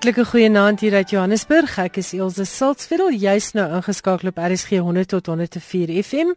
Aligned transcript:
Hartlike 0.00 0.24
goeienaand 0.24 0.80
hier 0.80 0.94
uit 0.96 1.10
Johannesburg. 1.12 1.74
Ek 1.76 1.98
is 2.00 2.14
Elsje 2.16 2.46
Siltsveld, 2.48 3.18
jy's 3.20 3.50
nou 3.52 3.66
ingeskakel 3.76 4.30
op 4.30 4.38
RSG 4.40 4.78
100 4.80 5.10
tot 5.12 5.26
104 5.28 5.90
FM 6.00 6.30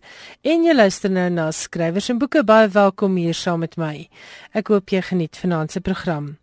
en 0.52 0.66
jy 0.67 0.73
luister 0.76 1.08
nou 1.08 1.30
na 1.31 1.45
skrywers 1.55 2.09
en 2.12 2.17
boeke. 2.20 2.41
Baie 2.44 2.67
welkom 2.67 3.16
hier 3.16 3.38
saam 3.39 3.62
met 3.63 3.77
my. 3.80 4.09
Ek 4.52 4.67
hoop 4.67 4.91
jy 4.91 4.99
geniet 5.08 5.39
vanaand 5.39 5.72
se 5.72 5.80
program. 5.80 6.34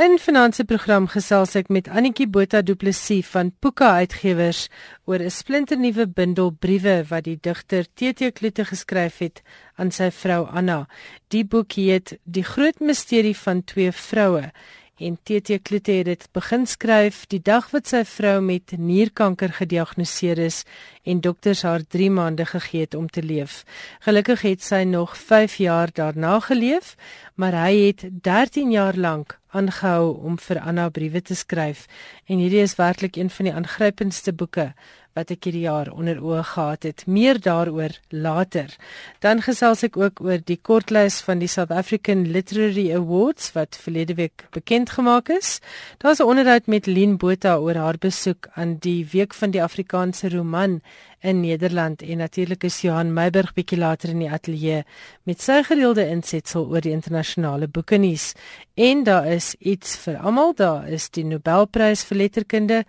In 0.00 0.16
vanaand 0.16 0.56
se 0.56 0.64
program 0.64 1.04
gesels 1.12 1.52
ek 1.60 1.68
met 1.68 1.90
Annetjie 1.92 2.30
Botha 2.32 2.62
Du 2.64 2.72
Plessis 2.80 3.28
van 3.34 3.50
Puka 3.60 3.90
Uitgewers 4.00 4.70
oor 5.04 5.20
'n 5.20 5.30
splinternuwe 5.30 6.06
bundel 6.08 6.50
briewe 6.50 7.04
wat 7.10 7.24
die 7.24 7.36
digter 7.36 7.84
TT 7.92 8.32
Kloete 8.32 8.64
geskryf 8.64 9.18
het 9.18 9.42
aan 9.76 9.90
sy 9.90 10.08
vrou 10.10 10.48
Anna. 10.48 10.88
Die 11.28 11.44
boek 11.44 11.72
heet 11.72 12.16
Die 12.24 12.44
Groot 12.44 12.80
Misterie 12.80 13.36
van 13.36 13.64
Twee 13.64 13.92
Vroue 13.92 14.52
en 14.98 15.16
TT 15.22 15.58
Kloete 15.62 15.92
het 15.92 16.06
dit 16.06 16.26
begin 16.32 16.66
skryf 16.66 17.24
die 17.26 17.40
dag 17.42 17.70
wat 17.72 17.88
sy 17.90 18.04
vrou 18.06 18.38
met 18.40 18.76
nierkanker 18.78 19.50
gediagnoseer 19.56 20.38
is 20.38 20.62
en 21.02 21.20
dokters 21.20 21.64
haar 21.66 21.82
3 21.82 22.10
maande 22.14 22.46
gegee 22.46 22.86
het 22.86 22.94
om 22.94 23.08
te 23.10 23.22
leef. 23.22 23.64
Gelukkig 24.06 24.42
het 24.46 24.62
sy 24.62 24.84
nog 24.86 25.16
5 25.18 25.56
jaar 25.56 25.90
daarna 25.92 26.38
geleef, 26.40 26.94
maar 27.34 27.52
hy 27.66 27.90
het 27.90 28.06
13 28.22 28.70
jaar 28.70 28.94
lank 28.94 29.38
aangehou 29.54 30.14
om 30.26 30.38
vir 30.38 30.60
Anna 30.60 30.88
briewe 30.90 31.22
te 31.22 31.34
skryf 31.34 31.86
en 32.26 32.38
hierdie 32.38 32.62
is 32.62 32.78
werklik 32.78 33.16
een 33.16 33.30
van 33.30 33.50
die 33.50 33.54
aangrypendste 33.54 34.32
boeke 34.32 34.72
wat 35.14 35.30
ek 35.30 35.46
hierdie 35.46 35.64
jaar 35.64 35.90
onder 35.94 36.18
oë 36.22 36.42
gehad 36.50 36.86
het. 36.88 37.04
Meer 37.06 37.38
daaroor 37.40 37.94
later. 38.10 38.74
Dan 39.22 39.42
gesels 39.46 39.84
ek 39.86 39.96
ook 39.96 40.20
oor 40.24 40.42
die 40.42 40.58
kortlys 40.58 41.20
van 41.26 41.38
die 41.42 41.50
South 41.50 41.70
African 41.70 42.26
Literary 42.34 42.90
Awards 42.94 43.52
wat 43.54 43.78
verlede 43.80 44.18
week 44.18 44.46
bekend 44.50 44.90
gemaak 44.90 45.30
is. 45.30 45.60
Daar's 45.98 46.20
'n 46.20 46.28
onderhoud 46.28 46.66
met 46.66 46.86
Lien 46.86 47.16
Botha 47.16 47.56
oor 47.56 47.74
haar 47.74 47.98
besoek 47.98 48.48
aan 48.54 48.76
die 48.78 49.06
Week 49.12 49.34
van 49.34 49.50
die 49.50 49.62
Afrikaanse 49.62 50.28
Roman 50.28 50.80
in 51.24 51.40
Nederland 51.40 52.02
en 52.02 52.16
natuurlik 52.16 52.64
is 52.64 52.80
Johan 52.80 53.12
Meiburg 53.12 53.54
bietjie 53.56 53.78
later 53.78 54.12
in 54.12 54.18
die 54.18 54.30
ateljee 54.30 54.82
met 55.24 55.40
sy 55.40 55.62
gereelde 55.64 56.04
insetsel 56.12 56.66
oor 56.68 56.84
die 56.84 56.92
internasionale 56.92 57.68
boeke 57.68 57.96
nuus. 57.96 58.32
En 58.74 59.04
daar 59.06 59.26
is 59.32 59.54
iets 59.58 59.96
vir 60.04 60.18
almal, 60.20 60.52
daar 60.54 60.88
is 60.88 61.08
die 61.16 61.24
Nobelprys 61.24 62.04
vir 62.04 62.20
letterkunde 62.24 62.82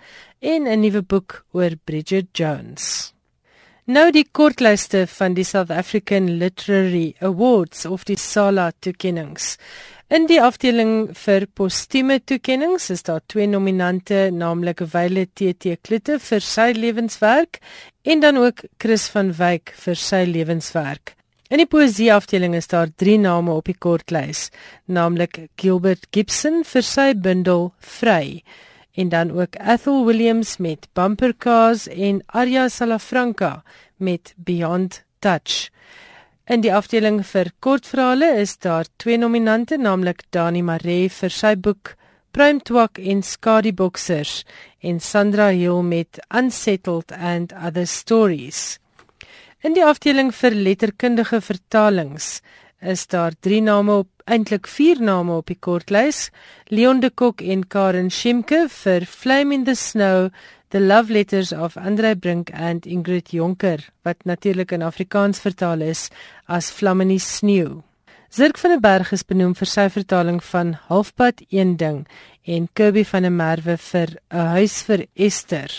en 0.46 0.68
'n 0.68 0.80
nuwe 0.80 1.02
boek 1.02 1.46
oor 1.58 1.74
Bridget 1.84 2.28
Jones. 2.38 3.14
Nou 3.86 4.12
die 4.12 4.26
kortlyste 4.32 5.08
van 5.08 5.34
die 5.34 5.44
South 5.44 5.72
African 5.72 6.38
Literary 6.38 7.16
Awards 7.20 7.86
of 7.86 8.04
die 8.04 8.18
SALA 8.18 8.72
toekennings. 8.80 9.58
In 10.08 10.28
die 10.30 10.42
afdeling 10.42 11.10
vir 11.18 11.48
postume 11.54 12.20
toekennings 12.20 12.90
is 12.90 13.04
daar 13.04 13.22
twee 13.26 13.48
nominante, 13.48 14.30
naamlik 14.32 14.84
Wyle 14.94 15.26
TT 15.26 15.80
Kloete 15.82 16.20
vir 16.20 16.42
sy 16.42 16.72
lewenswerk 16.78 17.60
en 18.04 18.20
dan 18.20 18.38
ook 18.38 18.66
Chris 18.78 19.08
van 19.10 19.34
Wyk 19.34 19.74
vir 19.86 19.96
sy 19.96 20.26
lewenswerk. 20.30 21.16
In 21.50 21.58
die 21.58 21.70
poesie 21.70 22.14
afdeling 22.14 22.54
is 22.56 22.68
daar 22.68 22.90
drie 22.90 23.18
name 23.18 23.54
op 23.54 23.66
die 23.66 23.78
kortlys, 23.78 24.52
naamlik 24.86 25.48
Gilbert 25.58 26.06
Gibson 26.12 26.64
vir 26.64 26.86
sy 26.86 27.14
bundel 27.14 27.72
Vry 27.80 28.44
en 28.96 29.10
dan 29.10 29.32
ook 29.32 29.56
Ethel 29.60 30.06
Williams 30.06 30.58
met 30.58 30.88
Bumper 30.94 31.36
Cars 31.38 31.88
en 31.88 32.24
Arya 32.26 32.68
Salafranca 32.68 33.64
met 33.96 34.34
Beyond 34.38 35.04
Touch. 35.20 35.70
In 36.46 36.62
die 36.62 36.74
afdeling 36.74 37.24
vir 37.26 37.50
kortverhale 37.60 38.28
is 38.40 38.58
daar 38.62 38.86
twee 39.02 39.18
nominante, 39.18 39.78
naamlik 39.78 40.24
Dani 40.30 40.62
Maree 40.62 41.10
vir 41.10 41.34
sy 41.34 41.56
boek 41.58 41.96
Prime 42.36 42.62
Twak 42.62 43.00
en 43.00 43.24
Skadi 43.24 43.72
Boxers 43.74 44.44
en 44.84 45.00
Sandra 45.00 45.48
Hill 45.56 45.82
met 45.82 46.20
Unsettled 46.30 47.12
and 47.12 47.54
Other 47.54 47.88
Stories. 47.88 48.78
In 49.64 49.74
die 49.74 49.86
afdeling 49.86 50.30
vir 50.36 50.54
letterkundige 50.54 51.40
vertalings 51.42 52.42
is 52.82 53.08
daar 53.08 53.34
drie 53.40 53.62
name 53.62 53.92
op 54.04 54.10
eintlik 54.26 54.68
vier 54.68 55.02
name 55.02 55.32
op 55.38 55.48
die 55.48 55.58
kortlys 55.60 56.30
Leon 56.68 57.00
de 57.00 57.10
Kok 57.10 57.42
en 57.42 57.68
Karen 57.68 58.10
Schimke 58.10 58.68
vir 58.70 59.06
Flame 59.06 59.54
in 59.54 59.64
the 59.66 59.76
Snow 59.76 60.30
The 60.70 60.80
Love 60.80 61.14
Letters 61.14 61.54
of 61.54 61.78
Andre 61.78 62.16
Brink 62.16 62.52
and 62.54 62.86
Ingrid 62.86 63.32
Jonker 63.32 63.80
wat 64.04 64.26
natuurlik 64.26 64.72
in 64.72 64.82
Afrikaans 64.82 65.40
vertaal 65.40 65.82
is 65.82 66.10
as 66.48 66.72
Vlamme 66.72 67.06
in 67.06 67.14
die 67.14 67.20
sneeu. 67.20 67.84
Zirk 68.30 68.58
van 68.58 68.74
der 68.74 68.82
Berg 68.84 69.14
is 69.16 69.24
benoem 69.24 69.54
vir 69.56 69.70
sy 69.70 69.86
vertaling 69.94 70.42
van 70.44 70.74
Halfpad 70.90 71.46
een 71.50 71.78
ding 71.78 72.02
en 72.44 72.68
Kirby 72.74 73.06
van 73.08 73.24
der 73.24 73.32
Merwe 73.32 73.78
vir 73.78 74.18
'n 74.32 74.52
huis 74.58 74.82
vir 74.84 75.06
Esther. 75.16 75.72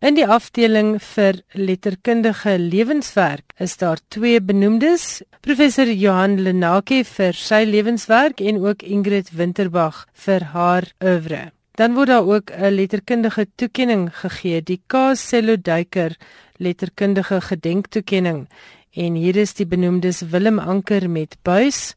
In 0.00 0.14
die 0.16 0.24
afdeling 0.24 0.94
vir 1.04 1.42
letterkundige 1.52 2.54
lewenswerk 2.56 3.50
is 3.60 3.74
daar 3.76 3.98
twee 4.08 4.38
benoemdes, 4.40 5.20
professor 5.44 5.90
Johan 5.92 6.38
Lenake 6.40 7.02
vir 7.04 7.36
sy 7.36 7.66
lewenswerk 7.68 8.40
en 8.40 8.62
ook 8.64 8.80
Ingrid 8.80 9.28
Winterbag 9.36 10.06
vir 10.24 10.46
haar 10.54 10.86
oeuvre. 11.04 11.50
Dan 11.76 11.98
word 11.98 12.08
daar 12.08 12.24
ook 12.24 12.48
'n 12.50 12.72
letterkundige 12.78 13.46
toekenning 13.56 14.08
gegee, 14.22 14.62
die 14.62 14.80
Kasello 14.86 15.56
Duiker 15.60 16.16
letterkundige 16.56 17.40
gedenktoekenning. 17.40 18.48
En 18.96 19.14
hier 19.14 19.36
is 19.36 19.52
die 19.54 19.66
benoemdes 19.66 20.22
Willem 20.30 20.58
Anker 20.58 21.10
met 21.10 21.36
buis, 21.42 21.94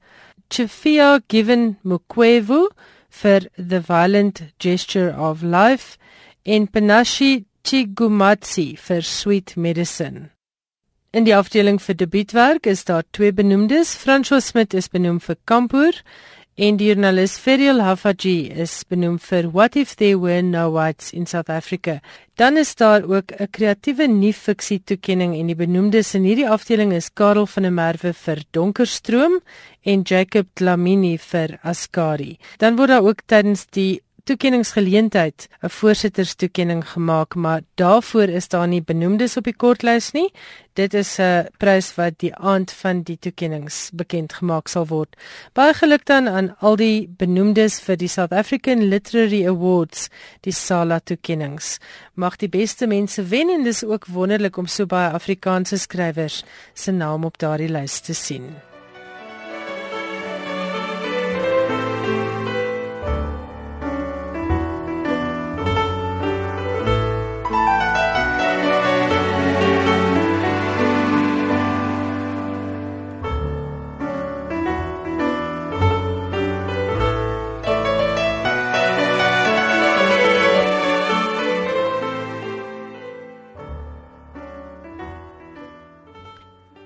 Chifia 0.49 1.21
Given 1.27 1.77
Mukwevu 1.83 2.67
vir 3.09 3.47
The 3.55 3.81
Violent 3.81 4.41
Gesture 4.57 5.15
of 5.17 5.41
Life 5.41 5.97
en 6.43 6.67
Panashi 6.67 7.45
Chigumatsi 7.63 8.77
vir 8.77 9.01
Sweet 9.01 9.55
Medicine. 9.57 10.29
In 11.11 11.25
die 11.25 11.35
afdeling 11.35 11.79
vir 11.79 11.95
debuutwerk 11.95 12.65
is 12.67 12.85
daar 12.85 13.03
twee 13.11 13.31
benoemdes, 13.31 13.95
François 13.95 14.41
Smit 14.41 14.73
is 14.73 14.89
benoem 14.89 15.19
vir 15.21 15.37
Kampoer 15.45 16.01
En 16.53 16.75
die 16.77 16.85
joernalis 16.85 17.33
Ferial 17.41 17.79
Hafaji 17.81 18.51
is 18.61 18.83
benoem 18.85 19.15
vir 19.17 19.47
What 19.55 19.73
if 19.75 19.95
there 19.97 20.19
were 20.21 20.43
no 20.45 20.67
whites 20.69 21.09
in 21.09 21.25
South 21.25 21.49
Africa. 21.49 21.99
Dan 22.37 22.57
is 22.57 22.75
daar 22.75 23.01
ook 23.09 23.31
'n 23.31 23.47
kreatiewe 23.49 24.07
nuwe-fiksie 24.07 24.83
toekenning 24.85 25.33
en 25.35 25.47
die 25.47 25.55
benoemdes 25.55 26.13
in 26.13 26.23
hierdie 26.23 26.49
afdeling 26.49 26.93
is 26.93 27.09
Karel 27.09 27.47
van 27.47 27.63
der 27.63 27.71
Merwe 27.71 28.13
vir 28.13 28.43
Donkerstroom 28.51 29.41
en 29.83 30.03
Jacob 30.03 30.45
Dlamini 30.53 31.17
vir 31.17 31.57
Askari. 31.63 32.37
Dan 32.59 32.75
word 32.75 32.89
daar 32.89 33.03
ook 33.03 33.21
tydens 33.25 33.65
die 33.65 34.01
toekenningsgeleentheid 34.23 35.47
'n 35.61 35.69
voorsitterstoekenning 35.69 36.89
gemaak, 36.89 37.35
maar 37.35 37.61
daarvoor 37.75 38.29
is 38.29 38.47
daar 38.47 38.67
nie 38.67 38.81
benoemdes 38.81 39.37
op 39.37 39.43
die 39.43 39.55
kortlys 39.55 40.11
nie. 40.11 40.31
Dit 40.73 40.93
is 40.93 41.19
'n 41.19 41.47
prys 41.57 41.95
wat 41.95 42.13
die 42.17 42.35
aand 42.35 42.71
van 42.71 43.01
die 43.01 43.17
toekennings 43.19 43.89
bekend 43.93 44.33
gemaak 44.33 44.67
sal 44.67 44.87
word. 44.87 45.15
Baie 45.53 45.73
geluk 45.73 46.05
dan 46.05 46.27
aan 46.27 46.55
al 46.59 46.75
die 46.75 47.07
benoemdes 47.17 47.79
vir 47.79 47.97
die 47.97 48.07
South 48.07 48.31
African 48.31 48.83
Literary 48.83 49.47
Awards, 49.47 50.09
die 50.41 50.53
SALA 50.53 50.99
toekennings. 50.99 51.77
Mag 52.13 52.35
die 52.35 52.49
beste 52.49 52.87
mense 52.87 53.23
wen 53.23 53.49
en 53.49 53.63
dis 53.63 53.83
ook 53.83 54.05
wonderlik 54.05 54.57
om 54.57 54.67
so 54.67 54.85
baie 54.85 55.11
Afrikaanse 55.11 55.77
skrywers 55.77 56.43
se 56.73 56.91
naam 56.91 57.25
op 57.25 57.37
daardie 57.37 57.69
lys 57.69 57.99
te 57.99 58.13
sien. 58.13 58.72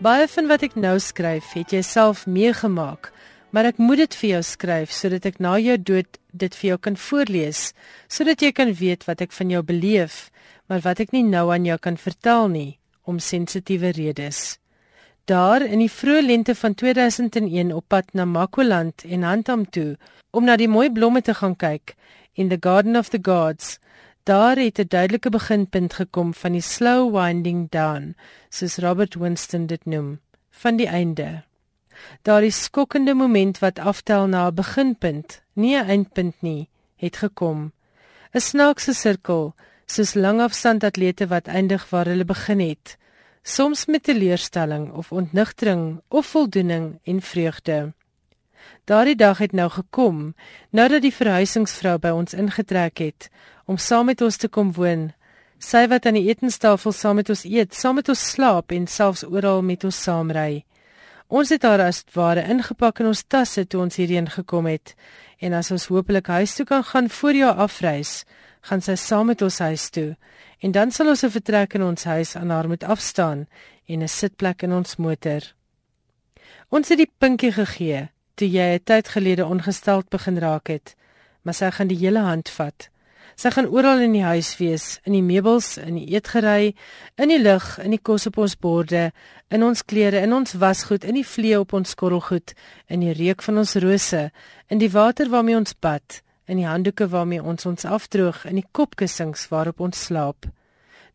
Baie 0.07 0.27
van 0.31 0.45
wat 0.47 0.61
ek 0.63 0.75
nou 0.79 0.93
skryf, 1.03 1.49
het 1.57 1.73
jy 1.75 1.81
self 1.83 2.21
meegemaak, 2.31 3.09
maar 3.51 3.67
ek 3.67 3.79
moet 3.81 3.99
dit 4.05 4.13
vir 4.15 4.29
jou 4.29 4.43
skryf 4.45 4.93
sodat 4.95 5.25
ek 5.27 5.41
na 5.43 5.57
jou 5.59 5.75
dood 5.89 6.19
dit 6.31 6.53
vir 6.55 6.67
jou 6.69 6.77
kan 6.85 6.95
voorlees, 6.95 7.63
sodat 8.07 8.45
jy 8.45 8.53
kan 8.55 8.71
weet 8.79 9.03
wat 9.03 9.25
ek 9.25 9.35
van 9.35 9.51
jou 9.51 9.59
beleef, 9.67 10.29
maar 10.71 10.85
wat 10.85 11.01
ek 11.03 11.11
nie 11.11 11.25
nou 11.27 11.49
aan 11.51 11.67
jou 11.67 11.75
kan 11.83 11.99
vertel 11.99 12.47
nie 12.53 12.77
om 13.03 13.19
sensitiewe 13.19 13.91
redes. 13.97 14.61
Daar 15.27 15.65
in 15.65 15.83
die 15.83 15.91
vroeë 15.91 16.23
lente 16.29 16.55
van 16.55 16.77
2001 16.79 17.75
op 17.75 17.89
pad 17.91 18.15
na 18.15 18.23
Makwaland 18.23 19.03
en 19.03 19.27
Handam 19.27 19.67
toe 19.67 19.97
om 20.31 20.47
na 20.47 20.55
die 20.55 20.71
mooi 20.71 20.87
blomme 20.87 21.19
te 21.19 21.35
gaan 21.35 21.59
kyk 21.59 21.97
in 22.39 22.47
the 22.47 22.61
Garden 22.61 22.95
of 22.95 23.11
the 23.11 23.19
Gods 23.19 23.75
Daar 24.27 24.57
het 24.57 24.79
'n 24.79 24.87
duidelike 24.87 25.29
beginpunt 25.29 25.93
gekom 25.93 26.33
van 26.33 26.51
die 26.51 26.61
slow 26.61 27.15
winding 27.15 27.69
down, 27.69 28.15
soos 28.49 28.77
Robert 28.77 29.15
Winston 29.15 29.65
dit 29.65 29.85
noem, 29.85 30.19
van 30.49 30.75
die 30.75 30.87
einde. 30.87 31.43
Daar 32.21 32.43
is 32.43 32.63
skokkende 32.63 33.13
moment 33.13 33.59
wat 33.59 33.79
aftel 33.79 34.27
na 34.27 34.47
'n 34.47 34.53
beginpunt, 34.53 35.41
nie 35.53 35.75
'n 35.75 35.87
eindpunt 35.87 36.41
nie, 36.41 36.69
het 36.95 37.17
gekom. 37.17 37.71
'n 38.33 38.39
snaakse 38.39 38.93
sirkel, 38.93 39.55
soos 39.85 40.13
langafstandatlete 40.13 41.27
wat 41.27 41.47
eindig 41.47 41.89
waar 41.89 42.05
hulle 42.05 42.25
begin 42.25 42.59
het, 42.59 42.97
soms 43.41 43.85
met 43.85 44.03
teleurstelling 44.03 44.91
of 44.91 45.11
ontnigtering 45.11 46.01
of 46.07 46.25
voldoening 46.25 46.99
en 47.03 47.21
vreugde. 47.21 47.93
Daardie 48.85 49.15
dag 49.15 49.37
het 49.37 49.51
nou 49.51 49.69
gekom, 49.69 50.35
nadat 50.69 51.01
die 51.01 51.13
verhuisingsvrou 51.13 51.97
by 51.99 52.13
ons 52.15 52.33
ingetrek 52.33 52.97
het 52.99 53.29
om 53.65 53.77
saam 53.77 54.05
met 54.05 54.21
ons 54.21 54.37
te 54.37 54.47
kom 54.47 54.71
woon. 54.73 55.11
Sy 55.59 55.87
wat 55.91 56.05
aan 56.05 56.15
die 56.15 56.29
etenstafel 56.29 56.93
saam 56.95 57.17
met 57.19 57.29
ons 57.29 57.43
eet, 57.43 57.73
saam 57.75 57.97
met 57.99 58.09
ons 58.09 58.23
slaap 58.31 58.71
en 58.71 58.87
selfs 58.87 59.25
oral 59.27 59.61
met 59.61 59.83
ons 59.83 60.03
saamry. 60.03 60.63
Ons 61.27 61.49
het 61.51 61.65
haar 61.67 61.81
as 61.83 62.05
ware 62.15 62.45
ingepak 62.47 63.01
in 63.03 63.09
ons 63.09 63.25
tasse 63.27 63.65
toe 63.67 63.81
ons 63.83 63.97
hierheen 63.99 64.29
gekom 64.31 64.69
het 64.71 64.95
en 65.43 65.53
as 65.57 65.71
ons 65.75 65.89
hopelik 65.91 66.29
huis 66.31 66.55
toe 66.55 66.65
kan 66.65 66.85
gaan 66.87 67.09
voor 67.11 67.35
jou 67.35 67.49
afreis, 67.67 68.23
gaan 68.63 68.81
sy 68.81 68.95
saam 68.95 69.27
met 69.27 69.41
ons 69.43 69.59
huis 69.59 69.89
toe 69.91 70.13
en 70.63 70.71
dan 70.71 70.91
sal 70.91 71.11
ons 71.11 71.23
'n 71.23 71.35
vertrek 71.35 71.75
in 71.75 71.83
ons 71.83 72.03
huis 72.03 72.35
aan 72.35 72.49
haar 72.49 72.67
moet 72.67 72.83
afstaan 72.83 73.47
en 73.87 74.03
'n 74.03 74.07
sitplek 74.07 74.63
in 74.63 74.73
ons 74.73 74.95
motor. 74.95 75.41
Ons 76.69 76.89
het 76.89 76.97
die 76.97 77.11
pinkie 77.19 77.51
gegee 77.51 78.09
toe 78.37 78.47
jy 78.47 78.77
'n 78.77 78.83
tyd 78.83 79.07
gelede 79.09 79.45
ongesteld 79.45 80.09
begin 80.09 80.37
raak 80.37 80.67
het, 80.67 80.95
maar 81.43 81.53
sy 81.53 81.71
gaan 81.71 81.87
die 81.87 81.97
hele 81.97 82.19
hand 82.19 82.49
vat. 82.49 82.89
Sy 83.35 83.49
gaan 83.51 83.67
oral 83.67 83.99
in 83.99 84.13
die 84.13 84.23
huis 84.23 84.57
wees, 84.57 84.99
in 85.03 85.13
die 85.13 85.21
meubels, 85.21 85.77
in 85.77 85.95
die 85.95 86.07
eetgerei, 86.15 86.73
in 87.17 87.29
die 87.29 87.41
lig, 87.41 87.77
in 87.77 87.91
die 87.91 88.01
kos 88.01 88.25
op 88.27 88.37
ons 88.37 88.55
borde, 88.55 89.11
in 89.49 89.63
ons 89.63 89.85
klere, 89.85 90.21
in 90.21 90.33
ons 90.33 90.53
wasgoed, 90.53 91.03
in 91.03 91.13
die 91.13 91.25
vlee 91.25 91.59
op 91.59 91.73
ons 91.73 91.95
korrelgoed, 91.95 92.53
in 92.87 92.99
die 92.99 93.13
reuk 93.13 93.41
van 93.41 93.57
ons 93.57 93.75
rose, 93.75 94.31
in 94.69 94.77
die 94.77 94.89
water 94.89 95.29
waarmee 95.29 95.55
ons 95.55 95.73
bad 95.79 96.21
in 96.47 96.61
die 96.61 96.67
handdoeke 96.67 97.07
waarmee 97.11 97.43
ons 97.43 97.65
ons 97.67 97.85
afdroog 97.85 98.45
in 98.47 98.61
die 98.61 98.67
kopkussings 98.71 99.47
waarop 99.51 99.83
ons 99.83 100.05
slaap. 100.07 100.47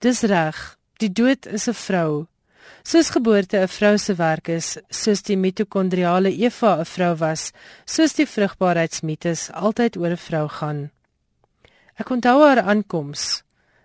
Dis 0.05 0.23
reg, 0.29 0.59
die 1.01 1.13
dood 1.13 1.47
is 1.47 1.69
'n 1.69 1.75
vrou. 1.75 2.27
Soos 2.83 3.11
geboorte 3.11 3.59
'n 3.59 3.69
vrou 3.69 3.99
se 3.99 4.15
werk 4.15 4.49
is, 4.49 4.79
soos 4.91 5.23
die 5.23 5.37
mitokondriale 5.37 6.31
Eva 6.31 6.81
'n 6.81 6.85
vrou 6.85 7.15
was, 7.17 7.53
soos 7.85 8.13
die 8.15 8.27
vrugbaarheidsmites 8.27 9.51
altyd 9.53 9.97
oor 9.97 10.11
'n 10.11 10.17
vrou 10.17 10.49
gaan. 10.49 10.91
Ek 11.95 12.11
onthou 12.11 12.43
haar 12.47 12.63
aankoms, 12.63 13.43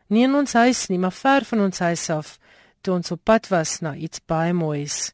nie 0.08 0.24
in 0.24 0.36
ons 0.36 0.54
huis 0.54 0.88
nie, 0.88 1.00
maar 1.00 1.12
ver 1.12 1.46
van 1.46 1.60
ons 1.62 1.80
huis 1.80 2.10
af, 2.10 2.40
toe 2.82 2.94
ons 2.94 3.12
op 3.12 3.22
pad 3.24 3.48
was 3.48 3.80
na 3.80 3.96
iets 3.96 4.20
baie 4.26 4.54
moois. 4.54 5.14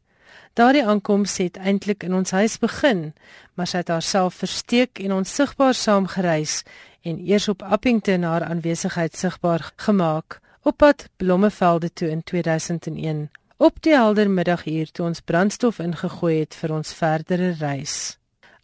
Daardie 0.54 0.86
aankoms 0.86 1.38
het 1.38 1.58
eintlik 1.58 2.04
in 2.04 2.14
ons 2.14 2.32
huis 2.32 2.60
begin, 2.62 3.14
maar 3.58 3.68
sy 3.68 3.78
het 3.82 3.90
haarself 3.90 4.36
versteek 4.44 5.00
en 5.02 5.12
ons 5.12 5.36
sigbaar 5.36 5.74
saamgereis 5.74 6.62
en 7.02 7.20
eers 7.26 7.48
op 7.50 7.64
Appington 7.64 8.24
haar 8.24 8.46
aanwesigheid 8.46 9.18
sigbaar 9.18 9.72
gemaak 9.76 10.40
op 10.62 10.78
pad 10.78 11.10
Blommevelde 11.18 11.90
toe 11.94 12.10
in 12.10 12.24
2001. 12.24 13.30
Op 13.64 13.78
die 13.80 13.94
helder 13.96 14.28
middaguur 14.28 14.90
toe 14.92 15.06
ons 15.06 15.22
brandstof 15.24 15.78
ingegooi 15.80 16.34
het 16.42 16.56
vir 16.60 16.72
ons 16.76 16.90
verdere 16.98 17.54
reis. 17.62 18.18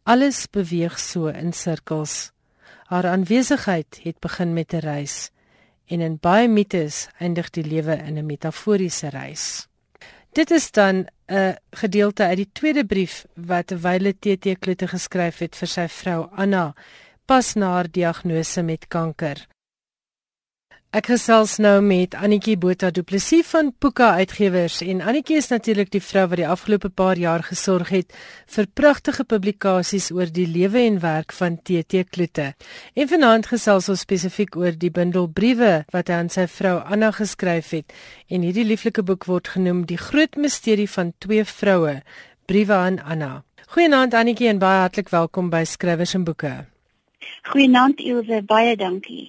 Alles 0.03 0.41
beweeg 0.51 0.97
so 0.99 1.31
in 1.31 1.53
sirkels. 1.55 2.33
Haar 2.91 3.07
aanwesigheid 3.07 4.01
het 4.03 4.17
begin 4.19 4.51
met 4.53 4.73
'n 4.73 4.83
reis 4.83 5.29
en 5.87 6.01
in 6.01 6.17
baie 6.19 6.47
mites 6.47 7.07
eindig 7.17 7.49
die 7.49 7.63
lewe 7.63 7.95
in 7.95 8.17
'n 8.17 8.25
metaforiese 8.25 9.09
reis. 9.09 9.67
Dit 10.33 10.51
is 10.51 10.71
dan 10.71 11.07
'n 11.31 11.55
gedeelte 11.71 12.23
uit 12.23 12.37
die 12.37 12.51
tweede 12.51 12.85
brief 12.85 13.25
wat 13.35 13.71
Wyle 13.71 14.13
TT 14.19 14.59
Kloete 14.59 14.87
geskryf 14.87 15.37
het 15.37 15.55
vir 15.55 15.67
sy 15.67 15.87
vrou 15.87 16.27
Anna 16.31 16.73
pas 17.25 17.53
na 17.53 17.71
haar 17.71 17.91
diagnose 17.91 18.61
met 18.61 18.87
kanker. 18.87 19.47
Ek 20.89 21.05
gesels 21.05 21.59
nou 21.61 21.83
met 21.85 22.15
Annetjie 22.17 22.55
Botha 22.57 22.87
Du 22.89 23.03
Plessis 23.05 23.45
van 23.51 23.67
Puka 23.77 24.07
Uitgewers 24.17 24.79
en 24.81 25.03
Annetjie 25.05 25.35
is 25.37 25.51
natuurlik 25.51 25.91
die 25.93 26.01
vrou 26.01 26.23
wat 26.31 26.39
die 26.41 26.47
afgelope 26.49 26.89
paar 26.89 27.21
jaar 27.21 27.43
gesorg 27.45 27.91
het 27.93 28.15
vir 28.49 28.65
pragtige 28.73 29.21
publikasies 29.21 30.07
oor 30.09 30.33
die 30.33 30.47
lewe 30.49 30.81
en 30.87 30.97
werk 31.03 31.35
van 31.37 31.59
TT 31.61 32.01
Kloete. 32.09 32.47
En 32.97 33.11
vanaand 33.13 33.51
gesels 33.51 33.91
ons 33.93 34.01
spesifiek 34.01 34.57
oor 34.57 34.73
die 34.73 34.89
bundel 34.89 35.29
briewe 35.29 35.85
wat 35.93 36.09
hy 36.09 36.17
aan 36.23 36.33
sy 36.33 36.47
vrou 36.49 36.79
Anna 36.81 37.13
geskryf 37.13 37.69
het 37.77 37.93
en 38.25 38.41
hierdie 38.49 38.65
lieflike 38.65 39.05
boek 39.05 39.29
word 39.29 39.53
genoem 39.53 39.85
Die 39.85 40.01
Groot 40.01 40.41
Misterie 40.41 40.89
van 40.89 41.13
Twee 41.21 41.45
Vroue, 41.45 41.99
Briewe 42.49 42.73
aan 42.73 42.97
Anna. 43.05 43.43
Goeienaand 43.77 44.17
Annetjie 44.17 44.49
en 44.49 44.57
baie 44.57 44.87
hartlik 44.87 45.13
welkom 45.13 45.53
by 45.53 45.67
Skrywers 45.69 46.17
en 46.17 46.25
Boeke. 46.25 46.63
Goeienaand 47.53 48.01
Ilse, 48.01 48.41
baie 48.41 48.73
dankie. 48.73 49.27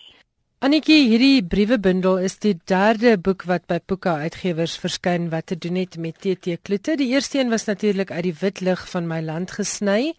Annetjie, 0.60 1.06
hierdie 1.08 1.40
briewebundel 1.40 2.18
is 2.20 2.34
die 2.44 2.52
derde 2.68 3.14
boek 3.16 3.46
wat 3.48 3.62
by 3.70 3.78
Puka 3.80 4.18
Uitgewers 4.20 4.74
verskyn 4.76 5.30
wat 5.32 5.46
te 5.48 5.56
doen 5.56 5.78
het 5.80 5.96
met 5.96 6.18
TT 6.20 6.58
Kloete. 6.60 6.98
Die 7.00 7.06
eerste 7.14 7.38
een 7.40 7.48
was 7.48 7.64
natuurlik 7.64 8.10
uit 8.12 8.26
die 8.26 8.34
wit 8.42 8.60
lig 8.60 8.82
van 8.90 9.08
my 9.08 9.22
land 9.24 9.54
gesny 9.56 10.12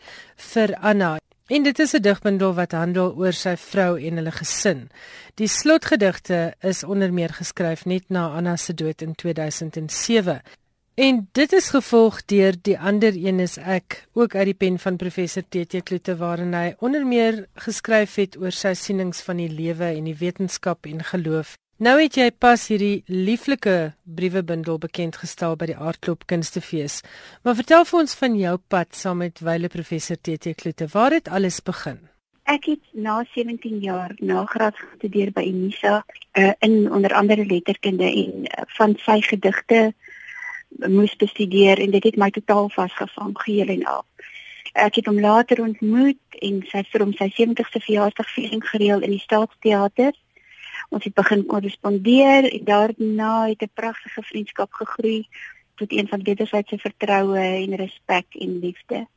vir 0.47 0.73
Anna. 0.81 1.11
En 1.45 1.61
dit 1.63 1.79
is 1.85 1.93
'n 1.93 2.01
digbundel 2.01 2.55
wat 2.57 2.73
handel 2.73 3.13
oor 3.13 3.38
sy 3.38 3.53
vrou 3.55 4.01
en 4.01 4.17
hulle 4.17 4.31
gesin. 4.31 4.89
Die 5.35 5.47
slotgedigte 5.47 6.55
is 6.61 6.83
onder 6.83 7.13
meer 7.13 7.29
geskryf 7.29 7.85
net 7.85 8.10
na 8.10 8.33
Anna 8.33 8.55
se 8.55 8.74
dood 8.74 9.01
in 9.01 9.13
2007. 9.15 10.41
En 10.95 11.29
dit 11.31 11.53
is 11.53 11.69
gevolg 11.71 12.17
deur 12.27 12.55
die 12.62 12.75
ander 12.79 13.15
een 13.15 13.39
is 13.39 13.55
ek 13.57 14.01
ook 14.13 14.36
uit 14.36 14.50
die 14.50 14.57
pen 14.60 14.79
van 14.79 14.98
professor 15.00 15.43
TT 15.48 15.79
Kloete 15.88 16.17
waarin 16.19 16.51
hy 16.53 16.74
onder 16.83 17.05
meer 17.07 17.45
geskryf 17.63 18.17
het 18.19 18.36
oor 18.36 18.51
sy 18.51 18.74
sienings 18.75 19.24
van 19.24 19.39
die 19.39 19.48
lewe 19.48 19.88
en 19.88 20.10
die 20.10 20.17
wetenskap 20.19 20.86
en 20.91 21.00
geloof. 21.13 21.55
Nou 21.79 21.95
het 21.95 22.19
jy 22.19 22.27
pas 22.36 22.67
hierdie 22.67 23.03
lieflike 23.07 23.93
briewebundel 24.03 24.77
bekend 24.83 25.15
gestel 25.15 25.55
by 25.55 25.71
die 25.71 25.79
Aardklop 25.79 26.27
Kunstefees. 26.27 27.00
Maar 27.41 27.55
vertel 27.63 27.88
vir 27.88 28.00
ons 28.03 28.19
van 28.19 28.38
jou 28.38 28.57
pad 28.67 28.91
saam 28.91 29.24
met 29.24 29.39
wyle 29.39 29.71
professor 29.71 30.19
TT 30.19 30.57
Kloete. 30.60 30.91
Waar 30.91 31.15
het 31.15 31.31
alles 31.31 31.63
begin? 31.63 32.03
Ek 32.51 32.67
het 32.67 32.83
na 32.91 33.21
17 33.31 33.79
jaar 33.79 34.12
nagraad 34.19 34.75
gestudeer 34.75 35.31
by 35.31 35.48
Unisa 35.48 36.03
uh, 36.36 36.51
in 36.60 36.91
onder 36.91 37.13
andere 37.15 37.45
letterkunde 37.45 38.12
en 38.12 38.43
uh, 38.43 38.67
van 38.75 38.98
sy 39.00 39.21
gedigte 39.24 39.93
moes 40.77 41.15
bestudeer 41.15 41.79
en 41.79 41.91
dit 41.91 42.03
het 42.03 42.17
my 42.17 42.29
totaal 42.29 42.69
vasgevang 42.69 43.33
geheel 43.39 43.67
en 43.67 43.85
al. 43.85 44.05
Ek 44.73 44.95
het 44.95 45.05
hom 45.05 45.19
later 45.19 45.61
ontmoet 45.61 46.39
en 46.39 46.61
sy 46.71 46.83
vir 46.91 47.03
hom 47.03 47.13
sy 47.13 47.27
70ste 47.35 47.81
verjaarsdagviering 47.83 48.63
gereël 48.63 49.03
in 49.03 49.11
die 49.11 49.23
Staatsteater. 49.23 50.13
Ons 50.89 51.03
het 51.03 51.15
begin 51.15 51.45
korrespondeer 51.45 52.47
en 52.51 52.63
daarna 52.65 53.47
het 53.47 53.61
'n 53.61 53.71
pragtige 53.73 54.21
vriendskap 54.21 54.71
gegroei 54.73 55.27
tot 55.75 55.91
een 55.91 56.07
van 56.07 56.23
wederwysige 56.23 56.77
vertroue 56.77 57.39
en 57.39 57.75
respek 57.75 58.25
en 58.39 58.59
liefde. 58.59 59.07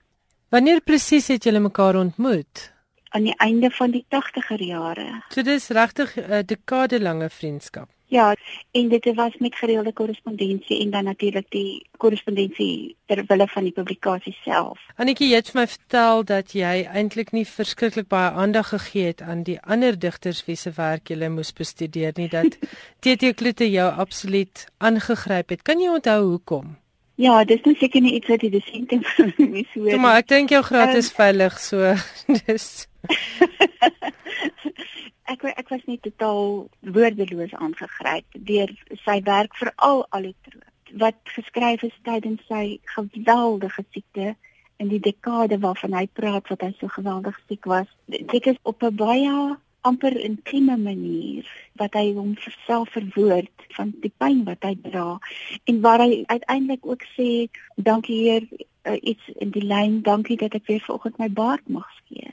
Wanneer 0.49 0.80
presies 0.80 1.28
het 1.28 1.44
julle 1.44 1.61
mekaar 1.61 1.96
ontmoet? 1.96 2.73
Aan 3.08 3.23
die 3.23 3.37
einde 3.37 3.70
van 3.70 3.90
die 3.90 4.04
80er 4.08 4.62
jare. 4.62 5.23
So 5.28 5.42
dis 5.42 5.68
regtig 5.68 6.16
'n 6.16 6.42
dekade 6.46 7.00
lange 7.00 7.30
vriendskap. 7.30 7.88
Ja, 8.14 8.37
en 8.71 8.88
dit 8.88 9.14
was 9.14 9.37
met 9.38 9.54
gereelde 9.54 9.92
korrespondensie 9.92 10.80
en 10.80 10.90
dan 10.90 11.04
natuurlik 11.04 11.47
die 11.49 11.87
korrespondensie 11.97 12.97
ter 13.06 13.25
wille 13.26 13.47
van 13.49 13.62
die 13.66 13.73
publikasie 13.73 14.37
self. 14.44 14.78
Annetjie, 14.97 15.33
jy 15.33 15.40
het 15.40 15.50
vir 15.50 15.61
my 15.61 15.64
vertel 15.73 16.23
dat 16.28 16.54
jy 16.54 16.76
eintlik 17.00 17.33
nie 17.35 17.42
verskriklik 17.49 18.06
baie 18.14 18.30
aandag 18.30 18.71
gegee 18.71 19.11
het 19.11 19.25
aan 19.26 19.42
die 19.42 19.59
ander 19.62 19.99
digters 19.99 20.44
wie 20.47 20.54
se 20.54 20.71
werk 20.78 21.11
jy 21.11 21.28
moes 21.28 21.50
bestudeer 21.59 22.14
nie, 22.14 22.28
dat 22.30 22.54
TT 23.02 23.35
Kloete 23.35 23.66
jou 23.71 23.90
absoluut 23.90 24.66
aangegryp 24.78 25.50
het. 25.50 25.66
Kan 25.66 25.83
jy 25.83 25.90
onthou 25.99 26.21
hoekom? 26.30 26.76
Ja, 27.18 27.42
dis 27.44 27.66
nou 27.66 27.75
seker 27.83 28.02
nie 28.02 28.14
iets 28.14 28.30
wat 28.30 28.47
die 28.47 28.54
dosent 28.54 28.94
my 29.38 29.66
so. 29.75 29.90
Ja, 29.90 29.99
maar 29.99 30.23
ek 30.23 30.30
dink 30.30 30.54
jou 30.54 30.62
graad 30.62 30.94
is 30.94 31.11
um, 31.11 31.18
veilig, 31.18 31.59
so 31.59 31.94
dis 32.47 32.87
ek 35.32 35.44
ek 35.44 35.68
was 35.73 35.84
net 35.88 36.02
totaal 36.02 36.68
woordeloos 36.96 37.54
aangegryp 37.56 38.38
deur 38.50 38.70
sy 39.04 39.18
werk 39.28 39.56
veral 39.61 40.04
allotroop 40.11 40.70
wat 41.04 41.18
geskryf 41.37 41.82
is 41.82 41.96
tydens 42.06 42.42
sy 42.49 42.78
geweldige 42.94 43.84
siekte 43.90 44.34
in 44.82 44.90
die 44.90 45.02
dekade 45.02 45.58
waarvan 45.62 45.94
hy 45.96 46.06
praat 46.20 46.50
wat 46.52 46.62
hy 46.62 46.70
so 46.78 46.90
geweldig 46.90 47.37
siek 47.49 47.66
was. 47.70 47.88
Dit 48.06 48.46
is 48.46 48.58
op 48.62 48.82
'n 48.82 48.96
baie 48.96 49.56
amper 49.80 50.16
intieme 50.16 50.76
manier 50.76 51.44
wat 51.80 51.94
hy 51.94 52.14
hom 52.14 52.34
self 52.66 52.88
verwoord 52.96 53.66
van 53.76 53.92
die 54.00 54.12
pyn 54.16 54.44
wat 54.44 54.64
hy 54.64 54.75
dra 54.82 55.18
en 55.64 55.80
waar 55.80 56.00
hy 56.00 56.25
uiteindelik 56.26 56.87
ook 56.87 57.02
sê 57.16 57.49
dankie 57.76 58.20
heer 58.25 58.44
uh, 58.84 58.99
iets 59.02 59.25
in 59.38 59.50
die 59.50 59.64
lyn. 59.64 60.02
Dankie 60.02 60.37
dat 60.37 60.54
ek 60.54 60.66
weer 60.66 60.80
vanoggend 60.80 61.18
my 61.18 61.28
baard 61.28 61.68
mag 61.68 61.90
skeer 62.00 62.32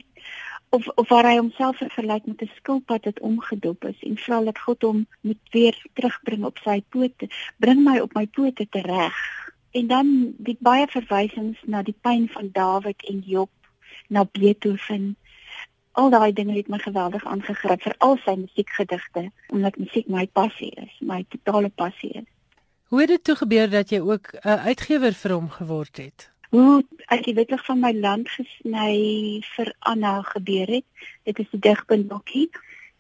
of 0.71 0.87
of 0.87 1.09
waar 1.09 1.27
hy 1.27 1.37
homself 1.37 1.77
vergelyk 1.77 2.25
met 2.25 2.41
'n 2.41 2.51
skilpad 2.55 3.05
wat 3.05 3.19
omgedoop 3.19 3.85
is 3.85 3.99
en 4.09 4.17
vra 4.17 4.41
dat 4.49 4.59
God 4.59 4.81
hom 4.81 5.07
moet 5.21 5.43
weer 5.51 5.75
terugbring 5.93 6.45
op 6.45 6.57
sy 6.63 6.81
pote, 6.89 7.27
bring 7.57 7.83
my 7.83 7.99
op 7.99 8.13
my 8.13 8.25
pote 8.27 8.67
tereg. 8.69 9.17
En 9.71 9.87
dan 9.87 10.33
die 10.37 10.57
baie 10.59 10.87
verwysings 10.87 11.59
na 11.65 11.81
die 11.83 11.95
pyn 12.01 12.29
van 12.29 12.49
Dawid 12.51 13.03
en 13.07 13.19
Job, 13.25 13.49
na 14.07 14.25
Beethoven, 14.31 15.15
Al 15.91 16.09
daai 16.09 16.31
dinge 16.33 16.53
het 16.55 16.67
my 16.67 16.77
geweldig 16.79 17.25
aangegryp, 17.25 17.81
veral 17.81 18.17
sy 18.23 18.35
musiekgedigte, 18.39 19.31
omdat 19.51 19.75
musiek 19.77 20.07
my 20.07 20.27
passie 20.27 20.71
is, 20.79 20.93
my 20.99 21.25
totale 21.29 21.69
passie 21.69 22.11
is. 22.11 22.27
Hoe 22.87 22.99
het 22.99 23.09
dit 23.09 23.23
toe 23.23 23.35
gebeur 23.35 23.69
dat 23.69 23.89
jy 23.89 23.99
ook 23.99 24.31
'n 24.43 24.63
uitgewer 24.71 25.13
vir 25.13 25.31
hom 25.31 25.49
geword 25.49 25.97
het? 25.97 26.30
Hoe 26.51 26.83
uit 27.05 27.23
die 27.23 27.33
wettig 27.33 27.63
van 27.65 27.79
my 27.79 27.93
land 27.95 28.29
gesny 28.29 28.95
vir 29.55 29.73
Anna 29.79 30.21
gebeur 30.33 30.67
het. 30.67 30.85
Dit 31.23 31.39
is 31.39 31.51
'n 31.51 31.63
digbundokkie 31.67 32.49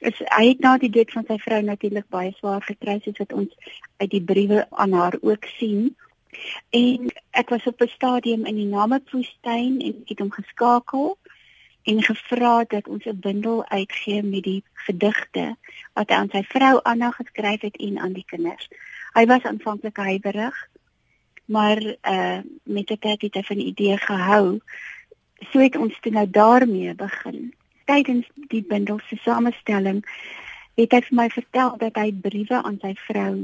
is 0.01 0.17
hy 0.33 0.45
het 0.47 0.61
na 0.65 0.77
die 0.81 0.89
dood 0.89 1.11
van 1.13 1.25
sy 1.27 1.37
vrou 1.41 1.59
natuurlik 1.65 2.07
baie 2.13 2.31
swaar 2.37 2.63
gekry 2.65 2.97
soos 3.03 3.19
wat 3.21 3.33
ons 3.37 3.73
uit 4.01 4.09
die 4.09 4.23
briewe 4.31 4.63
aan 4.83 4.95
haar 4.97 5.17
ook 5.21 5.45
sien. 5.57 5.91
En 6.73 7.11
ek 7.37 7.53
was 7.53 7.67
op 7.69 7.81
'n 7.81 7.93
stadium 7.93 8.45
in 8.45 8.55
die 8.55 8.71
Namibwoestyn 8.71 9.77
en 9.81 9.93
ek 10.01 10.09
het 10.13 10.19
hom 10.19 10.31
geskakel 10.31 11.17
en 11.83 12.03
gevra 12.03 12.63
dat 12.63 12.87
ons 12.87 13.05
'n 13.05 13.19
bundel 13.19 13.65
uitgee 13.69 14.23
met 14.23 14.43
die 14.43 14.63
gedigte 14.73 15.55
wat 15.93 16.09
hy 16.09 16.15
aan 16.15 16.33
sy 16.33 16.43
vrou 16.43 16.79
Anna 16.83 17.11
geskryf 17.11 17.61
het 17.61 17.77
en 17.77 17.99
aan 17.99 18.13
die 18.13 18.25
kinders. 18.25 18.67
Hy 19.13 19.25
was 19.25 19.43
aanvanklik 19.43 19.97
huiwerig, 19.97 20.67
maar 21.51 21.81
uh 21.85 22.39
met 22.63 22.87
die 22.87 22.99
tyd 22.99 23.21
het 23.27 23.39
hy 23.39 23.43
van 23.47 23.59
die 23.59 23.71
idee 23.71 23.97
gehou. 23.97 24.59
So 25.51 25.59
het 25.59 25.75
ons 25.75 25.97
toe 25.99 26.11
nou 26.15 26.27
daarmee 26.29 26.95
begin 26.95 27.51
tydens 27.91 28.29
die 28.53 28.63
bundel 28.67 28.99
se 29.07 29.17
samestelling 29.25 30.03
het 30.79 30.93
hy 30.95 31.01
vir 31.07 31.17
my 31.19 31.27
vertel 31.33 31.75
dat 31.81 31.99
hy 31.99 32.11
briewe 32.23 32.61
aan 32.63 32.79
sy 32.83 32.93
vrou 33.07 33.35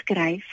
skryf 0.00 0.48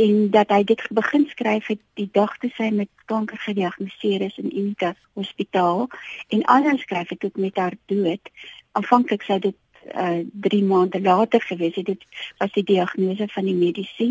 en 0.00 0.30
dat 0.32 0.52
hy 0.52 0.62
dit 0.68 0.82
begin 0.96 1.26
skryf 1.32 1.68
het 1.72 1.82
die 2.00 2.08
dag 2.12 2.32
toe 2.40 2.50
sy 2.56 2.70
met 2.72 2.90
kanker 3.10 3.40
gediagnoseer 3.44 4.24
is 4.28 4.36
in 4.40 4.50
Unitas 4.52 4.98
Hospitaal 5.18 5.86
en 6.32 6.44
anders 6.56 6.84
skryf 6.88 7.12
het 7.12 7.24
ook 7.24 7.40
met 7.40 7.56
haar 7.60 7.76
dood 7.92 8.32
aanvanklik 8.72 9.28
sou 9.28 9.38
dit 9.40 9.56
uh 9.94 10.24
3 10.48 10.64
maande 10.66 11.00
later 11.00 11.40
gewees 11.40 11.76
het 11.78 11.86
dit 11.92 12.04
was 12.38 12.52
die 12.52 12.64
diagnose 12.66 13.28
van 13.34 13.44
die 13.44 13.54
medisy 13.54 14.10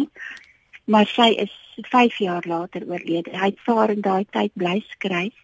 maar 0.86 1.10
sy 1.10 1.34
is 1.48 1.54
5 1.82 2.18
jaar 2.18 2.44
later 2.48 2.86
oorlede 2.88 3.34
hy 3.38 3.52
het 3.52 3.66
haar 3.66 3.90
in 3.90 4.02
daai 4.02 4.26
tyd 4.32 4.52
bly 4.54 4.80
skryf 4.90 5.36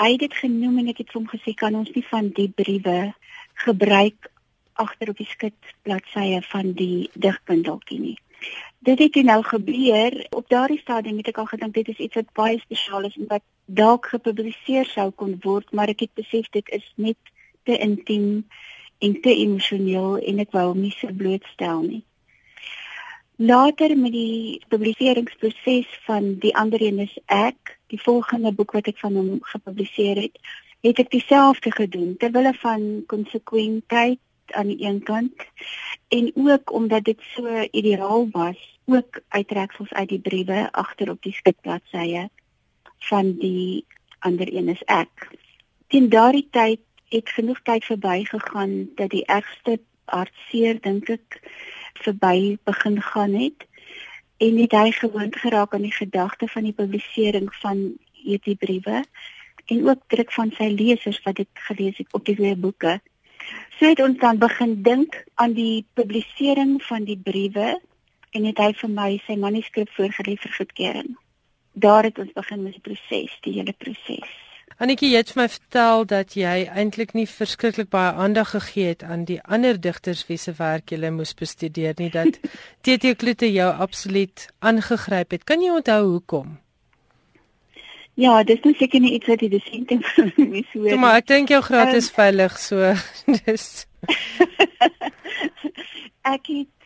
hy 0.00 0.10
het 0.12 0.20
dit 0.20 0.34
genoem 0.34 0.78
en 0.78 0.92
ek 0.92 1.02
het 1.04 1.12
vir 1.12 1.20
hom 1.20 1.30
gesê 1.30 1.54
kan 1.54 1.74
ons 1.74 1.90
nie 1.94 2.04
van 2.08 2.28
die 2.36 2.48
briewe 2.48 3.12
gebruik 3.64 4.30
agter 4.80 5.12
op 5.12 5.20
die 5.20 5.28
skit 5.28 5.72
bladsye 5.84 6.40
van 6.48 6.72
die 6.72 7.10
digbundeltjie 7.12 8.00
nie. 8.00 8.18
Dit 8.78 8.98
het 8.98 9.16
nou 9.24 9.42
gebeur. 9.44 10.14
Op 10.30 10.48
daardie 10.48 10.80
stadium 10.80 11.18
het 11.20 11.28
ek 11.28 11.40
al 11.42 11.50
gedink 11.52 11.74
dit 11.74 11.88
is 11.92 12.00
iets 12.06 12.16
wat 12.20 12.32
baie 12.38 12.60
spesiaal 12.62 13.08
is 13.10 13.16
en 13.20 13.28
wat 13.28 13.44
dalk 13.66 14.08
gepubliseer 14.14 14.88
sou 14.88 15.10
kon 15.10 15.36
word, 15.44 15.68
maar 15.72 15.92
ek 15.92 16.06
het 16.06 16.14
besef 16.16 16.48
dit 16.56 16.68
is 16.72 16.86
net 16.96 17.34
te 17.68 17.76
intiem 17.76 18.46
en 19.04 19.20
te 19.20 19.34
emosioneel 19.34 20.16
en 20.18 20.40
ek 20.46 20.56
wou 20.56 20.70
hom 20.72 20.80
nie 20.80 20.94
so 20.96 21.12
blootstel 21.12 21.84
nie. 21.84 22.02
Later 23.42 23.96
met 23.96 24.12
die 24.12 24.60
publiseringsproses 24.68 25.86
van 26.04 26.34
die 26.42 26.50
ander 26.56 26.82
een 26.82 26.98
is 27.00 27.14
ek 27.24 27.70
die 27.88 28.00
volgende 28.02 28.50
boek 28.52 28.74
wat 28.76 28.90
ek 28.90 28.98
van 29.00 29.16
hom 29.16 29.38
gepubliseer 29.52 30.20
het, 30.20 30.36
het 30.84 31.00
ek 31.00 31.08
dieselfde 31.14 31.72
gedoen 31.72 32.10
ter 32.20 32.34
wille 32.34 32.52
van 32.60 32.84
konsekwentheid 33.08 34.20
aan 34.52 34.68
die 34.68 34.84
een 34.84 35.00
kant 35.08 35.46
en 36.12 36.28
ook 36.36 36.74
omdat 36.82 37.08
dit 37.08 37.24
so 37.32 37.64
ideaal 37.70 38.28
was, 38.36 38.60
ook 38.84 39.22
uittreksels 39.32 39.96
uit 39.96 40.12
die 40.12 40.20
briewe 40.28 40.68
agter 40.84 41.16
op 41.16 41.24
die 41.24 41.32
skryfbladsye 41.32 42.28
van 43.08 43.32
die 43.40 43.86
ander 44.18 44.52
een 44.52 44.68
is 44.68 44.84
ek. 44.84 45.30
Teen 45.88 46.12
daardie 46.12 46.48
tyd 46.52 46.84
het 47.08 47.32
genoeg 47.40 47.64
tyd 47.64 47.88
verbygegaan 47.88 48.90
dat 49.00 49.16
die 49.16 49.24
ergste 49.24 49.80
hartseer 50.04 50.76
dink 50.84 51.08
ek 51.08 51.40
verby 52.04 52.58
begin 52.64 53.00
gaan 53.02 53.34
het 53.34 53.66
en 54.40 54.56
het 54.56 54.72
hy 54.72 54.90
gewoond 54.96 55.36
geraak 55.36 55.74
aan 55.74 55.84
die 55.84 55.94
gedagte 55.94 56.48
van 56.48 56.64
die 56.64 56.72
publisering 56.72 57.50
van 57.60 57.82
hierdie 58.24 58.56
briewe 58.56 59.04
en 59.66 59.88
ook 59.88 60.02
druk 60.06 60.32
van 60.32 60.52
sy 60.56 60.70
lesers 60.74 61.20
wat 61.24 61.36
dit 61.36 61.64
gelees 61.68 61.96
het 61.96 62.12
op 62.16 62.24
die 62.24 62.34
twee 62.34 62.56
boeke. 62.56 62.98
So 63.78 63.88
het 63.88 64.00
ons 64.02 64.18
dan 64.18 64.38
begin 64.38 64.82
dink 64.82 65.22
aan 65.34 65.52
die 65.52 65.86
publisering 65.94 66.78
van 66.88 67.04
die 67.04 67.18
briewe 67.18 67.78
en 68.30 68.44
het 68.44 68.58
hy 68.58 68.72
vir 68.82 68.94
my 68.96 69.10
sy 69.26 69.36
manuskrip 69.40 69.90
voorgelê 69.96 70.36
vir 70.40 70.56
goedkeuring. 70.58 71.16
Daar 71.72 72.08
het 72.08 72.18
ons 72.18 72.32
begin 72.34 72.62
met 72.62 72.78
die 72.78 72.84
proses, 72.84 73.36
die 73.46 73.58
hele 73.58 73.72
proses. 73.72 74.49
Annetjie 74.80 75.10
het 75.12 75.28
vir 75.34 75.42
my 75.42 75.44
vertel 75.52 76.06
dat 76.08 76.30
jy 76.40 76.52
eintlik 76.72 77.10
nie 77.12 77.26
verskriklik 77.28 77.90
baie 77.92 78.14
aandag 78.24 78.54
gegee 78.54 78.94
het 78.94 79.02
aan 79.04 79.26
die 79.28 79.36
ander 79.44 79.76
digters 79.76 80.22
wie 80.28 80.38
se 80.40 80.54
werk 80.56 80.94
jy 80.94 81.10
moes 81.12 81.34
bestudeer 81.36 81.98
nie 81.98 82.08
dat 82.14 82.38
TT 82.88 83.12
Kloete 83.20 83.50
jou 83.52 83.68
absoluut 83.86 84.46
aangegryp 84.58 85.36
het. 85.36 85.44
Kan 85.44 85.60
jy 85.60 85.74
onthou 85.74 86.00
hoekom? 86.06 86.56
Ja, 88.16 88.40
dis 88.42 88.64
net 88.64 88.80
seker 88.80 89.04
nie 89.04 89.12
iets 89.18 89.28
wat 89.28 89.44
die 89.44 89.50
dosente 89.52 89.98
vir 90.14 90.48
my 90.48 90.64
so. 90.72 90.86
Ja, 90.88 90.96
maar 90.96 91.20
ek 91.20 91.28
dink 91.28 91.52
jou 91.52 91.60
graad 91.66 91.92
is 91.92 92.08
um, 92.08 92.14
veilig 92.16 92.56
so. 92.58 92.94
Dis 93.44 93.84
Ek 96.30 96.48
het 96.48 96.76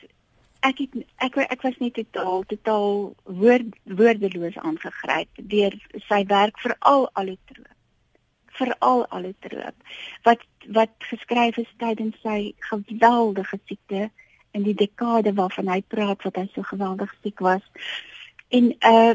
ek 0.64 0.82
het 0.82 0.98
ek 1.22 1.38
ek 1.46 1.62
was 1.62 1.78
net 1.78 1.94
totaal 1.94 2.42
totaal 2.50 3.14
woord 3.38 3.70
woordeloos 3.86 4.58
aangegryp 4.58 5.30
deur 5.54 5.78
sy 6.08 6.20
werk 6.30 6.58
veral 6.64 7.06
allotroop 7.20 7.73
veral 8.58 9.06
allotroop 9.06 9.76
wat 10.22 10.44
wat 10.78 10.92
geskryf 11.10 11.56
is 11.62 11.72
tydens 11.82 12.16
sy 12.22 12.54
geweldige 12.70 13.58
siekte 13.66 14.10
in 14.54 14.62
die 14.62 14.76
dekade 14.78 15.34
waarvan 15.34 15.68
hy 15.68 15.80
praat 15.82 16.22
wat 16.26 16.38
hy 16.38 16.46
so 16.52 16.62
geweldig 16.62 17.12
siek 17.22 17.42
was. 17.42 17.64
En 18.54 18.70
uh 18.80 19.14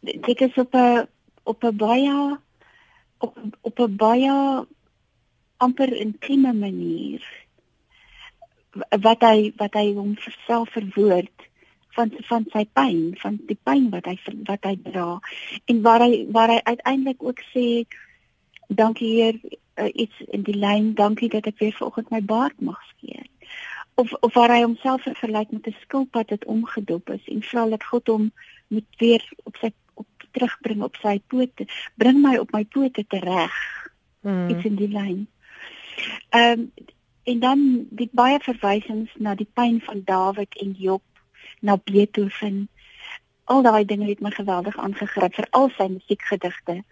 dit 0.00 0.40
is 0.40 0.56
op 0.60 0.74
'n 0.74 1.06
op 1.42 1.64
'n 1.64 1.76
baie 1.76 2.38
op 3.18 3.38
op 3.60 3.78
'n 3.78 3.96
baie 3.96 4.66
amper 5.56 5.92
intieme 5.96 6.52
manier 6.52 7.22
wat 9.00 9.20
hy 9.20 9.52
wat 9.56 9.74
hy 9.74 9.94
hom 9.94 10.16
self 10.46 10.70
verwoord 10.72 11.49
van 12.00 12.12
van 12.28 12.46
sy 12.52 12.64
pyn, 12.72 13.00
van 13.20 13.38
die 13.48 13.58
pyn 13.68 13.88
wat 13.94 14.06
hy 14.08 14.16
wat 14.48 14.68
hy 14.68 14.76
dra 14.84 15.08
en 15.70 15.82
waar 15.86 16.04
hy 16.06 16.24
waar 16.32 16.52
hy 16.54 16.60
uiteindelik 16.64 17.22
ook 17.22 17.42
sê 17.52 17.66
dankie 18.68 19.10
Heer 19.18 19.40
uh, 19.80 19.90
iets 19.92 20.22
in 20.30 20.46
die 20.46 20.56
lyn 20.56 20.94
dankie 20.94 21.28
dat 21.32 21.48
ek 21.50 21.58
weer 21.58 21.76
vanoggend 21.76 22.12
my 22.14 22.22
baard 22.22 22.60
mag 22.60 22.80
skeer. 22.92 23.26
Of 24.00 24.12
of 24.24 24.34
waar 24.34 24.54
hy 24.54 24.62
homself 24.62 25.04
vergelyk 25.08 25.50
met 25.56 25.66
'n 25.66 25.76
skilpad 25.80 26.30
wat 26.30 26.44
omgedop 26.44 27.10
is 27.16 27.26
en 27.28 27.42
vra 27.42 27.66
dat 27.68 27.84
God 27.84 28.06
hom 28.06 28.30
moet 28.68 28.88
weer 28.98 29.24
op 29.44 29.56
sy 29.60 29.72
op 29.94 30.06
terugbring 30.30 30.82
op 30.82 30.96
sy 31.02 31.20
pote. 31.26 31.66
Bring 31.94 32.22
my 32.22 32.36
op 32.38 32.52
my 32.52 32.64
pote 32.64 33.04
tereg. 33.08 33.56
Hmm. 34.20 34.48
Iets 34.48 34.64
in 34.64 34.76
die 34.76 34.88
lyn. 34.88 35.28
Ehm 36.30 36.60
um, 36.60 36.72
en 37.30 37.38
dan 37.38 37.86
die 37.90 38.08
baie 38.12 38.38
verwysings 38.40 39.10
na 39.20 39.34
die 39.34 39.48
pyn 39.54 39.80
van 39.84 40.00
Dawid 40.04 40.56
en 40.56 40.72
Job 40.78 41.02
na 41.60 41.76
Beethoven. 41.84 42.68
Al 43.44 43.62
daai 43.62 43.84
dinge 43.84 44.08
het 44.08 44.20
my 44.20 44.30
geweldig 44.30 44.78
aangegryp 44.78 45.34
vir 45.34 45.48
al 45.50 45.70
sy 45.76 45.90
musiekgedigte 45.90 46.82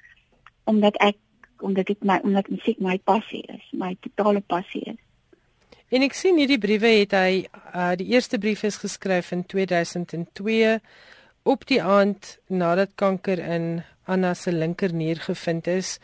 omdat 0.69 0.99
ek 1.01 1.17
omdat 1.65 1.87
dit 1.87 2.05
my 2.07 2.21
omdat 2.23 2.51
musiek 2.53 2.79
my 2.79 2.99
passie 2.99 3.43
is, 3.51 3.65
my 3.73 3.97
totale 4.01 4.41
passie 4.41 4.83
is. 4.85 4.99
En 5.89 6.05
ek 6.05 6.15
sien 6.15 6.37
hierdie 6.37 6.61
briewe 6.61 6.91
het 7.01 7.15
hy 7.17 7.47
uh, 7.49 7.95
die 7.97 8.11
eerste 8.13 8.39
brief 8.39 8.63
is 8.69 8.77
geskryf 8.77 9.33
in 9.33 9.47
2002 9.49 10.75
op 11.49 11.65
die 11.71 11.81
aand 11.81 12.35
nadat 12.53 12.93
kanker 13.01 13.41
in 13.41 13.81
Anna 14.09 14.35
se 14.35 14.53
linkernier 14.53 15.21
gevind 15.21 15.67
is. 15.67 15.99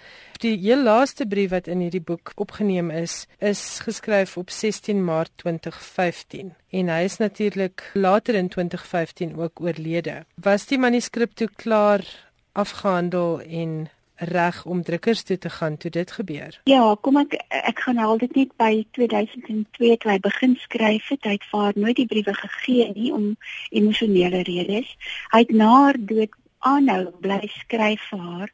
Die 0.44 0.56
heel 0.60 0.82
laaste 0.84 1.26
brief 1.26 1.50
wat 1.54 1.70
in 1.72 1.80
hierdie 1.80 2.02
boek 2.04 2.34
opgeneem 2.36 2.90
is, 2.92 3.24
is 3.40 3.80
geskryf 3.84 4.36
op 4.36 4.52
16 4.52 5.00
Maart 5.04 5.32
2015 5.42 6.52
en 6.74 6.90
hy 6.90 7.00
is 7.06 7.16
natuurlik 7.22 7.90
later 7.94 8.34
in 8.34 8.48
2015 8.52 9.36
ook 9.40 9.60
oorlede. 9.60 10.24
Was 10.34 10.66
die 10.66 10.78
manuskrip 10.78 11.32
toe 11.38 11.48
klaar 11.56 12.04
afgehandel 12.52 13.40
en 13.40 13.86
reg 14.14 14.64
om 14.64 14.82
drukkers 14.82 15.22
toe 15.22 15.38
te 15.38 15.50
gaan 15.50 15.76
toe 15.76 15.90
dit 15.90 16.10
gebeur? 16.10 16.60
Ja, 16.70 16.94
kom 17.00 17.18
ek 17.22 17.34
ek 17.48 17.82
gaan 17.86 17.98
al 17.98 18.18
dit 18.18 18.34
net 18.36 18.52
by 18.60 18.84
2002 18.98 19.96
toe 20.02 20.12
hy 20.12 20.18
begin 20.22 20.56
skryf 20.62 21.08
het. 21.10 21.24
Hy 21.26 21.36
het 21.38 21.48
vir 21.50 21.80
nooit 21.80 21.98
die 21.98 22.08
briewe 22.10 22.34
gegee 22.38 22.92
nie 22.94 23.12
om 23.12 23.34
emosionele 23.70 24.44
redes. 24.46 24.94
Hy 25.34 25.44
het 25.46 25.54
na 25.54 25.70
haar 25.86 25.98
dood 25.98 26.34
aanhou 26.70 27.12
bly 27.24 27.42
skryf 27.58 28.02
vir 28.10 28.24
haar 28.28 28.52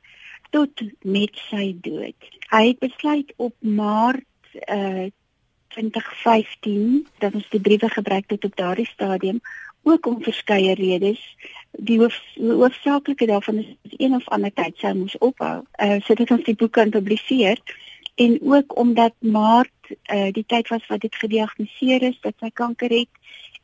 tot 0.51 0.83
met 1.07 1.41
sy 1.49 1.71
dood. 1.85 2.29
Hy 2.51 2.63
het 2.73 2.79
besluit 2.83 3.33
op 3.37 3.55
Maart 3.61 4.27
uh 4.67 5.09
2015 5.71 7.07
dat 7.23 7.35
ons 7.39 7.47
die 7.53 7.61
briewe 7.63 7.87
gebruik 7.89 8.25
tot 8.27 8.45
op 8.45 8.57
daardie 8.59 8.89
stadium 8.91 9.37
ook 9.87 10.07
om 10.07 10.23
verskeie 10.23 10.75
redes. 10.75 11.21
Die 11.71 12.01
hoof, 12.01 12.17
hoofsaaklike 12.35 13.27
daarvan 13.31 13.61
is 13.63 13.95
een 13.99 14.17
of 14.19 14.27
ander 14.35 14.51
tyd 14.51 14.75
sou 14.83 14.91
moes 14.99 15.15
ophou 15.19 15.61
uh 15.63 16.01
sodat 16.07 16.35
ons 16.35 16.43
die 16.49 16.57
boek 16.59 16.75
kan 16.81 16.91
publiseer 16.91 17.63
en 18.21 18.39
ook 18.43 18.77
omdat 18.79 19.15
Maart 19.19 19.71
uh, 19.91 20.33
die 20.33 20.45
tyd 20.47 20.69
was 20.69 20.87
wat 20.87 21.01
dit 21.01 21.15
gediagnoseer 21.15 22.03
is 22.03 22.19
dat 22.21 22.35
sy 22.41 22.51
kanker 22.53 22.91
het. 22.91 23.09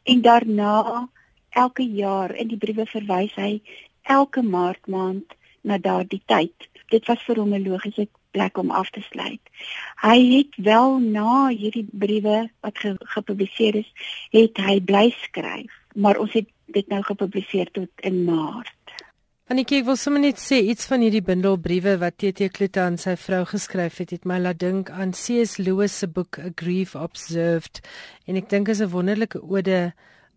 En 0.02 0.22
daarna 0.22 1.08
elke 1.50 1.82
jaar 1.82 2.34
in 2.34 2.48
die 2.48 2.60
briewe 2.60 2.86
verwys 2.86 3.34
hy 3.34 3.60
elke 4.06 4.42
Maart 4.42 4.86
maand 4.86 5.34
na 5.62 5.78
daardie 5.78 6.22
tyd. 6.26 6.68
Dit 6.90 7.06
was 7.10 7.22
vir 7.26 7.40
hom 7.42 7.54
'n 7.54 7.68
logiese 7.68 8.08
plek 8.30 8.58
om 8.58 8.70
af 8.70 8.90
te 8.90 9.00
sluit. 9.00 9.40
Hy 10.02 10.18
het 10.36 10.56
wel 10.56 10.98
na 10.98 11.48
hierdie 11.48 11.86
briewe 11.90 12.50
wat 12.60 12.78
ge 12.78 12.96
gepubliseer 12.98 13.74
is, 13.74 13.90
het 14.30 14.56
hy 14.56 14.80
bly 14.80 15.10
skryf, 15.24 15.72
maar 15.94 16.18
ons 16.18 16.32
het 16.32 16.48
dit 16.66 16.88
nou 16.88 17.02
gepubliseer 17.02 17.70
tot 17.72 17.90
in 17.96 18.24
Maart. 18.24 18.74
Anetjie, 19.46 19.78
ek 19.78 19.86
wil 19.86 19.94
sommer 19.94 20.24
net 20.24 20.40
sê 20.42 20.56
iets 20.72 20.88
van 20.90 21.04
hierdie 21.06 21.22
bundel 21.22 21.54
briewe 21.62 21.92
wat 22.02 22.16
TT 22.18 22.48
Klute 22.50 22.80
aan 22.82 22.96
sy 22.98 23.14
vrou 23.14 23.44
geskryf 23.46 24.00
het, 24.02 24.10
het 24.10 24.24
my 24.26 24.40
laat 24.42 24.58
dink 24.58 24.90
aan 24.90 25.14
C.S. 25.14 25.60
Lewis 25.62 25.98
se 25.98 26.08
boek 26.10 26.40
A 26.42 26.50
Grief 26.58 26.96
Observed 26.98 27.78
en 28.26 28.40
ek 28.40 28.50
dink 28.50 28.68
is 28.74 28.82
'n 28.82 28.90
wonderlike 28.90 29.38
ode 29.38 29.92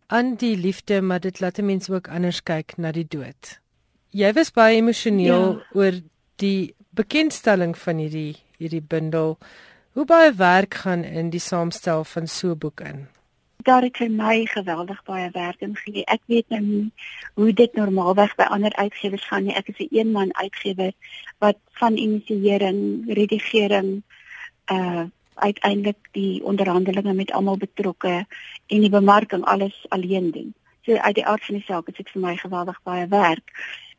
aan 0.10 0.36
die 0.42 0.56
liefde, 0.58 1.02
maar 1.02 1.20
dit 1.20 1.40
laat 1.40 1.60
'n 1.60 1.66
mens 1.66 1.90
ook 1.90 2.08
anders 2.08 2.44
kyk 2.44 2.78
na 2.78 2.92
die 2.92 3.08
dood. 3.08 3.60
Jy 4.10 4.34
was 4.34 4.52
baie 4.52 4.76
emosioneel 4.76 5.58
ja. 5.58 5.66
oor 5.74 6.02
die 6.36 6.74
bekendstelling 6.90 7.78
van 7.78 7.98
hierdie 7.98 8.36
hierdie 8.58 8.82
bundel. 8.82 9.38
Hoe 9.94 10.06
baie 10.06 10.34
werk 10.34 10.74
gaan 10.74 11.04
in 11.04 11.30
die 11.30 11.40
saamstel 11.40 12.04
van 12.04 12.28
so 12.28 12.52
'n 12.52 12.58
boek 12.58 12.82
in? 12.82 13.08
daar 13.64 13.84
het 13.84 13.98
vir 13.98 14.12
my 14.12 14.46
geweldig 14.46 15.04
baie 15.04 15.30
werk 15.34 15.62
in 15.62 15.76
gegee. 15.76 16.06
Ek 16.08 16.22
weet 16.32 16.48
nou 16.50 16.62
nie 16.64 16.92
hoe 17.36 17.52
dit 17.54 17.76
normaalweg 17.76 18.36
by 18.40 18.48
ander 18.56 18.74
uitgewers 18.76 19.26
gaan 19.28 19.44
nie. 19.44 19.56
Ek 19.56 19.68
is 19.68 19.80
'n 19.80 19.88
een 19.92 20.12
man 20.12 20.36
uitgewer 20.36 20.94
wat 21.40 21.58
van 21.82 21.98
inisiering, 21.98 23.04
redigering 23.08 24.04
uh 24.72 25.06
uiteindelik 25.40 26.10
die 26.12 26.44
onderhandelinge 26.44 27.14
met 27.14 27.32
almal 27.32 27.58
betrokke 27.58 28.26
en 28.68 28.82
die 28.86 28.90
bemarking 28.90 29.46
alles 29.46 29.86
alleen 29.90 30.32
doen. 30.32 30.54
So 30.86 30.96
uit 30.96 31.16
die 31.16 31.26
aard 31.26 31.46
van 31.46 31.56
die 31.56 31.66
saak 31.68 31.88
is 31.88 31.98
dit 31.98 32.10
vir 32.10 32.22
my 32.22 32.36
geweldig 32.38 32.80
baie 32.84 33.08
werk. 33.08 33.52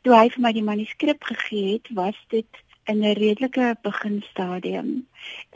Toe 0.03 0.17
hy 0.17 0.29
vir 0.33 0.43
my 0.43 0.53
die 0.57 0.65
manuskrip 0.65 1.25
gegee 1.25 1.73
het, 1.73 1.89
was 1.95 2.17
dit 2.29 2.65
in 2.85 3.05
'n 3.05 3.13
redelike 3.13 3.77
beginstadium. 3.83 5.07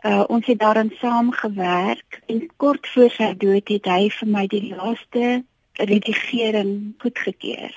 Uh 0.03 0.25
ons 0.27 0.47
het 0.47 0.59
daaraan 0.59 0.93
saamgewerk 1.01 2.23
en 2.27 2.51
kort 2.57 2.89
voor 2.89 3.11
sy 3.11 3.35
dood 3.37 3.69
het 3.69 3.85
hy 3.85 4.11
vir 4.11 4.29
my 4.29 4.47
die 4.47 4.75
laaste 4.75 5.45
redigering 5.73 6.95
goedgekeur. 6.99 7.75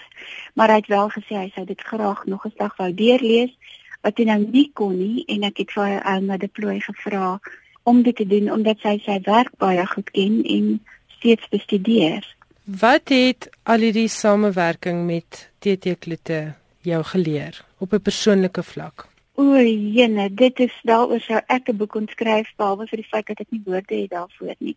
Maar 0.53 0.69
hy 0.69 0.75
het 0.75 0.87
wel 0.87 1.09
gesê 1.09 1.33
hy 1.35 1.51
sou 1.55 1.65
dit 1.65 1.81
graag 1.81 2.25
nog 2.25 2.45
'n 2.45 2.53
slag 2.55 2.75
wou 2.77 2.93
deurlees 2.93 3.53
wat 4.01 4.17
hy 4.17 4.23
nou 4.23 4.39
nie 4.51 4.69
kon 4.73 4.97
nie 4.97 5.23
en 5.27 5.43
ek 5.43 5.57
het 5.57 5.71
vir 5.71 6.03
hom 6.05 6.25
na 6.25 6.37
die 6.37 6.51
plooi 6.59 6.79
gevra 6.81 7.39
om 7.87 8.01
dit 8.03 8.15
te 8.15 8.27
doen 8.27 8.51
omdat 8.51 8.83
hy 8.83 8.97
sy 9.05 9.19
werk 9.23 9.53
baie 9.63 9.85
goed 9.87 10.09
ken 10.11 10.41
en 10.43 10.71
steeds 11.17 11.47
bestudeer. 11.53 12.25
Wat 12.67 13.13
het 13.15 13.47
al 13.63 13.85
hierdie 13.87 14.09
samewerking 14.11 15.05
met 15.07 15.45
TT 15.63 15.95
Klute 16.03 16.39
jou 16.83 16.99
geleer 17.13 17.63
op 17.79 17.93
'n 17.93 18.03
persoonlike 18.09 18.63
vlak? 18.63 19.07
O, 19.39 19.55
jene, 19.95 20.33
dit 20.33 20.59
is 20.59 20.75
daaroor 20.83 21.19
sou 21.21 21.39
ek 21.47 21.69
'n 21.69 21.77
boek 21.77 21.95
ontskryf 21.95 22.47
behalwe 22.57 22.87
vir 22.87 22.97
die 22.97 23.11
feit 23.11 23.27
dat 23.27 23.39
ek 23.39 23.51
nie 23.51 23.61
woorde 23.65 23.95
het 23.95 24.09
daarvoor 24.09 24.55
nie. 24.59 24.75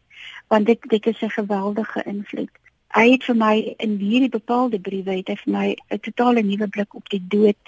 Want 0.48 0.66
dit 0.66 0.78
dit 0.88 1.06
is 1.06 1.22
'n 1.22 1.30
geweldige 1.30 2.02
invloed. 2.06 2.54
Hy 2.90 3.10
het 3.10 3.24
vir 3.24 3.36
my 3.36 3.74
in 3.78 3.98
hierdie 3.98 4.28
bepaalde 4.28 4.80
briewe 4.80 5.16
het 5.16 5.28
hy 5.28 5.36
vir 5.44 5.52
my 5.52 5.76
'n 5.90 5.98
totale 5.98 6.42
nuwe 6.42 6.68
blik 6.68 6.94
op 6.94 7.08
die 7.08 7.24
dood 7.28 7.62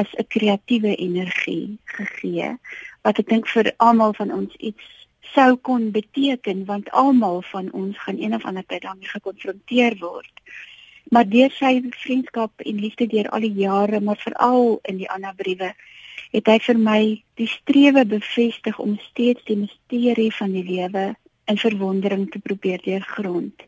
as 0.00 0.10
'n 0.18 0.26
kreatiewe 0.34 0.92
energie 0.96 1.78
gegee 1.84 2.50
wat 3.02 3.18
ek 3.18 3.28
dink 3.28 3.48
vir 3.48 3.72
almal 3.76 4.12
van 4.20 4.32
ons 4.32 4.54
iets 4.58 4.84
sou 5.34 5.56
kon 5.56 5.90
beteken 5.90 6.64
want 6.70 6.90
almal 6.90 7.42
van 7.42 7.72
ons 7.72 7.98
gaan 7.98 8.18
een 8.18 8.34
of 8.34 8.44
ander 8.44 8.66
tyd 8.66 8.82
daarmee 8.82 9.08
gekonfronteer 9.08 9.96
word. 9.98 10.34
Maar 11.10 11.28
deur 11.28 11.50
sy 11.50 11.82
vriendskap 11.90 12.52
en 12.60 12.80
liefde 12.80 13.06
deur 13.06 13.28
al 13.28 13.44
die 13.46 13.56
jare, 13.60 14.00
maar 14.00 14.16
veral 14.16 14.78
in 14.82 14.96
die 15.02 15.10
ander 15.10 15.34
briewe 15.36 15.74
het 16.34 16.48
hy 16.50 16.58
vir 16.66 16.78
my 16.78 17.00
die 17.38 17.50
strewe 17.50 18.04
bevestig 18.04 18.78
om 18.82 18.96
steeds 19.10 19.44
die 19.50 19.58
misterie 19.60 20.32
van 20.34 20.54
die 20.56 20.64
lewe 20.66 21.04
in 21.50 21.60
verwondering 21.60 22.26
te 22.30 22.40
probeer 22.42 22.82
deurgrond. 22.82 23.66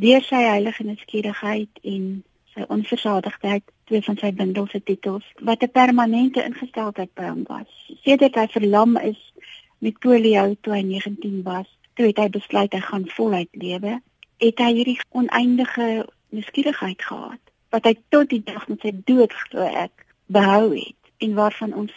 Deur 0.00 0.24
sy 0.24 0.40
heilige 0.46 0.86
nuuskierigheid 0.86 1.82
en 1.84 2.06
sy 2.54 2.64
onversadigdheid, 2.68 3.64
twee 3.84 4.02
van 4.02 4.16
sy 4.20 4.32
bundels 4.32 4.70
se 4.70 4.82
titels, 4.82 5.26
wat 5.40 5.62
'n 5.62 5.70
permanente 5.70 6.44
ingesteldheid 6.44 7.14
by 7.14 7.28
hom 7.28 7.44
was. 7.48 7.70
Sedert 8.04 8.34
hy 8.34 8.46
verlam 8.46 8.96
is 8.96 9.32
met 9.78 9.98
polio 9.98 10.54
toe 10.60 10.74
hy 10.74 10.82
19 10.82 11.42
was, 11.42 11.68
toe 11.94 12.06
het 12.06 12.18
hy 12.18 12.28
besluit 12.28 12.72
hy 12.72 12.80
gaan 12.80 13.08
voluit 13.08 13.48
lewe, 13.52 14.00
het 14.40 14.58
hy 14.58 14.72
hierdie 14.74 15.00
oneindige 15.10 16.06
nuuskierigheid 16.30 17.02
gehad 17.02 17.40
wat 17.70 17.86
hy 17.86 17.94
tot 18.08 18.30
die 18.30 18.42
dag 18.44 18.66
met 18.68 18.82
sy 18.84 18.92
dood 19.06 19.34
glo 19.46 19.66
ek 19.66 20.06
behou 20.32 20.70
het 20.74 21.12
en 21.24 21.34
waarvan 21.38 21.74
ons 21.84 21.92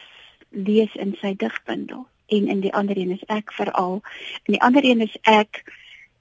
lees 0.50 0.94
in 1.02 1.16
sy 1.22 1.34
digbundel 1.40 2.06
en 2.34 2.50
in 2.50 2.62
die 2.66 2.74
ander 2.74 2.98
een 2.98 3.14
is 3.16 3.24
ek 3.34 3.54
veral 3.58 4.02
en 4.44 4.56
die 4.58 4.62
ander 4.62 4.86
een 4.86 5.02
is 5.06 5.16
ek 5.30 5.64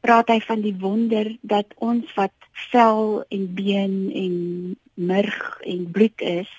praat 0.03 0.33
hy 0.33 0.39
van 0.45 0.63
die 0.65 0.75
wonder 0.83 1.31
dat 1.55 1.75
ons 1.79 2.11
wat 2.19 2.35
vel 2.71 3.23
en 3.37 3.47
been 3.55 3.95
en 4.23 4.35
murg 4.95 5.61
en 5.75 5.87
bloed 5.95 6.25
is 6.33 6.51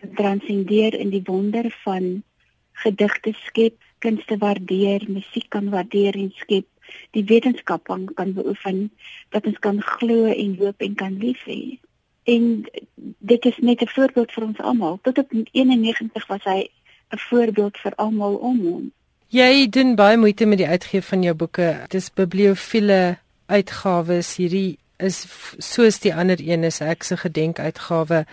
kan 0.00 0.12
transcendeer 0.20 0.94
in 0.94 1.10
die 1.14 1.22
wonder 1.24 1.70
van 1.84 2.22
gedigte 2.84 3.32
skep, 3.46 3.78
kunste 4.04 4.36
waardeer, 4.38 5.06
musiek 5.08 5.48
kan 5.48 5.70
waardeer 5.72 6.18
en 6.18 6.32
skep, 6.42 6.68
die 7.16 7.24
wetenskap 7.24 7.86
kan, 7.88 8.04
kan 8.18 8.34
beoefen 8.36 8.90
dat 9.32 9.46
ons 9.48 9.58
kan 9.64 9.80
glo 9.96 10.28
en 10.28 10.56
hoop 10.60 10.84
en 10.84 10.94
kan 10.98 11.18
lief 11.22 11.46
hê 11.48 11.78
en 12.24 12.64
dit 13.18 13.44
is 13.44 13.58
net 13.58 13.80
'n 13.82 13.88
voorbeeld 13.88 14.32
vir 14.32 14.44
ons 14.44 14.58
almal. 14.58 14.98
Tot 15.02 15.18
op 15.18 15.32
91 15.52 16.26
was 16.26 16.44
hy 16.44 16.68
'n 17.10 17.18
voorbeeld 17.18 17.76
vir 17.78 17.94
almal 17.94 18.34
om 18.34 18.60
hom. 18.60 18.92
Jy 19.32 19.68
doen 19.68 19.94
baie 19.96 20.16
moeite 20.16 20.46
met 20.46 20.58
die 20.58 20.68
uitgee 20.68 21.02
van 21.02 21.22
jou 21.22 21.34
boeke. 21.34 21.86
Dit 21.88 21.94
is 21.94 22.10
bibliofiele 22.12 23.16
uitgawes. 23.46 24.36
Hierdie 24.36 24.78
is 25.02 25.24
soos 25.58 25.98
die 26.00 26.14
ander 26.14 26.38
een 26.40 26.64
is 26.64 26.80
ek 26.80 27.02
se 27.02 27.16
gedenkuitgawe 27.16 28.24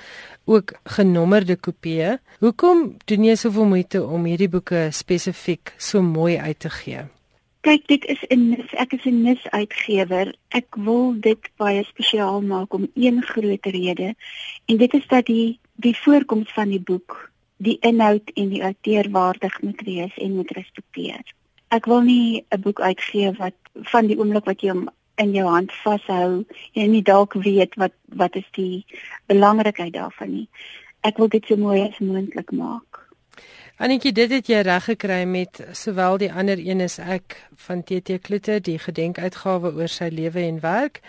ook 0.45 0.73
genommerde 0.97 1.55
kopieë. 1.55 2.17
Hoekom 2.39 2.97
doen 3.05 3.25
jy 3.25 3.35
soveel 3.35 3.65
moeite 3.65 4.03
om 4.03 4.27
hierdie 4.29 4.49
boeke 4.49 4.89
spesifiek 4.91 5.73
so 5.77 6.01
mooi 6.01 6.37
uit 6.37 6.59
te 6.59 6.69
gee? 6.69 7.07
Kyk, 7.61 7.87
dit 7.87 8.05
is 8.05 8.21
'n 8.29 8.57
ek 8.73 8.93
is 8.93 9.05
'n 9.05 9.21
nis 9.21 9.41
uitgewer. 9.49 10.33
Ek 10.49 10.75
wil 10.75 11.13
dit 11.19 11.49
baie 11.57 11.83
spesiaal 11.83 12.41
maak 12.41 12.73
om 12.73 12.89
een 12.95 13.21
groot 13.21 13.65
rede 13.65 14.15
en 14.65 14.77
dit 14.77 14.93
is 14.93 15.07
dat 15.07 15.25
die 15.25 15.59
die 15.75 15.97
voorkoms 15.97 16.53
van 16.53 16.69
die 16.69 16.79
boek, 16.79 17.30
die 17.61 17.77
inhoud 17.85 18.31
en 18.33 18.49
die 18.49 18.63
outeur 18.65 19.09
waardig 19.13 19.61
moet 19.61 19.81
wees 19.85 20.17
en 20.17 20.35
moet 20.35 20.51
respekteer. 20.57 21.21
Ek 21.71 21.85
wil 21.85 22.01
nie 22.01 22.43
'n 22.49 22.61
boek 22.61 22.81
uitgee 22.81 23.31
wat 23.37 23.57
van 23.93 24.07
die 24.07 24.17
oomblik 24.17 24.45
wat 24.45 24.61
jy 24.61 24.69
hom 24.69 24.89
in 25.15 25.33
jou 25.33 25.47
hand 25.47 25.71
vashou 25.83 26.45
en 26.73 26.91
nie 26.91 27.03
dalk 27.03 27.33
weet 27.33 27.75
wat 27.75 27.93
wat 28.07 28.35
is 28.35 28.49
die 28.51 28.85
belangrikheid 29.25 29.93
daarvan 29.93 30.31
nie. 30.31 30.47
Ek 31.01 31.17
wil 31.17 31.27
dit 31.27 31.45
so 31.45 31.55
mooi 31.55 31.81
as 31.81 31.99
moontlik 31.99 32.51
maak. 32.51 32.99
Anetjie, 33.81 34.11
dit 34.13 34.29
het 34.29 34.47
jy 34.47 34.59
reg 34.61 34.83
gekry 34.83 35.23
met 35.25 35.61
sowel 35.73 36.17
die 36.17 36.31
ander 36.31 36.59
een 36.59 36.81
is 36.81 36.99
ek 36.99 37.37
van 37.55 37.83
TT 37.83 38.19
Kloete, 38.21 38.59
die 38.59 38.77
gedenkuitgawe 38.77 39.73
oor 39.73 39.89
sy 39.89 40.09
lewe 40.13 40.39
en 40.39 40.59
werk 40.61 41.01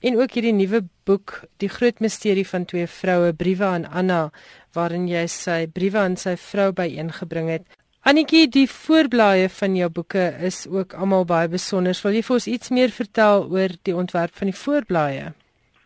en 0.00 0.16
ook 0.16 0.32
hierdie 0.36 0.54
nuwe 0.56 0.82
boek, 1.04 1.40
Die 1.60 1.68
Groot 1.68 2.00
Misterie 2.00 2.46
van 2.48 2.64
Twee 2.64 2.86
Vroue, 2.86 3.32
Briewe 3.36 3.64
aan 3.64 3.84
Anna, 3.86 4.30
waarin 4.72 5.08
jy 5.08 5.26
sy 5.28 5.66
briewe 5.66 5.98
aan 5.98 6.16
sy 6.16 6.36
vrou 6.40 6.70
byeengebring 6.72 7.50
het. 7.50 7.66
Anetjie, 8.00 8.46
die 8.48 8.64
voorblaaie 8.70 9.50
van 9.52 9.74
jou 9.76 9.90
boeke 9.92 10.30
is 10.40 10.62
ook 10.70 10.94
almal 10.96 11.26
baie 11.28 11.50
besonder. 11.52 11.98
Wil 12.02 12.16
jy 12.16 12.22
vir 12.24 12.36
ons 12.38 12.48
iets 12.48 12.72
meer 12.72 12.94
vertel 12.96 13.44
oor 13.52 13.74
die 13.84 13.96
ontwerp 13.96 14.32
van 14.40 14.48
die 14.48 14.56
voorblaaie? 14.56 15.26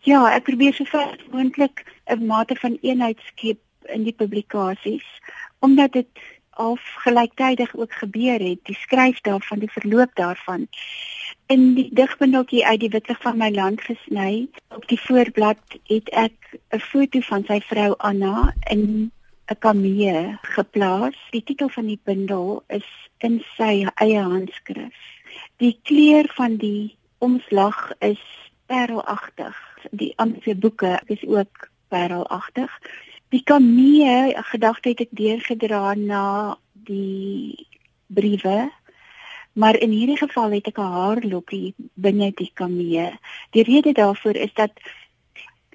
Ja, 0.06 0.20
ek 0.30 0.46
probeer 0.46 0.76
so 0.76 0.84
ver 0.84 1.18
moontlik 1.32 1.82
'n 2.06 2.26
mate 2.26 2.54
van 2.60 2.78
eenheid 2.82 3.18
skep 3.32 3.58
in 3.88 4.04
die 4.04 4.14
publikasies 4.14 5.06
omdat 5.64 5.92
dit 5.92 6.08
al 6.50 6.78
gelyktydig 7.02 7.74
ook 7.76 7.92
gebeur 7.92 8.38
het, 8.38 8.60
die 8.62 8.76
skryf 8.76 9.20
daarvan, 9.20 9.58
die 9.58 9.72
verloop 9.72 10.10
daarvan. 10.14 10.68
In 11.52 11.74
die 11.76 11.90
digbundeltjie 11.92 12.64
uit 12.64 12.80
die 12.80 12.88
witlig 12.88 13.18
van 13.20 13.36
my 13.36 13.50
land 13.52 13.82
gesny, 13.84 14.46
op 14.72 14.86
die 14.88 15.00
voorblad 15.00 15.76
het 15.90 16.08
ek 16.16 16.56
'n 16.72 16.80
foto 16.80 17.20
van 17.20 17.44
sy 17.44 17.60
vrou 17.60 17.94
Anna 17.98 18.54
in 18.70 19.12
'n 19.52 19.58
kamee 19.58 20.38
geplaas. 20.56 21.16
Die 21.30 21.42
titel 21.42 21.68
van 21.68 21.86
die 21.86 22.00
bundel 22.04 22.62
is 22.68 22.88
in 23.18 23.42
sy 23.56 23.86
eie 23.94 24.20
handskrif. 24.20 24.96
Die 25.56 25.78
kleur 25.82 26.32
van 26.36 26.56
die 26.56 26.96
omslag 27.18 27.92
is 27.98 28.24
parelagtig. 28.66 29.56
Die 29.90 30.12
ander 30.16 30.58
boeke 30.58 31.00
is 31.06 31.24
ook 31.26 31.68
parelagtig. 31.88 32.70
Die 33.28 33.42
kamee 33.42 34.32
gedagte 34.36 34.88
het 34.88 35.00
ek 35.00 35.12
deurgedra 35.12 35.94
na 35.94 36.56
die 36.72 37.66
briewe. 38.06 38.70
Maar 39.54 39.78
in 39.78 39.90
hierdie 39.90 40.18
geval 40.18 40.50
het 40.50 40.66
ek 40.66 40.78
'n 40.78 40.94
haarlokkie 40.98 41.74
binne 41.94 42.32
die 42.34 42.50
kamee. 42.54 43.18
Die 43.50 43.62
rede 43.62 43.92
daarvoor 43.92 44.36
is 44.36 44.54
dat 44.54 44.72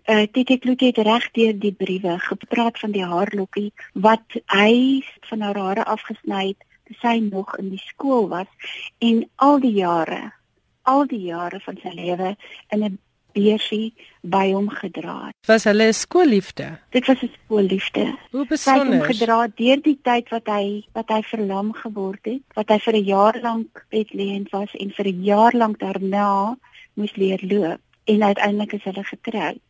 uh, 0.06 0.26
Titi 0.32 0.58
Kloete 0.58 0.86
het 0.86 0.98
reg 0.98 1.32
deur 1.32 1.60
die 1.60 1.74
briewe 1.74 2.20
gepraat 2.20 2.80
van 2.80 2.92
die 2.92 3.06
haarlokkie 3.06 3.72
wat 3.94 4.26
hy 4.46 5.04
van 5.30 5.42
haar 5.42 5.58
hare 5.58 5.86
afgesny 5.86 6.48
het 6.48 6.64
toe 6.90 6.96
sy 7.02 7.20
nog 7.22 7.58
in 7.58 7.70
die 7.70 7.84
skool 7.86 8.28
was 8.28 8.50
en 8.98 9.30
al 9.36 9.60
die 9.60 9.78
jare 9.78 10.34
al 10.90 11.06
die 11.06 11.22
jare 11.30 11.60
van 11.66 11.78
sy 11.84 11.94
lewe 11.94 12.36
in 12.74 12.84
'n 12.84 13.00
beursie 13.34 13.94
by 14.22 14.52
hom 14.52 14.70
gedra 14.70 15.16
het. 15.28 15.36
Was 15.48 15.64
hulle 15.70 15.92
skoolliefde? 15.94 16.80
Dit 16.92 17.08
was 17.08 17.22
'n 17.24 17.32
skoolliefde. 17.34 18.18
Hoe 18.32 18.46
besonder? 18.48 18.86
Sy 18.86 18.92
het 18.92 19.00
hom 19.00 19.14
gedra 19.14 19.48
deur 19.56 19.82
die 19.82 20.00
tyd 20.02 20.30
wat 20.30 20.48
hy 20.48 20.86
wat 20.94 21.10
hy 21.10 21.22
verlam 21.22 21.74
geword 21.74 22.26
het, 22.26 22.42
wat 22.56 22.70
hy 22.70 22.80
vir 22.80 22.94
'n 22.94 23.06
jaar 23.06 23.40
lank 23.42 23.86
bedlêend 23.90 24.50
was 24.50 24.74
en 24.74 24.92
vir 24.92 25.06
'n 25.08 25.24
jaar 25.24 25.54
lank 25.54 25.80
daarna 25.80 26.58
moes 26.94 27.16
leer 27.16 27.40
loop 27.42 27.80
en 28.06 28.24
uiteindelik 28.24 28.74
is 28.74 28.84
hulle 28.84 29.04
getroud. 29.04 29.62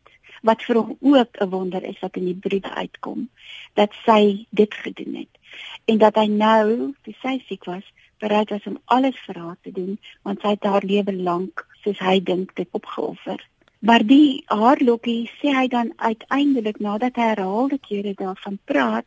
Wat 0.42 0.62
vir 0.62 0.76
hom 0.76 0.96
ook 1.00 1.36
'n 1.40 1.50
wonder 1.50 1.82
is 1.82 1.98
wat 2.00 2.16
in 2.16 2.24
die 2.24 2.40
briewe 2.40 2.70
uitkom, 2.74 3.28
dat 3.74 3.92
sy 4.04 4.46
dit 4.50 4.74
gedoen 4.74 5.14
het 5.14 5.34
en 5.84 5.98
dat 5.98 6.14
hy 6.14 6.26
nou, 6.26 6.94
toe 7.02 7.14
sy 7.22 7.42
siek 7.46 7.64
was, 7.64 7.84
bereid 8.20 8.50
was 8.54 8.66
om 8.70 8.78
alles 8.84 9.18
vir 9.26 9.38
haar 9.38 9.56
te 9.62 9.72
doen 9.72 9.96
want 10.22 10.40
sy 10.40 10.54
het 10.56 10.68
haar 10.68 10.86
lewe 10.86 11.14
lank 11.16 11.64
soos 11.84 11.98
hy 12.04 12.18
dink 12.20 12.54
dit 12.56 12.68
opgeoffer. 12.76 13.40
Maar 13.80 14.04
die 14.04 14.42
haarlokkie 14.52 15.30
sê 15.40 15.54
hy 15.56 15.66
dan 15.72 15.92
uiteindelik 15.96 16.80
nadat 16.84 17.16
hy 17.16 17.30
herhaalde 17.32 17.78
kere 17.80 18.12
daarvan 18.18 18.58
praat 18.68 19.06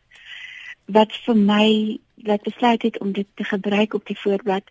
wat 0.85 1.13
vir 1.25 1.37
my 1.37 1.67
laat 2.25 2.43
besluit 2.43 2.81
het 2.81 2.99
om 2.99 3.11
dit 3.13 3.27
te 3.35 3.43
gebruik 3.43 3.93
op 3.93 4.05
die 4.09 4.17
voorblad 4.17 4.65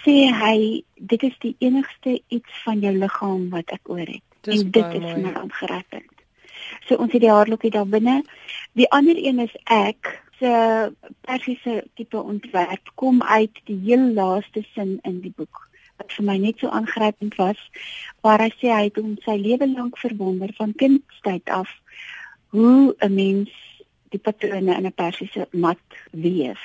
sê 0.00 0.30
hy 0.32 0.58
dit 0.96 1.22
is 1.28 1.36
die 1.44 1.54
enigste 1.58 2.20
iets 2.28 2.62
van 2.64 2.80
jou 2.80 2.94
liggaam 2.96 3.48
wat 3.52 3.74
ek 3.76 3.90
oor 3.92 4.06
het. 4.06 4.24
Dis 4.46 4.62
en 4.62 4.70
dit 4.70 4.96
is 5.00 5.10
my 5.20 5.34
aangeraak. 5.34 6.00
So 6.86 6.96
ons 6.96 7.12
het 7.12 7.22
die 7.22 7.32
haarlokkie 7.32 7.72
daar 7.74 7.88
binne. 7.88 8.22
Die 8.78 8.88
ander 8.94 9.18
een 9.18 9.40
is 9.44 9.54
ek 9.64 10.14
se 10.38 10.52
persiese 11.20 11.84
tipe 11.94 12.20
ontwerp 12.22 12.92
kom 12.94 13.22
uit 13.22 13.60
die 13.64 13.80
heel 13.84 14.12
laaste 14.14 14.64
sin 14.74 14.98
in 15.02 15.20
die 15.20 15.34
boek 15.36 15.68
wat 15.98 16.12
vir 16.14 16.24
my 16.24 16.36
net 16.38 16.60
so 16.62 16.70
aangrypend 16.70 17.34
was 17.40 17.60
waar 18.26 18.42
hy 18.44 18.50
sê 18.58 18.70
hy 18.70 18.84
het 18.86 19.00
hom 19.00 19.16
sy 19.24 19.36
lewe 19.40 19.66
lank 19.72 19.98
verwonder 19.98 20.52
van 20.58 20.74
kindstyd 20.82 21.50
af 21.50 21.70
hoe 22.54 22.94
'n 23.00 23.14
mens 23.14 23.50
die 24.12 24.20
patrone 24.20 24.76
in 24.76 24.86
'n 24.86 24.92
persiese 24.92 25.48
mat 25.52 25.86
weef. 26.12 26.62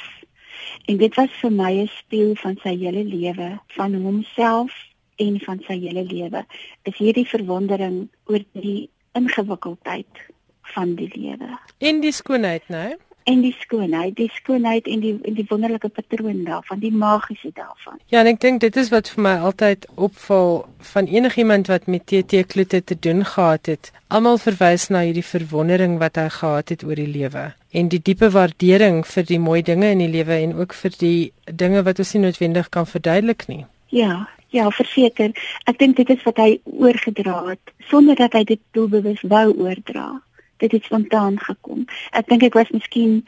En 0.85 0.97
dit 0.97 1.15
was 1.15 1.31
vir 1.41 1.51
my 1.51 1.71
'n 1.81 1.87
spieël 1.87 2.35
van 2.35 2.57
sy 2.63 2.75
hele 2.77 3.03
lewe 3.03 3.59
van 3.67 3.93
homself 3.93 4.71
en 5.15 5.39
van 5.39 5.59
sy 5.67 5.79
hele 5.79 6.03
lewe. 6.03 6.45
Is 6.83 6.97
hierdie 6.97 7.27
verwondering 7.27 8.09
oor 8.25 8.43
die 8.51 8.89
ingewikkeldheid 9.13 10.13
van 10.61 10.95
die 10.95 11.11
lewe. 11.13 11.59
En 11.77 11.99
die 11.99 12.11
skoonheid 12.11 12.67
nou 12.67 12.95
en 13.29 13.41
die 13.41 13.55
skoonheid, 13.59 14.15
die 14.17 14.29
skoonheid 14.33 14.87
en 14.87 15.01
die 15.03 15.13
en 15.23 15.37
die 15.37 15.45
wonderlike 15.49 15.89
patroon 15.89 16.43
daarvan, 16.47 16.79
die 16.79 16.91
magiese 16.91 17.51
daarvan. 17.53 17.99
Ja, 18.11 18.21
en 18.21 18.31
ek 18.33 18.41
dink 18.43 18.61
dit 18.63 18.77
is 18.79 18.91
wat 18.93 19.09
vir 19.13 19.23
my 19.25 19.33
altyd 19.49 19.87
opval 19.95 20.63
van 20.93 21.09
enigiemand 21.11 21.71
wat 21.71 21.87
met 21.87 22.05
TT 22.09 22.45
Kloete 22.51 22.83
te 22.83 22.97
doen 22.99 23.25
gehad 23.25 23.71
het. 23.71 23.91
Almal 24.13 24.37
verwys 24.37 24.89
na 24.93 25.03
hierdie 25.07 25.25
verwondering 25.25 25.97
wat 26.03 26.19
hy 26.21 26.27
gehad 26.29 26.73
het 26.75 26.83
oor 26.83 26.99
die 26.99 27.09
lewe 27.09 27.51
en 27.73 27.89
die 27.89 28.01
diepe 28.01 28.29
waardering 28.29 29.01
vir 29.09 29.25
die 29.25 29.39
mooi 29.41 29.61
dinge 29.65 29.89
in 29.95 30.03
die 30.03 30.11
lewe 30.13 30.35
en 30.45 30.53
ook 30.59 30.75
vir 30.77 30.93
die 30.99 31.31
dinge 31.49 31.81
wat 31.87 31.99
ons 32.03 32.13
nie 32.13 32.21
noodwendig 32.27 32.69
kan 32.69 32.85
verduidelik 32.85 33.47
nie. 33.49 33.63
Ja, 33.89 34.27
ja, 34.53 34.69
verseker. 34.69 35.33
Ek 35.65 35.79
dink 35.81 35.97
dit 35.97 36.09
is 36.13 36.21
wat 36.27 36.37
hy 36.37 36.59
oorgedra 36.63 37.39
het 37.47 37.73
sonder 37.89 38.19
dat 38.19 38.37
hy 38.37 38.43
dit 38.53 38.61
doelbewus 38.77 39.25
wou 39.25 39.47
oordra 39.65 40.21
dit 40.57 40.71
het 40.71 40.83
spontaan 40.83 41.39
gekom. 41.39 41.85
Ek 42.11 42.27
dink 42.27 42.43
ek 42.43 42.53
was 42.53 42.69
miskien 42.69 43.25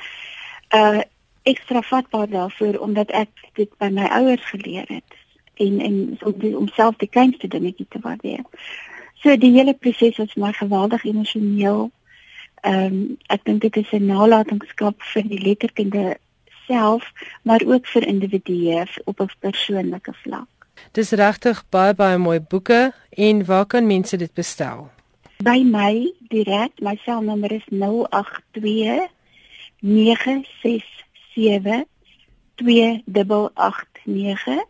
uh 0.76 1.02
ekstra 1.46 1.82
vatbaar 1.82 2.30
daarvoor 2.30 2.80
omdat 2.82 3.12
ek 3.14 3.30
dit 3.54 3.70
by 3.78 3.92
my 3.94 4.08
ouers 4.18 4.46
geleer 4.50 4.88
het 4.90 5.14
en 5.62 5.80
en 5.80 6.18
so 6.20 6.34
om 6.58 6.68
self 6.68 6.98
die 6.98 7.10
kleinste 7.10 7.48
dingetjie 7.48 7.86
te 7.90 8.00
waardeer. 8.02 8.42
So 9.22 9.38
die 9.38 9.52
hele 9.54 9.74
proses 9.74 10.18
was 10.18 10.34
maar 10.36 10.54
geweldig 10.54 11.06
emosioneel. 11.06 11.92
Ehm 12.62 12.86
um, 12.86 13.18
ek 13.28 13.46
dink 13.46 13.62
dit 13.62 13.78
is 13.78 13.92
'n 13.92 14.06
nalatenskap 14.06 15.02
vir 15.14 15.24
die 15.24 15.42
letterkunde 15.42 16.18
self, 16.68 17.12
maar 17.42 17.62
ook 17.66 17.88
vir 17.88 18.08
individue 18.08 18.86
op 19.06 19.20
'n 19.20 19.30
persoonlike 19.40 20.14
vlak. 20.14 20.48
Dis 20.92 21.12
regtig 21.12 21.64
baie 21.70 21.94
baie 21.94 22.18
mooi 22.18 22.40
boeke 22.40 22.94
en 23.10 23.46
waar 23.46 23.66
kan 23.66 23.88
mense 23.88 24.18
dit 24.18 24.34
bestel? 24.34 24.90
By 25.44 25.64
my 25.64 26.12
direk 26.32 26.72
my 26.82 26.96
selnommer 27.06 27.52
is 27.52 27.64
082 27.72 29.08
967 29.82 31.86
2889 32.58 34.64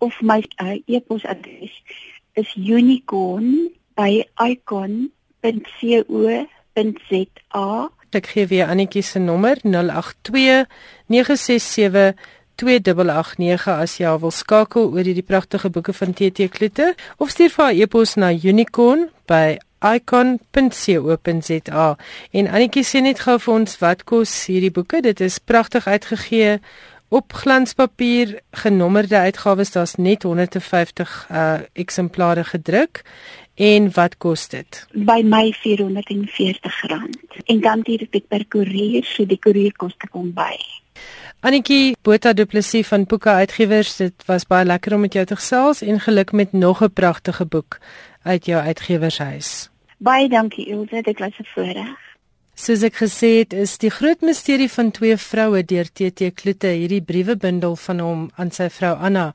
of 0.00 0.12
my 0.22 0.42
uh, 0.62 0.76
e-posadres 0.86 1.72
is 2.34 2.46
unicorn 2.54 3.70
by 3.96 4.24
icon.co.za 4.36 5.10
ek 8.08 8.26
gee 8.32 8.46
weer 8.48 8.70
Annetjie 8.70 9.02
se 9.02 9.18
nommer 9.18 9.58
082 9.62 10.66
967 11.06 12.14
2889 12.58 13.74
as 13.74 13.98
jy 14.00 14.14
wil 14.22 14.34
skakel 14.34 14.90
oor 14.90 15.04
hierdie 15.04 15.26
pragtige 15.26 15.70
boeke 15.70 15.92
van 15.94 16.14
TT 16.14 16.48
Kloete 16.50 16.94
of 17.18 17.30
stuur 17.34 17.52
vir 17.54 17.64
haar 17.64 17.80
e-pos 17.84 18.16
na 18.16 18.32
unicorn 18.32 19.08
by 19.30 19.58
icon.co.za 19.80 20.36
en 22.30 22.46
Annetjie 22.48 22.84
sê 22.84 23.00
net 23.04 23.20
gou 23.24 23.38
vir 23.38 23.54
ons 23.54 23.78
wat 23.82 24.04
kos 24.04 24.46
hierdie 24.50 24.74
boeke. 24.74 25.00
Dit 25.02 25.20
is 25.20 25.38
pragtig 25.38 25.86
uitgegee 25.86 26.58
op 27.08 27.32
glanspapier 27.32 28.40
genommerde 28.50 29.16
uitgawes. 29.16 29.70
Daar's 29.72 29.94
net 29.96 30.22
150 30.22 31.26
uh 31.30 31.58
eksemplare 31.72 32.44
gedruk. 32.44 33.02
En 33.54 33.90
wat 33.94 34.16
kos 34.18 34.48
dit? 34.48 34.86
By 34.92 35.22
my 35.24 35.54
R440 35.54 36.92
en 37.44 37.60
dan 37.60 37.80
dit 37.82 38.06
dit 38.10 38.28
per 38.28 38.46
koerier 38.46 39.04
so 39.04 39.26
die 39.26 39.38
koerier 39.38 39.72
koste 39.76 40.06
kom 40.10 40.32
by. 40.32 40.54
Annetjie 41.40 41.96
Botha 42.02 42.32
Du 42.32 42.44
Plessis 42.46 42.86
van 42.86 43.04
Boeke 43.04 43.30
Uitgewers, 43.30 43.96
dit 43.96 44.24
was 44.26 44.46
baie 44.46 44.64
lekker 44.66 44.94
om 44.94 45.00
met 45.06 45.14
jou 45.14 45.24
te 45.26 45.36
gesels 45.38 45.82
en 45.82 46.00
geluk 46.00 46.32
met 46.32 46.52
nog 46.52 46.82
'n 46.82 46.90
pragtige 46.92 47.46
boek 47.46 47.78
uit 48.22 48.44
jou 48.46 48.60
uitgewershuis. 48.62 49.70
Baie 49.98 50.28
dankie 50.28 50.66
Ilse, 50.66 51.02
dit 51.02 51.18
was 51.18 51.38
'n 51.38 51.48
voorreg. 51.54 52.08
Soos 52.58 52.82
ek 52.82 52.96
gesê 52.98 53.28
het, 53.36 53.52
is 53.54 53.76
die 53.78 53.90
groot 53.94 54.18
misterie 54.26 54.66
van 54.72 54.88
twee 54.90 55.14
vroue 55.22 55.60
deur 55.62 55.86
TT 55.86 56.32
Kloete 56.34 56.72
hierdie 56.74 57.04
briewebundel 57.06 57.76
van 57.78 58.00
hom 58.02 58.24
aan 58.34 58.50
sy 58.50 58.66
vrou 58.74 58.96
Anna, 58.98 59.28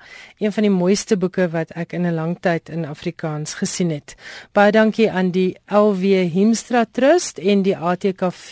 een 0.43 0.51
van 0.51 0.67
die 0.67 0.73
mooiste 0.73 1.15
boeke 1.15 1.47
wat 1.53 1.71
ek 1.71 1.95
in 1.95 2.03
'n 2.05 2.15
lang 2.15 2.35
tyd 2.41 2.69
in 2.69 2.83
Afrikaans 2.85 3.53
gesien 3.53 3.91
het. 3.95 4.15
Baie 4.51 4.71
dankie 4.71 5.11
aan 5.11 5.31
die 5.31 5.55
LW 5.71 6.27
Hemstra 6.33 6.85
Trust 6.91 7.39
en 7.39 7.63
die 7.63 7.77
ATKV 7.77 8.51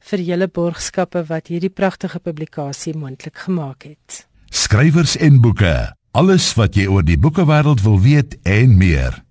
vir 0.00 0.18
julle 0.18 0.48
borgskappe 0.48 1.24
wat 1.28 1.46
hierdie 1.46 1.70
pragtige 1.70 2.18
publikasie 2.18 2.96
moontlik 2.96 3.38
gemaak 3.38 3.82
het. 3.82 4.26
Skrywers 4.50 5.16
en 5.16 5.40
boeke, 5.40 5.94
alles 6.10 6.54
wat 6.54 6.74
jy 6.74 6.86
oor 6.86 7.04
die 7.04 7.18
boekewêreld 7.18 7.82
wil 7.82 8.00
weet 8.00 8.36
en 8.42 8.76
meer. 8.76 9.22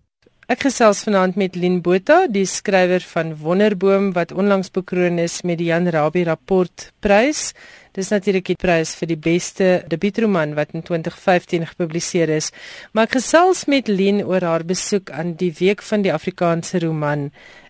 Ek 0.49 0.63
gesels 0.65 1.03
vanaand 1.05 1.35
met 1.37 1.53
Lien 1.53 1.75
Botha, 1.85 2.23
die 2.25 2.47
skrywer 2.49 3.03
van 3.11 3.35
Wonderboom 3.37 4.07
wat 4.15 4.31
onlangs 4.33 4.71
bekroon 4.73 5.19
is 5.21 5.43
met 5.45 5.59
die 5.59 5.67
Jan 5.67 5.85
Rabie 5.93 6.23
rapport 6.25 6.87
prys. 7.05 7.51
Dis 7.93 8.09
natuurlik 8.09 8.47
die 8.47 8.55
prys 8.57 8.95
vir 8.97 9.11
die 9.11 9.17
beste 9.27 9.67
debuutroman 9.91 10.55
wat 10.57 10.73
in 10.73 10.81
2015 10.87 11.67
gepubliseer 11.69 12.33
is. 12.33 12.49
Maar 12.97 13.05
ek 13.05 13.19
gesels 13.19 13.67
met 13.69 13.91
Lien 13.93 14.23
oor 14.25 14.41
haar 14.41 14.65
besoek 14.65 15.13
aan 15.13 15.35
die 15.37 15.51
Week 15.59 15.85
van 15.85 16.01
die 16.01 16.15
Afrikaanse 16.15 16.81
Roman 16.81 17.27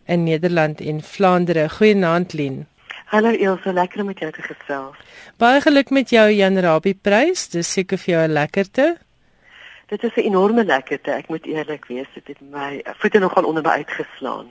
in 0.08 0.24
Nederland 0.24 0.80
en 0.80 1.04
Vlaandere. 1.04 1.68
Goeienaand 1.76 2.38
Lien. 2.40 2.64
Hallo 3.12 3.36
Elsje, 3.36 3.76
lekker 3.76 4.06
om 4.06 4.14
met 4.14 4.24
jou 4.24 4.32
te 4.32 4.48
gesels. 4.48 4.96
Baie 5.36 5.60
geluk 5.68 5.92
met 5.92 6.16
jou 6.16 6.30
Jan 6.32 6.64
Rabie 6.64 6.96
prys. 6.96 7.50
Dis 7.52 7.76
seker 7.76 8.00
vir 8.00 8.16
jou 8.16 8.24
'n 8.24 8.40
lekkerte. 8.40 8.90
Dit 9.90 10.04
is 10.04 10.16
'n 10.16 10.20
enorme 10.20 10.66
lekkerte, 10.66 11.12
ek 11.12 11.28
moet 11.28 11.46
eerlik 11.46 11.86
wees, 11.86 12.08
dit 12.14 12.28
het 12.28 12.42
my 12.42 12.82
voete 12.98 13.20
nogal 13.20 13.44
onder 13.44 13.64
my 13.64 13.70
uitgeslaan. 13.70 14.48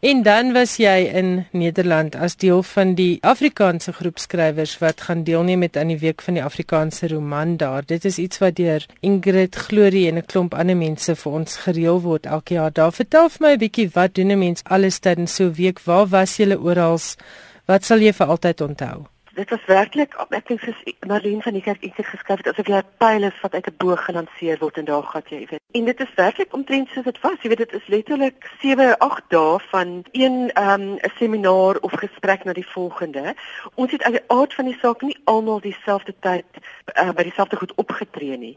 En 0.00 0.22
dan 0.22 0.52
was 0.52 0.76
jy 0.76 1.10
in 1.10 1.46
Nederland 1.50 2.14
as 2.14 2.36
deel 2.36 2.62
van 2.62 2.94
die 2.94 3.18
Afrikaanse 3.20 3.92
groep 3.92 4.18
skrywers 4.18 4.78
wat 4.78 5.00
gaan 5.00 5.24
deelneem 5.24 5.58
met 5.58 5.76
aan 5.76 5.90
die 5.90 5.98
week 5.98 6.22
van 6.22 6.34
die 6.34 6.42
Afrikaanse 6.42 7.08
roman 7.08 7.56
daar. 7.56 7.82
Dit 7.86 8.04
is 8.04 8.18
iets 8.18 8.38
wat 8.38 8.54
deur 8.56 8.86
Ingrid 9.00 9.54
Glorie 9.54 10.06
en 10.08 10.16
'n 10.16 10.26
klomp 10.26 10.54
ander 10.54 10.76
mense 10.76 11.16
vir 11.16 11.32
ons 11.32 11.56
gereël 11.56 12.00
word 12.00 12.26
elke 12.26 12.54
jaar. 12.54 12.72
Daar 12.72 12.92
vertel 12.92 13.28
vir 13.28 13.46
my 13.46 13.52
'n 13.52 13.58
bietjie 13.58 13.90
wat 13.92 14.14
doen 14.14 14.30
'n 14.30 14.38
mens 14.38 14.62
alles 14.64 14.98
tydens 14.98 15.34
so 15.34 15.44
'n 15.44 15.52
week? 15.52 15.80
Waar 15.84 16.06
was 16.06 16.36
jy 16.36 16.54
oral? 16.54 16.98
Wat 17.66 17.84
sal 17.84 17.98
jy 17.98 18.12
vir 18.12 18.26
altyd 18.26 18.60
onthou? 18.60 19.06
Dit 19.38 19.50
was 19.50 19.64
werklik 19.66 20.14
ek 20.34 20.48
dink 20.50 20.62
soos 20.64 20.78
Marlene 21.06 21.44
van 21.44 21.54
die 21.54 21.62
kerk 21.62 21.82
iets 21.86 22.10
geskryf 22.10 22.40
het 22.42 22.48
asof 22.50 22.66
jy 22.70 22.78
'n 22.80 22.96
pyl 23.02 23.26
is 23.28 23.40
wat 23.42 23.54
uit 23.54 23.68
'n 23.70 23.76
boog 23.82 24.04
gelanseer 24.04 24.58
word 24.58 24.78
en 24.78 24.84
daar 24.84 25.02
gaan 25.02 25.22
jy 25.30 25.46
weet. 25.50 25.62
En 25.78 25.84
dit 25.84 26.00
is 26.00 26.14
werklik 26.14 26.54
omtrent 26.54 26.88
soos 26.88 27.04
dit 27.04 27.20
was. 27.20 27.38
Jy 27.42 27.48
weet 27.48 27.64
dit 27.64 27.72
is 27.72 27.86
letterlik 27.86 28.50
7, 28.60 28.98
8 28.98 29.22
dae 29.28 29.58
van 29.70 29.88
een 30.12 30.50
ehm 30.54 30.80
um, 30.80 30.94
'n 30.94 31.12
seminaar 31.18 31.76
of 31.86 31.92
gesprek 31.92 32.44
na 32.44 32.52
die 32.52 32.66
volgende. 32.66 33.34
Ons 33.74 33.92
het 33.92 34.02
uit 34.02 34.14
die 34.18 34.28
aard 34.38 34.54
van 34.54 34.64
die 34.64 34.78
saak 34.82 35.02
nie 35.02 35.18
almal 35.24 35.60
dieselfde 35.60 36.14
tyd 36.20 36.50
uh, 37.00 37.10
by 37.10 37.22
dieselfde 37.22 37.56
goed 37.56 37.74
opgetree 37.74 38.36
nie. 38.36 38.56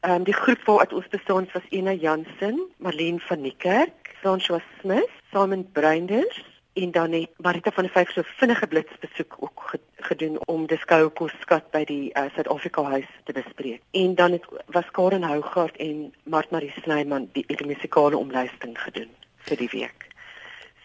Ehm 0.00 0.14
um, 0.14 0.24
die 0.24 0.40
groep 0.42 0.62
waaruit 0.64 0.92
ons 0.92 1.08
bestaan 1.08 1.48
was 1.52 1.70
Ena 1.70 1.92
Jansen, 1.92 2.60
Marlene 2.76 3.20
van 3.20 3.42
die 3.42 3.56
kerk, 3.58 4.14
François 4.20 4.62
Smith, 4.80 5.10
Simon 5.30 5.68
Breinders 5.72 6.55
en 6.76 6.90
dan 6.90 7.12
het 7.12 7.28
Marita 7.36 7.70
van 7.70 7.84
der 7.84 7.92
Vyf 7.92 8.10
so 8.12 8.22
vinnige 8.24 8.66
blitsbesoek 8.66 9.36
ook 9.38 9.74
gedoen 9.96 10.38
om 10.46 10.66
die 10.66 10.78
skoukos 10.78 11.32
skat 11.40 11.70
by 11.72 11.84
die 11.88 12.10
uh, 12.12 12.26
Suid-Afrika 12.34 12.82
huis 12.82 13.08
te 13.24 13.32
bespreek. 13.32 13.80
En 13.90 14.14
dan 14.14 14.32
het 14.36 14.44
was 14.66 14.90
Karen 14.90 15.22
Hougaard 15.22 15.76
en 15.76 16.14
Mart 16.22 16.50
Marie 16.50 16.72
Snyman 16.82 17.28
die, 17.32 17.44
die 17.46 17.66
musikale 17.66 18.16
omluisting 18.16 18.76
gedoen 18.82 19.08
vir 19.48 19.56
die 19.56 19.70
week. 19.72 20.06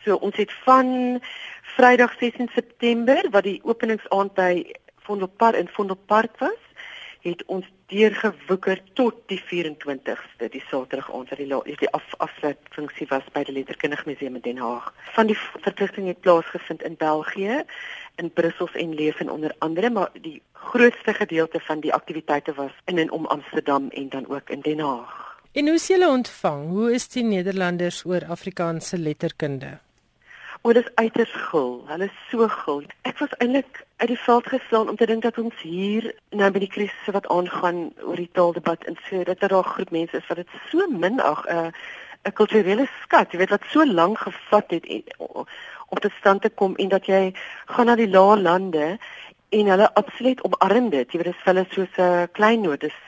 So 0.06 0.16
ons 0.16 0.40
het 0.40 0.54
van 0.64 1.20
Vrydag 1.76 2.16
16 2.20 2.50
September 2.56 3.28
wat 3.36 3.44
die 3.44 3.60
openingsaand 3.64 4.34
by 4.40 4.64
Vondelpark 5.04 5.60
in 5.60 5.70
Vondelpark 5.76 6.40
was, 6.40 6.62
het 7.22 7.44
ons 7.46 7.66
deurgewoeker 7.92 8.82
tot 8.94 9.16
die 9.30 9.40
24ste, 9.40 10.50
die 10.50 10.64
Saterdag 10.70 11.12
aand 11.14 11.30
wat 11.30 11.42
die 11.42 11.76
die 11.80 11.90
af, 11.94 12.14
afsluitfunksie 12.18 13.08
was 13.10 13.26
by 13.34 13.44
die 13.44 13.54
Letterkundige 13.54 14.10
Museum 14.10 14.36
in 14.40 14.46
Den 14.46 14.62
Haag. 14.62 14.94
Van 15.16 15.30
die 15.30 15.38
verpligting 15.38 16.08
het 16.08 16.22
plaasgevind 16.22 16.82
in 16.84 16.96
België, 16.98 17.64
in 18.16 18.32
Brussel 18.34 18.70
en 18.74 18.96
Leuven 18.96 19.30
onder 19.30 19.56
andere, 19.60 19.90
maar 19.90 20.10
die 20.22 20.42
grootste 20.54 21.14
gedeelte 21.14 21.60
van 21.60 21.80
die 21.80 21.94
aktiwiteite 21.94 22.54
was 22.54 22.72
in 22.86 22.98
en 22.98 23.12
om 23.12 23.26
Amsterdam 23.26 23.90
en 23.90 24.10
dan 24.10 24.30
ook 24.30 24.50
in 24.50 24.62
Den 24.62 24.80
Haag. 24.80 25.40
En 25.52 25.66
hoe 25.68 25.76
is 25.76 25.88
julle 25.88 26.08
ontvang? 26.08 26.68
Hoe 26.70 26.94
is 26.94 27.08
die 27.08 27.24
Nederlanders 27.24 28.06
oor 28.06 28.26
Afrikaanse 28.26 28.98
letterkunde? 28.98 29.78
O, 30.64 30.74
dit 30.74 30.84
is 30.86 30.96
uiters 30.96 31.32
gul. 31.50 31.84
Hulle 31.88 32.06
is 32.06 32.18
so 32.30 32.48
gul. 32.48 32.84
Ek 33.10 33.18
was 33.18 33.32
eintlik 33.42 33.80
uit 33.98 34.12
die 34.12 34.18
veld 34.26 34.48
geslaan 34.48 34.90
om 34.90 34.96
te 34.96 35.08
dink 35.10 35.24
dat 35.26 35.40
ons 35.42 35.62
hier 35.66 36.12
nou 36.30 36.50
by 36.54 36.62
die 36.62 36.70
krisis 36.70 37.16
wat 37.16 37.26
aangaan 37.34 37.80
oor 38.06 38.20
die 38.20 38.30
taaldebat 38.38 38.86
en 38.86 38.98
so 39.08 39.24
dat 39.26 39.42
daar 39.42 39.58
'n 39.58 39.72
groep 39.74 39.90
mense 39.90 40.18
is 40.18 40.28
wat 40.28 40.38
dit 40.38 40.54
so 40.70 40.86
min 40.88 41.20
ag 41.20 41.42
'n 41.46 41.58
uh, 41.58 41.72
'n 42.30 42.34
kulturele 42.38 42.86
skat, 43.02 43.32
jy 43.32 43.38
weet 43.38 43.50
wat 43.50 43.66
so 43.74 43.86
lank 43.86 44.18
gevat 44.18 44.70
het 44.72 44.86
en, 44.86 45.04
om 45.90 45.98
tot 46.00 46.14
stand 46.20 46.42
te 46.42 46.50
kom 46.50 46.76
en 46.76 46.90
dat 46.90 47.06
jy 47.06 47.34
gaan 47.66 47.86
na 47.86 47.96
die 47.96 48.10
lae 48.10 48.38
lande 48.42 48.98
en 49.50 49.66
hulle 49.74 49.94
absoluut 49.94 50.44
omarm 50.44 50.90
dit. 50.90 51.12
Jy 51.12 51.18
weet 51.18 51.32
dit 51.32 51.40
is 51.40 51.48
hulle 51.50 51.66
soos 51.70 51.98
'n 51.98 52.30
klein 52.32 52.62
noot. 52.62 52.80
Dis 52.80 53.00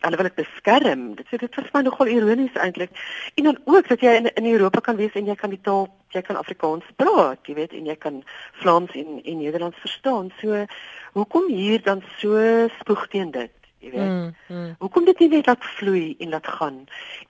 hulle 0.00 0.16
wil 0.16 0.28
dit 0.28 0.38
beskerm. 0.40 1.04
Dit 1.18 1.26
sê 1.30 1.40
dit 1.40 1.58
is 1.62 1.72
my 1.74 1.82
nogal 1.86 2.10
ironies 2.12 2.54
eintlik. 2.60 2.92
En 3.34 3.50
dan 3.50 3.58
ook 3.64 3.88
dat 3.88 4.00
jy 4.00 4.16
in 4.20 4.30
in 4.34 4.52
Europa 4.52 4.80
kan 4.80 4.96
wees 4.96 5.14
en 5.14 5.26
jy 5.26 5.34
kan 5.34 5.50
die 5.50 5.62
taal, 5.62 5.88
jy 6.14 6.22
kan 6.22 6.36
Afrikaans 6.36 6.84
praat, 6.96 7.42
jy 7.46 7.54
weet, 7.54 7.72
en 7.72 7.86
jy 7.86 7.96
kan 7.96 8.22
Vlaams 8.62 8.94
en 8.94 9.20
en 9.24 9.38
Nederlands 9.38 9.82
verstaan. 9.84 10.32
So 10.40 10.64
hoekom 11.12 11.48
hier 11.52 11.82
dan 11.82 12.02
so 12.18 12.38
spoeg 12.78 13.08
teen 13.08 13.30
dit? 13.30 13.52
Jy 13.78 13.90
weet. 13.90 14.08
Mm, 14.08 14.34
mm. 14.48 14.74
Hoekom 14.78 15.04
dit 15.04 15.18
nie 15.18 15.28
net 15.28 15.46
laat 15.46 15.64
vloei 15.76 16.14
en 16.18 16.32
laat 16.34 16.46
gaan 16.58 16.78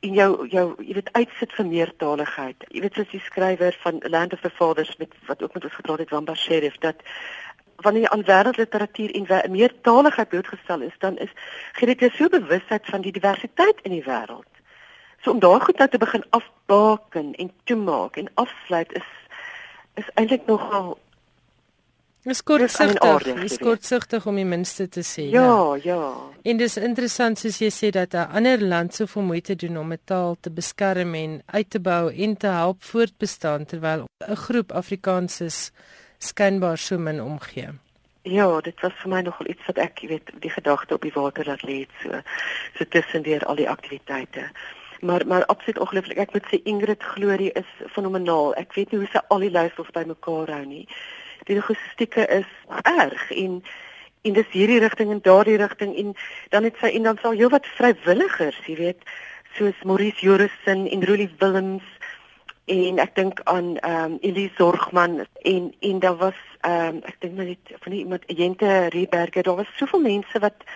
en 0.07 0.13
jou 0.15 0.29
jou 0.53 0.67
jy 0.79 0.95
weet 0.99 1.11
uitsit 1.13 1.53
vir 1.59 1.67
meertaligheid. 1.69 2.67
Jy 2.71 2.85
weet 2.85 2.99
soos 2.99 3.11
die 3.11 3.23
skrywer 3.25 3.77
van 3.83 4.01
Land 4.15 4.37
of 4.37 4.45
the 4.47 4.51
Fathers 4.51 4.95
met 5.03 5.13
wat 5.27 5.43
ook 5.43 5.59
met 5.59 5.67
ons 5.69 5.75
gepraat 5.75 6.05
het 6.05 6.15
Wamba 6.15 6.35
Sheriff 6.35 6.79
dat 6.85 7.03
wanneer 7.77 8.03
jy 8.03 8.09
aan 8.09 8.25
wêreldliteratuur 8.25 9.11
en 9.15 9.51
meertaligheid 9.51 10.29
blootgestel 10.29 10.81
is, 10.81 10.99
dan 10.99 11.19
is 11.19 11.33
gee 11.73 11.87
dit 11.87 12.01
jou 12.01 12.11
so 12.11 12.29
bewustheid 12.29 12.85
van 12.87 13.01
die 13.01 13.13
diversiteit 13.13 13.81
in 13.83 13.91
die 13.91 14.05
wêreld. 14.05 14.53
So 15.23 15.31
om 15.31 15.39
daar 15.39 15.61
goed 15.61 15.79
nou 15.79 15.89
te 15.89 15.99
begin 15.99 16.25
afbaken 16.31 17.35
en 17.35 17.53
toemaak 17.65 18.17
en 18.17 18.31
afsluit 18.35 18.93
is 18.93 19.09
is 19.97 20.09
eintlik 20.15 20.47
nogal 20.47 20.99
Dis 22.27 22.43
kortsigtig, 22.43 23.27
dis 23.39 23.59
kortsigtig 23.63 24.25
om 24.27 24.35
die 24.35 24.45
minste 24.45 24.89
te 24.91 25.05
sê. 25.07 25.29
Ja, 25.31 25.45
nou. 25.47 25.77
ja. 25.85 26.01
En 26.43 26.59
dis 26.59 26.75
interessant 26.83 27.39
soos 27.39 27.61
jy 27.63 27.69
sê 27.71 27.93
dat 27.95 28.15
'n 28.15 28.27
ander 28.39 28.59
land 28.59 28.95
soveel 28.95 29.23
moeite 29.23 29.55
doen 29.55 29.79
om 29.79 29.93
'n 29.93 30.01
taal 30.05 30.37
te 30.41 30.51
beskerm 30.51 31.15
en 31.15 31.43
uit 31.47 31.71
te 31.71 31.79
bou 31.79 32.11
en 32.11 32.37
te 32.37 32.47
help 32.47 32.83
voortbestaan 32.83 33.65
terwyl 33.65 34.07
'n 34.29 34.37
groep 34.37 34.73
Afrikaners 34.73 35.71
skynbaar 36.19 36.79
so 36.79 36.99
min 36.99 37.21
omgee. 37.23 37.69
Ja, 38.23 38.61
dit 38.61 38.81
was 38.81 38.93
vir 39.03 39.11
my 39.11 39.21
nogal 39.23 39.47
iets 39.47 39.67
wat 39.69 39.79
ek, 39.79 40.01
jy 40.03 40.09
weet, 40.09 40.31
die 40.43 40.51
gedagte 40.51 40.97
op 40.97 41.05
die 41.07 41.15
water 41.15 41.47
laat 41.47 41.63
lê 41.63 41.85
so 42.03 42.23
so 42.79 42.85
tussendeur 42.91 43.45
al 43.47 43.61
die 43.61 43.69
aktiwiteite. 43.71 44.49
Maar 45.01 45.27
maar 45.27 45.47
absoluut 45.47 45.79
ongelooflik. 45.79 46.19
Ek 46.19 46.33
moet 46.33 46.49
sê 46.51 46.59
Ingrid 46.65 47.03
Glorie 47.03 47.53
is 47.53 47.71
fenomenaal. 47.95 48.55
Ek 48.59 48.75
weet 48.75 48.91
nie 48.91 48.99
hoe 49.05 49.11
sy 49.13 49.23
al 49.29 49.45
die 49.47 49.51
luisters 49.51 49.93
bymekaar 49.95 50.51
hou 50.57 50.65
nie. 50.65 50.87
Die 51.47 51.55
logistieke 51.55 52.27
is 52.27 52.51
erg 52.83 53.31
en 53.31 53.63
en 54.27 54.35
dis 54.35 54.49
hierdie 54.51 54.81
rigting 54.83 55.13
en 55.15 55.23
daardie 55.23 55.61
rigting 55.63 55.95
en 55.95 56.15
dan 56.51 56.67
het 56.67 56.81
sy 56.83 56.91
en 56.99 57.05
dan 57.07 57.19
sal 57.23 57.37
heelwat 57.39 57.67
vrywilligers, 57.77 58.59
jy 58.67 58.75
weet, 58.81 59.05
soos 59.55 59.85
Maurice 59.87 60.25
Jorissen 60.25 60.89
en 60.91 61.07
Rolie 61.07 61.31
Willems 61.39 61.87
en 62.67 62.99
ek 62.99 63.15
dink 63.15 63.41
aan 63.45 63.77
ehm 63.77 64.13
um, 64.13 64.19
Elise 64.21 64.55
Zorgman 64.59 65.27
en 65.43 65.75
en 65.81 65.99
daar 65.99 66.17
was 66.17 66.41
ehm 66.61 66.97
um, 66.97 67.01
ek 67.07 67.17
dink 67.21 67.35
net 67.35 67.75
van 67.79 67.93
iemand 67.93 68.23
Jente 68.27 68.87
Reberger 68.89 69.43
daar 69.43 69.57
was 69.63 69.77
soveel 69.77 70.01
mense 70.01 70.39
wat 70.39 70.67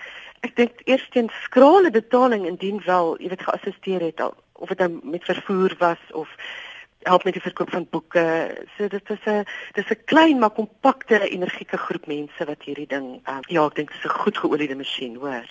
ek 0.41 0.55
dink 0.55 0.81
eers 0.85 1.07
teen 1.09 1.29
skrale 1.43 1.91
betaling 1.91 2.47
indien 2.47 2.81
wel 2.85 3.17
jy 3.19 3.29
weet 3.33 3.43
geassisteer 3.43 4.01
het 4.07 4.21
al 4.21 4.35
of 4.53 4.69
dit 4.69 4.79
nou 4.79 4.99
met 5.03 5.23
vervoer 5.23 5.75
was 5.79 6.01
of 6.11 6.29
help 7.03 7.23
met 7.23 7.33
die 7.33 7.41
verkoop 7.41 7.69
van 7.69 7.87
boeke 7.89 8.25
so 8.77 8.87
dit 8.87 9.09
is 9.09 9.25
'n 9.25 9.45
dis 9.73 9.89
'n 9.89 10.03
klein 10.05 10.39
maar 10.39 10.53
kompakte 10.53 11.29
energieke 11.29 11.77
groep 11.77 12.07
mense 12.07 12.45
wat 12.45 12.63
hierdie 12.63 12.87
ding 12.87 13.21
uh, 13.27 13.39
ja 13.47 13.65
ek 13.65 13.75
dink 13.75 13.91
dis 13.91 14.05
'n 14.05 14.19
goed 14.23 14.37
geoliede 14.37 14.75
masjien 14.75 15.15
hoor 15.15 15.47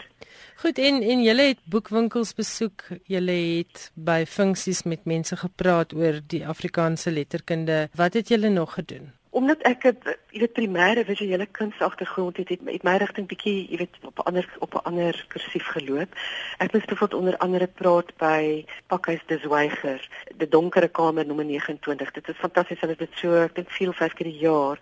Goed 0.61 0.79
en 0.79 1.03
en 1.03 1.23
julle 1.23 1.43
het 1.43 1.61
boekwinkels 1.73 2.35
besoek. 2.37 2.83
Julle 3.09 3.33
het 3.33 3.87
by 3.95 4.25
funksies 4.29 4.83
met 4.83 5.07
mense 5.09 5.37
gepraat 5.37 5.95
oor 5.97 6.21
die 6.27 6.43
Afrikaanse 6.47 7.11
letterkunde. 7.11 7.89
Wat 7.97 8.13
het 8.13 8.29
julle 8.29 8.49
nog 8.49 8.75
gedoen? 8.75 9.09
Omdat 9.31 9.63
ek 9.63 9.85
'n 9.85 9.99
jy 10.31 10.41
weet 10.41 10.53
primêre 10.53 11.05
visuele 11.05 11.47
kunsagtergrond 11.47 12.37
het, 12.37 12.49
het, 12.49 12.61
het 12.65 12.83
my 12.83 12.97
rigting 12.97 13.27
bietjie 13.27 13.71
jy 13.71 13.77
weet 13.77 13.97
op 14.03 14.19
'n 14.19 14.27
ander 14.27 14.47
op 14.59 14.75
'n 14.75 14.87
ander 14.91 15.25
kursief 15.29 15.67
geloop. 15.67 16.11
Ek 16.59 16.73
moes 16.73 16.85
byvoorbeeld 16.85 17.21
onder 17.21 17.37
andere 17.37 17.67
praat 17.67 18.17
by 18.17 18.65
Pakhuis 18.87 19.23
de 19.27 19.39
Zwyger, 19.39 20.09
die 20.37 20.49
donkere 20.49 20.89
kamer 20.89 21.27
nommer 21.27 21.45
29. 21.45 22.11
Dit 22.11 22.29
is 22.29 22.37
fantasties 22.37 22.81
hulle 22.81 22.97
het 22.99 23.07
dit 23.07 23.19
so 23.19 23.35
ek 23.35 23.55
dink 23.55 23.71
4 23.71 23.89
of 23.89 23.97
5 23.97 24.13
keer 24.15 24.27
per 24.27 24.41
jaar 24.41 24.79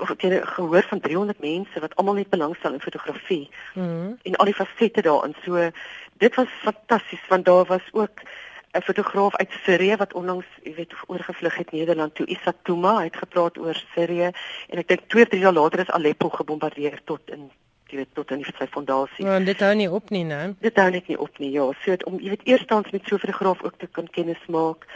ek 0.00 0.22
het 0.24 0.48
gehoor 0.48 0.84
van 0.88 1.00
300 1.00 1.40
mense 1.40 1.80
wat 1.80 1.96
almal 1.96 2.14
net 2.14 2.28
belangstel 2.28 2.72
in 2.72 2.80
fotografie. 2.80 3.50
Mm 3.74 4.18
en 4.22 4.36
al 4.36 4.44
die 4.44 4.54
fasette 4.54 5.02
daarin. 5.02 5.34
So 5.44 5.70
dit 6.18 6.34
was 6.34 6.48
fantasties 6.62 7.26
want 7.28 7.44
daar 7.44 7.64
was 7.64 7.86
ook 7.92 8.20
'n 8.72 8.82
fotograaf 8.82 9.36
uit 9.36 9.50
Sirië 9.64 9.96
wat 9.96 10.12
onlangs, 10.12 10.46
jy 10.62 10.74
weet, 10.74 10.92
oorgevlug 11.06 11.56
het 11.56 11.72
Nederland 11.72 12.14
toe, 12.14 12.26
Isa 12.26 12.52
Tuma, 12.62 13.02
het 13.02 13.16
gepraat 13.16 13.58
oor 13.58 13.84
Sirië 13.94 14.30
en 14.68 14.78
ek 14.78 14.88
dink 14.88 15.00
2 15.08 15.22
of 15.22 15.28
3 15.28 15.40
jaar 15.42 15.52
later 15.52 15.78
is 15.80 15.90
Aleppo 15.90 16.28
gebombardeer 16.28 17.00
tot 17.04 17.20
in 17.30 17.50
jy 17.92 17.98
weet 18.00 18.14
tot 18.16 18.30
in 18.32 18.40
die 18.40 18.54
sy 18.56 18.66
fondasie. 18.72 19.24
Ja, 19.26 19.38
dit 19.44 19.60
hou 19.60 19.72
nie 19.76 19.90
op 19.90 20.10
nie, 20.14 20.24
né? 20.24 20.54
Dit 20.64 20.78
hou 20.80 20.88
net 20.90 21.08
nie 21.10 21.18
op 21.20 21.38
nie. 21.42 21.50
Ja, 21.52 21.68
so 21.84 21.96
om 22.08 22.16
jy 22.20 22.32
weet 22.32 22.46
eerstens 22.48 22.90
met 22.90 23.04
so 23.04 23.16
'n 23.16 23.24
fotograaf 23.24 23.62
ook 23.62 23.76
te 23.78 23.86
kan 23.86 24.08
kennis 24.10 24.46
maak 24.48 24.86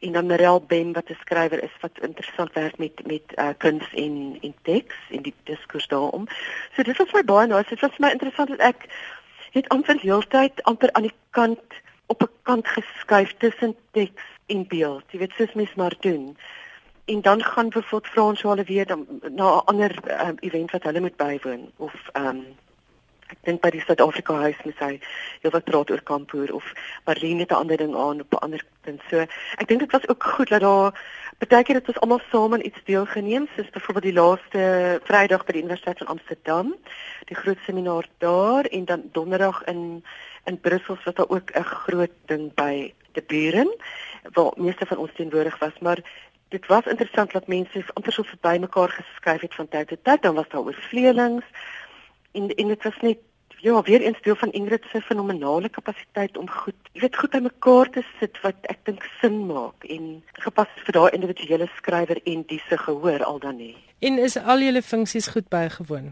en 0.00 0.12
dan 0.12 0.26
Merel 0.26 0.60
Ben 0.60 0.92
wat 0.92 1.08
'n 1.10 1.16
skrywer 1.20 1.62
is 1.62 1.76
wat 1.80 1.98
interessant 2.00 2.52
werk 2.52 2.78
met 2.78 3.06
met 3.06 3.26
uh, 3.36 3.54
kuns 3.58 3.88
en 3.94 4.38
en 4.42 4.54
teks 4.62 4.96
en 5.10 5.22
die 5.22 5.34
diskurs 5.44 5.88
daaroor. 5.88 6.28
So 6.74 6.82
dit 6.82 6.96
was 6.96 7.12
my 7.12 7.24
baie 7.24 7.46
nou, 7.46 7.62
dit 7.68 7.80
was 7.80 7.96
vir 7.96 8.06
my 8.06 8.10
interessant 8.12 8.48
dat 8.48 8.60
ek 8.60 8.86
het 9.52 9.68
amper 9.68 9.98
heeltyd 10.00 10.62
amper 10.62 10.92
aan 10.92 11.02
die 11.02 11.18
kant 11.30 11.80
op 12.12 12.22
'n 12.22 12.34
kant 12.42 12.66
geskuif 12.68 13.30
tussen 13.38 13.76
teks 13.90 14.22
en 14.46 14.66
beeld. 14.68 15.04
Jy 15.10 15.18
weet 15.18 15.36
soos 15.36 15.52
mens 15.52 15.74
maar 15.74 15.96
doen. 16.00 16.36
En 17.04 17.20
dan 17.20 17.44
gaan 17.44 17.68
bijvoorbeeld 17.68 18.12
Frans 18.12 18.42
hulle 18.42 18.64
weer 18.64 18.86
dan 18.86 19.06
na 19.20 19.46
'n 19.56 19.64
ander 19.64 19.92
um, 20.26 20.36
event 20.40 20.70
wat 20.70 20.82
hulle 20.82 21.00
moet 21.00 21.16
bywoon 21.16 21.70
of 21.76 21.94
ehm 22.12 22.26
um, 22.26 22.46
ek 23.32 23.40
dink 23.48 23.62
by 23.64 23.70
die 23.74 23.82
Suid-Afrika 23.84 24.36
huis 24.44 24.60
met 24.66 24.76
sy 24.78 24.92
heel 25.42 25.54
wat 25.54 25.64
praat 25.68 25.90
oor 25.90 26.02
kampoer 26.10 26.52
of 26.58 26.66
Marlene 27.08 27.44
het 27.44 27.52
'n 27.52 27.62
ander 27.62 27.76
ding 27.76 27.94
aan 27.96 28.20
op 28.20 28.32
'n 28.32 28.44
ander 28.44 28.62
punt. 28.84 29.00
So 29.10 29.26
ek 29.58 29.68
dink 29.68 29.80
dit 29.80 29.92
was 29.92 30.08
ook 30.08 30.22
goed 30.22 30.48
dat 30.48 30.60
daar 30.60 30.92
baie 31.48 31.64
keer 31.64 31.80
dit 31.80 31.86
was 31.86 32.00
almal 32.00 32.20
saam 32.30 32.52
aan 32.54 32.64
iets 32.64 32.84
deelgeneem, 32.84 33.48
soos 33.56 33.70
byvoorbeeld 33.70 34.04
die 34.04 34.20
laaste 34.20 35.00
Vrydag 35.04 35.44
by 35.44 35.52
die 35.52 35.62
Universiteit 35.62 35.98
van 35.98 36.06
Amsterdam, 36.06 36.74
die 37.26 37.36
groot 37.36 37.58
seminaar 37.66 38.06
daar 38.18 38.64
en 38.64 38.84
dan 38.84 39.08
donderdag 39.12 39.64
in 39.64 40.04
in 40.44 40.60
Brussel 40.60 40.98
was 41.04 41.14
daar 41.14 41.28
ook 41.28 41.50
'n 41.54 41.64
groot 41.64 42.14
ding 42.26 42.54
by 42.54 42.94
die 43.12 43.22
buren 43.26 43.70
waar 44.32 44.52
meeste 44.56 44.86
van 44.86 44.96
ons 44.96 45.10
teenwoordig 45.14 45.58
was, 45.58 45.78
maar 45.80 45.98
dit 46.48 46.66
was 46.66 46.86
interessant 46.86 47.32
dat 47.32 47.46
mense 47.46 47.84
amper 47.92 48.12
so 48.12 48.22
verby 48.22 48.58
mekaar 48.60 48.88
geskryf 48.88 49.40
het 49.40 49.54
van 49.54 49.68
tyd 49.68 49.88
tot 49.88 50.04
tyd 50.04 50.22
dan 50.22 50.34
was 50.34 50.48
daar 50.48 50.60
oor 50.60 50.78
vleelings 50.88 51.44
en 52.32 52.48
en 52.50 52.68
dit 52.68 52.82
was 52.82 52.98
net 53.00 53.18
ja, 53.62 53.82
weer 53.82 54.00
eens 54.00 54.22
deel 54.22 54.36
van 54.36 54.52
Ingrid 54.52 54.84
se 54.92 55.00
fenominale 55.00 55.68
kapasiteit 55.68 56.36
om 56.36 56.50
goed, 56.50 56.74
jy 56.92 57.00
weet, 57.00 57.16
goed 57.16 57.30
bymekaar 57.30 57.90
te 57.94 58.02
sit 58.18 58.40
wat 58.42 58.58
ek 58.72 58.80
dink 58.88 59.04
sin 59.20 59.36
maak 59.46 59.86
en 59.86 60.08
gepas 60.46 60.72
vir 60.86 60.96
daai 60.98 61.14
individuele 61.18 61.68
skrywer 61.76 62.18
en 62.24 62.42
die 62.50 62.58
se 62.68 62.78
gehoor 62.78 63.22
al 63.24 63.38
dan 63.38 63.56
nie. 63.56 63.76
En 64.02 64.18
is 64.18 64.36
al 64.36 64.64
julle 64.66 64.82
funksies 64.82 65.30
goed 65.30 65.46
bygewoon? 65.48 66.10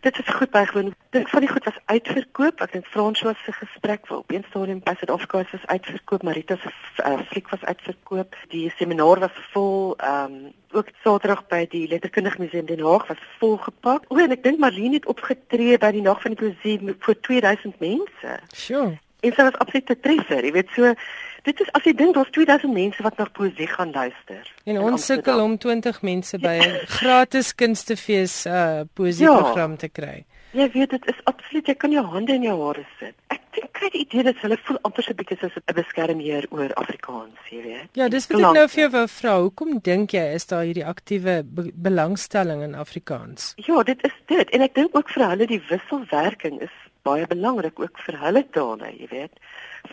Dit 0.00 0.18
is 0.18 0.34
goed 0.34 0.50
bygewoon. 0.50 0.94
Dink 1.10 1.28
van 1.28 1.40
die 1.40 1.48
goed 1.48 1.64
was 1.64 1.78
uitverkoop. 1.84 2.60
Ek 2.60 2.72
dink 2.72 2.86
François 2.86 3.36
se 3.44 3.52
gesprek 3.52 4.06
vir 4.06 4.16
op 4.16 4.32
een 4.32 4.44
stadium 4.48 4.80
by 4.84 4.94
Suid-Afrika 4.96 5.42
was 5.50 5.66
uitverkoop. 5.66 6.22
Marita 6.22 6.56
se 6.56 6.70
uh, 7.04 7.18
fliek 7.26 7.48
was 7.48 7.64
uitverkoop. 7.64 8.36
Die 8.54 8.72
seminar 8.76 9.18
was 9.18 9.36
vol. 9.52 9.94
Ehm 9.96 10.32
um, 10.32 10.52
ook 10.72 10.86
Saterdag 11.02 11.46
by 11.50 11.64
die 11.66 11.88
Letterkundige 11.88 12.38
Museum 12.38 12.66
Den 12.66 12.84
Haag 12.86 13.06
was 13.06 13.22
volgepak. 13.38 14.04
O, 14.08 14.18
en 14.22 14.30
ek 14.30 14.44
dink 14.46 14.60
Marlene 14.62 15.00
het 15.00 15.08
opgetree 15.10 15.78
by 15.82 15.90
die 15.96 16.04
Nag 16.06 16.22
van 16.22 16.36
die 16.36 16.38
Poesie 16.38 16.76
vir 16.78 17.16
2000 17.26 17.80
mense. 17.82 18.36
Sure. 18.54 18.92
En 19.20 19.34
sy 19.34 19.42
was 19.48 19.58
absoluut 19.58 19.90
'n 19.90 20.00
treffer. 20.00 20.44
Jy 20.44 20.52
weet 20.52 20.70
so 20.76 20.94
Dit 21.42 21.60
is 21.60 21.70
as 21.76 21.86
jy 21.88 21.94
dink 21.96 22.14
daar's 22.14 22.30
2000 22.36 22.72
mense 22.72 23.02
wat 23.02 23.16
na 23.16 23.26
poesie 23.32 23.68
gaan 23.70 23.92
luister. 23.92 24.48
En 24.64 24.80
ons 24.90 25.06
sukkel 25.06 25.40
om 25.40 25.56
20 25.58 26.02
mense 26.02 26.38
by 26.38 26.56
'n 26.60 26.74
gratis 26.98 27.54
kunstefees 27.54 28.46
uh 28.46 28.82
poesieprogram 28.94 29.70
ja. 29.70 29.76
te 29.76 29.88
kry. 29.88 30.24
Jy 30.50 30.66
weet 30.74 30.90
dit 30.90 31.06
is 31.06 31.18
absoluut 31.30 31.66
jy 31.66 31.74
kan 31.74 31.92
jou 31.94 32.02
hande 32.04 32.34
in 32.34 32.42
jou 32.42 32.56
hare 32.64 32.82
sit. 32.98 33.14
Ek 33.30 33.40
dink 33.54 33.70
kry 33.78 33.88
die 33.94 34.00
idee 34.02 34.24
dat 34.26 34.40
hulle 34.42 34.58
voel 34.66 34.78
amper 34.82 35.06
so 35.06 35.14
bietjie 35.14 35.38
soos 35.38 35.56
'n 35.56 35.74
beskermheer 35.74 36.46
oor 36.50 36.74
Afrikaans, 36.74 37.38
jy 37.50 37.62
weet. 37.62 37.88
Ja, 37.94 38.08
dis 38.08 38.26
wat 38.26 38.40
ek 38.40 38.58
nou 38.58 38.68
vir 38.68 38.82
jou 38.82 38.90
wou 38.90 39.06
vra. 39.06 39.38
Hoekom 39.40 39.78
dink 39.78 40.10
jy 40.12 40.26
is 40.34 40.46
daar 40.46 40.64
hierdie 40.64 40.86
aktiewe 40.86 41.42
be 41.44 41.70
belangstelling 41.74 42.62
in 42.62 42.74
Afrikaans? 42.74 43.54
Ja, 43.56 43.82
dit 43.82 44.04
is 44.04 44.16
dit 44.26 44.50
en 44.50 44.60
ek 44.60 44.74
dink 44.74 44.96
ook 44.96 45.08
vir 45.08 45.28
hulle 45.28 45.46
die 45.46 45.62
wisselwerking 45.70 46.60
is 46.60 46.74
baie 47.02 47.26
belangrik 47.26 47.80
ook 47.80 47.98
vir 48.06 48.18
hulle 48.18 48.44
tale, 48.50 48.90
jy 48.98 49.06
weet 49.10 49.32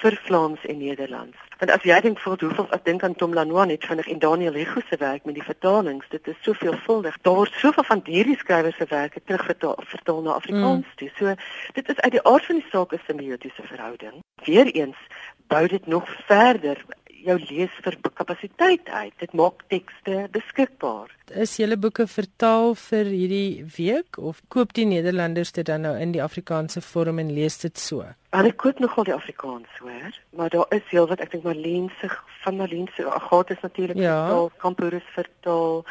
vir 0.02 0.20
Vlaams 0.24 0.66
en 0.66 0.78
Nederlands. 0.78 1.38
Want 1.58 1.72
as 1.74 1.86
jy 1.88 1.98
dink 2.06 2.20
vir 2.22 2.36
hoeveel 2.38 2.68
ek 2.76 2.84
dink 2.86 3.04
aan 3.04 3.16
Tom 3.18 3.34
Lanois 3.34 3.66
net 3.72 3.86
vinnig 3.90 4.10
en 4.14 4.20
Daniel 4.22 4.54
Hugo 4.60 4.82
se 4.90 4.98
werk 5.02 5.26
met 5.26 5.38
die 5.40 5.46
vertalings, 5.46 6.06
dit 6.14 6.28
is 6.28 6.38
soveelvuldig. 6.46 7.18
Daar 7.26 7.40
word 7.40 7.58
soveel 7.58 7.88
van 7.88 8.04
hierdie 8.06 8.38
skrywers 8.38 8.78
se 8.78 8.86
werke 8.90 9.24
terugvertaal 9.26 9.82
vertaal 9.90 10.22
na 10.22 10.38
Afrikaans 10.38 10.86
mm. 10.86 10.98
toe. 11.02 11.10
So 11.18 11.34
dit 11.80 11.90
is 11.90 12.00
uit 12.00 12.14
die 12.18 12.24
aard 12.24 12.46
van 12.46 12.62
die 12.62 12.70
saak 12.70 12.94
'n 12.94 13.02
simbiotiese 13.08 13.66
verhouding. 13.72 14.22
Weereens 14.46 15.02
bou 15.48 15.68
dit 15.68 15.88
nog 15.88 16.06
verder 16.28 16.86
jou 17.28 17.38
leesverkapasiteit 17.42 18.90
uit. 18.90 19.14
Dit 19.20 19.34
maak 19.38 19.64
tekste 19.72 20.28
beskikbaar. 20.32 21.12
Is 21.44 21.58
julle 21.60 21.78
boeke 21.78 22.08
vertaal 22.08 22.74
vir 22.88 23.10
hierdie 23.12 23.66
week 23.78 24.18
of 24.18 24.40
koop 24.54 24.74
die 24.78 24.88
Nederlanders 24.88 25.52
dit 25.56 25.68
dan 25.68 25.84
nou 25.88 25.96
in 26.00 26.14
die 26.16 26.24
Afrikaanse 26.24 26.82
vorm 26.82 27.20
en 27.24 27.34
lees 27.36 27.60
dit 27.64 27.78
so? 27.80 28.06
Hulle 28.36 28.54
koop 28.64 28.80
nogal 28.84 29.10
die 29.10 29.16
Afrikaans, 29.16 29.80
hoor, 29.82 30.20
maar 30.38 30.54
daar 30.54 30.72
is 30.76 30.86
heel 30.92 31.08
wat 31.12 31.24
ek 31.24 31.34
dink 31.36 31.48
Marlene 31.48 31.92
se 32.00 32.12
van 32.44 32.60
Marlene 32.62 32.92
se 32.96 33.08
Agatha 33.08 33.56
is 33.56 33.64
natuurlik 33.66 34.00
ja. 34.00 34.16
vertaal, 34.24 34.52
Kampoorus 34.64 35.10
vertaal, 35.16 35.84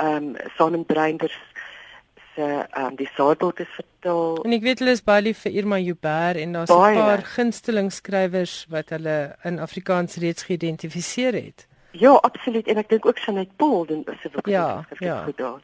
ehm 0.00 0.30
um, 0.30 0.36
Simon 0.56 0.84
Breinders 0.86 1.38
se 2.40 2.66
ehm 2.70 2.84
um, 2.84 2.96
die 2.96 3.08
saadboek 3.14 3.58
is 3.58 3.72
vertaal. 3.76 4.42
En 4.44 4.52
ek 4.56 4.62
weet 4.62 4.78
hulle 4.82 4.94
is 4.96 5.04
baie 5.04 5.22
lief 5.22 5.42
vir 5.44 5.56
Irma 5.62 5.78
Joubert 5.78 6.40
en 6.40 6.52
daar's 6.56 6.72
'n 6.72 6.96
paar 7.00 7.24
gunsteling 7.36 7.92
skrywers 7.92 8.66
wat 8.68 8.88
hulle 8.96 9.36
in 9.42 9.58
Afrikaans 9.58 10.16
reeds 10.16 10.42
geïdentifiseer 10.48 11.34
het. 11.34 11.66
Ja, 11.90 12.12
absoluut 12.12 12.66
en 12.66 12.76
ek 12.76 12.88
dink 12.88 13.06
ook 13.06 13.18
Sanet 13.18 13.56
Paul 13.56 13.86
doen 13.86 14.04
is 14.06 14.36
ook 14.36 14.46
ja, 14.46 14.86
ja. 14.98 15.22
goed 15.22 15.36
daar. 15.36 15.60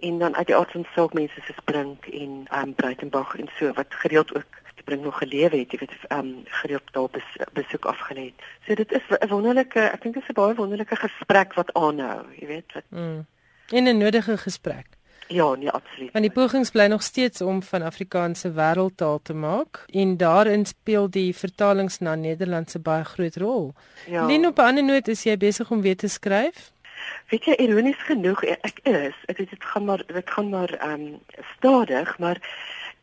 En 0.00 0.18
dan 0.18 0.36
uit 0.36 0.46
die 0.46 0.56
aard 0.56 0.70
van 0.70 0.86
saak 0.94 1.12
mense 1.12 1.40
soos 1.40 1.64
Brink 1.64 2.06
en 2.06 2.46
ehm 2.50 2.68
um, 2.68 2.74
Breitenberg 2.74 3.36
en 3.36 3.48
so 3.58 3.72
wat 3.72 3.86
gereeld 3.88 4.34
ook 4.34 4.56
bring 4.84 5.02
nog 5.02 5.18
gelewe 5.18 5.56
het, 5.56 5.72
jy 5.72 5.78
weet, 5.78 5.96
ehm 6.08 6.18
um, 6.18 6.42
gereeld 6.44 6.92
daar 6.92 7.10
bes, 7.10 7.28
besoek 7.52 7.84
afgelê 7.84 8.24
het. 8.30 8.38
So 8.66 8.74
dit 8.74 8.92
is 8.92 9.04
'n 9.08 9.28
wonderlike, 9.28 9.80
ek 9.80 10.02
dink 10.02 10.14
dit 10.14 10.22
is 10.22 10.28
'n 10.28 10.40
baie 10.40 10.54
wonderlike 10.54 10.96
gesprek 10.96 11.54
wat 11.54 11.72
aanhou, 11.72 12.24
jy 12.40 12.46
weet 12.46 12.72
wat. 12.72 12.86
Mm. 12.88 13.26
En 13.68 13.84
'n 13.84 13.98
nodige 13.98 14.36
gesprek. 14.36 14.97
Ja, 15.28 15.54
nee, 15.54 15.70
absoluut. 15.70 16.12
Want 16.12 16.24
die 16.24 16.32
pogings 16.32 16.70
bly 16.70 16.86
nog 16.86 17.02
steeds 17.02 17.40
om 17.40 17.62
van 17.62 17.82
Afrikaanse 17.82 18.52
wêreldtaal 18.52 19.18
te 19.22 19.34
maak 19.34 19.84
en 19.92 20.16
daarin 20.16 20.64
speel 20.66 21.10
die 21.10 21.34
vertalings 21.36 21.98
na 21.98 22.14
Nederlandse 22.14 22.78
baie 22.78 23.04
groot 23.04 23.36
rol. 23.36 23.74
Ja. 24.06 24.26
Len 24.26 24.46
op 24.46 24.58
'n 24.58 24.70
ander 24.70 24.84
noot 24.84 25.08
is 25.08 25.22
jy 25.22 25.36
besig 25.36 25.70
om 25.70 25.80
weer 25.80 25.96
te 25.96 26.08
skryf? 26.08 26.72
Weet 27.28 27.44
jy 27.44 27.52
ironies 27.52 28.02
genoeg 28.08 28.42
ek 28.42 28.80
is, 28.82 29.14
ek 29.26 29.36
weet 29.36 29.50
dit 29.50 29.64
gaan 29.64 29.84
maar 29.84 30.02
dit 30.06 30.30
gaan 30.30 30.48
maar 30.48 30.72
ehm 30.72 30.92
um, 30.92 31.20
stadig, 31.56 32.18
maar 32.18 32.40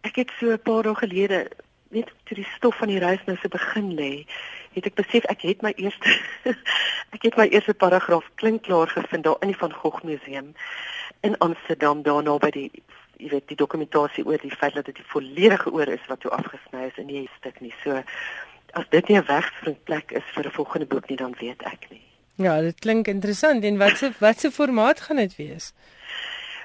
ek 0.02 0.16
het 0.16 0.32
so 0.40 0.52
'n 0.52 0.62
paar 0.62 0.84
dae 0.84 0.96
gelede 0.96 1.48
net 1.90 2.12
toe 2.24 2.36
die 2.36 2.48
stof 2.56 2.78
van 2.78 2.88
die 2.88 3.00
reis 3.00 3.24
nou 3.26 3.38
se 3.38 3.48
begin 3.48 3.94
lê, 3.94 4.26
het 4.74 4.86
ek 4.86 4.96
besef 4.96 5.24
ek 5.32 5.42
het 5.42 5.62
my 5.62 5.74
eerste 5.76 6.20
ek 7.16 7.22
het 7.22 7.38
my 7.38 7.48
eerste 7.48 7.74
paragraaf 7.74 8.28
klink 8.36 8.64
klaar 8.64 8.88
gevind 8.88 9.24
daar 9.24 9.40
in 9.42 9.54
die 9.54 9.58
van 9.58 9.74
Gogh 9.74 10.04
museum 10.04 10.54
in 11.26 11.38
Amsterdam 11.38 12.02
daarna 12.06 12.38
by 12.38 12.52
die 12.54 12.70
jy 13.18 13.30
weet 13.32 13.48
die 13.48 13.60
dokumentasie 13.60 14.26
oor 14.28 14.42
die 14.42 14.52
feit 14.52 14.76
dat 14.76 14.90
dit 14.90 14.98
die 15.00 15.08
volledige 15.12 15.72
oor 15.72 15.88
is 15.88 16.04
wat 16.12 16.20
toe 16.24 16.32
afgesny 16.36 16.88
is 16.90 16.98
in 17.02 17.08
die 17.08 17.30
stuk 17.38 17.62
nie. 17.64 17.74
So 17.84 18.02
as 18.76 18.90
dit 18.92 19.08
nie 19.08 19.18
'n 19.18 19.28
wegspringplek 19.28 20.12
is 20.12 20.28
vir 20.36 20.46
'n 20.46 20.52
volgende 20.52 20.86
boek 20.86 21.10
nie, 21.10 21.18
dan 21.18 21.36
weet 21.40 21.62
ek 21.64 21.88
nie. 21.90 22.04
Ja, 22.36 22.62
dit 22.62 22.80
klink 22.80 23.08
interessant. 23.08 23.64
En 23.64 23.78
wat 23.78 23.98
se 23.98 24.12
wat 24.20 24.40
se 24.40 24.52
formaat 24.52 25.00
gaan 25.00 25.16
dit 25.16 25.36
wees? 25.36 25.74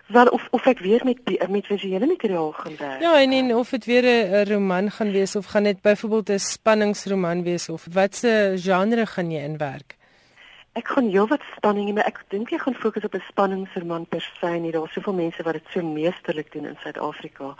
Wel 0.06 0.26
of 0.26 0.48
of 0.50 0.66
ek 0.66 0.78
weer 0.78 1.00
met 1.04 1.48
met 1.48 1.66
visuele 1.66 2.06
materiaal 2.06 2.52
gaan 2.52 2.76
werk. 2.76 3.00
Ja, 3.00 3.20
en 3.20 3.32
en 3.32 3.54
of 3.54 3.70
dit 3.70 3.84
weer 3.84 4.04
'n 4.04 4.48
roman 4.52 4.90
gaan 4.90 5.10
wees 5.10 5.36
of 5.36 5.46
gaan 5.46 5.62
dit 5.62 5.80
byvoorbeeld 5.82 6.30
'n 6.30 6.38
spanningsroman 6.38 7.42
wees 7.42 7.68
of 7.68 7.86
wat 7.92 8.16
se 8.16 8.54
genre 8.56 9.06
gaan 9.06 9.30
jy 9.30 9.42
inwerk? 9.42 9.98
Ek 10.78 10.88
gaan 10.88 11.08
heelwat 11.10 11.42
spanning 11.56 11.88
hê, 11.88 11.94
maar 11.94 12.06
ek 12.06 12.20
dink 12.30 12.52
jy 12.54 12.58
gaan 12.62 12.76
fokus 12.78 13.04
op 13.04 13.14
'n 13.14 13.24
spanningsroman 13.28 14.06
per 14.06 14.22
se 14.40 14.46
nie. 14.46 14.72
Daar's 14.72 14.92
soveel 14.92 15.14
mense 15.14 15.42
wat 15.42 15.52
dit 15.52 15.66
so 15.70 15.82
meesterlik 15.82 16.52
doen 16.52 16.66
in 16.66 16.78
Suid-Afrika. 16.82 17.56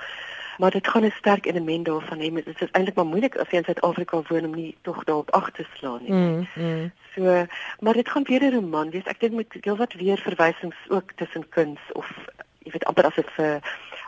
Maar 0.58 0.70
dit 0.70 0.88
gaan 0.88 1.04
'n 1.04 1.10
sterk 1.10 1.46
element 1.46 1.84
daarvan 1.86 2.20
hê. 2.20 2.34
Dit 2.34 2.60
is 2.60 2.70
eintlik 2.70 2.94
maar 2.94 3.06
moeilik 3.06 3.36
as 3.36 3.50
jy 3.50 3.56
in 3.56 3.64
Suid-Afrika 3.64 4.22
woon 4.28 4.44
om 4.44 4.54
nie 4.54 4.76
tog 4.82 5.04
daarop 5.04 5.30
ag 5.30 5.50
te 5.50 5.66
slaan 5.74 6.02
nie. 6.02 6.12
Mm, 6.12 6.48
mm. 6.54 6.92
So, 7.14 7.46
maar 7.80 7.94
dit 7.94 8.08
gaan 8.08 8.22
weer 8.22 8.42
'n 8.42 8.54
roman 8.54 8.90
wees. 8.90 9.04
Ek 9.04 9.20
dink 9.20 9.32
met 9.32 9.56
heelwat 9.60 9.94
weer 9.94 10.18
verwysings 10.18 10.76
ook 10.88 11.12
tussen 11.12 11.48
kuns 11.48 11.80
of 11.92 12.06
jy 12.58 12.70
weet 12.70 12.84
amper 12.84 13.06
as 13.06 13.14
dit 13.14 13.30
vir 13.30 13.60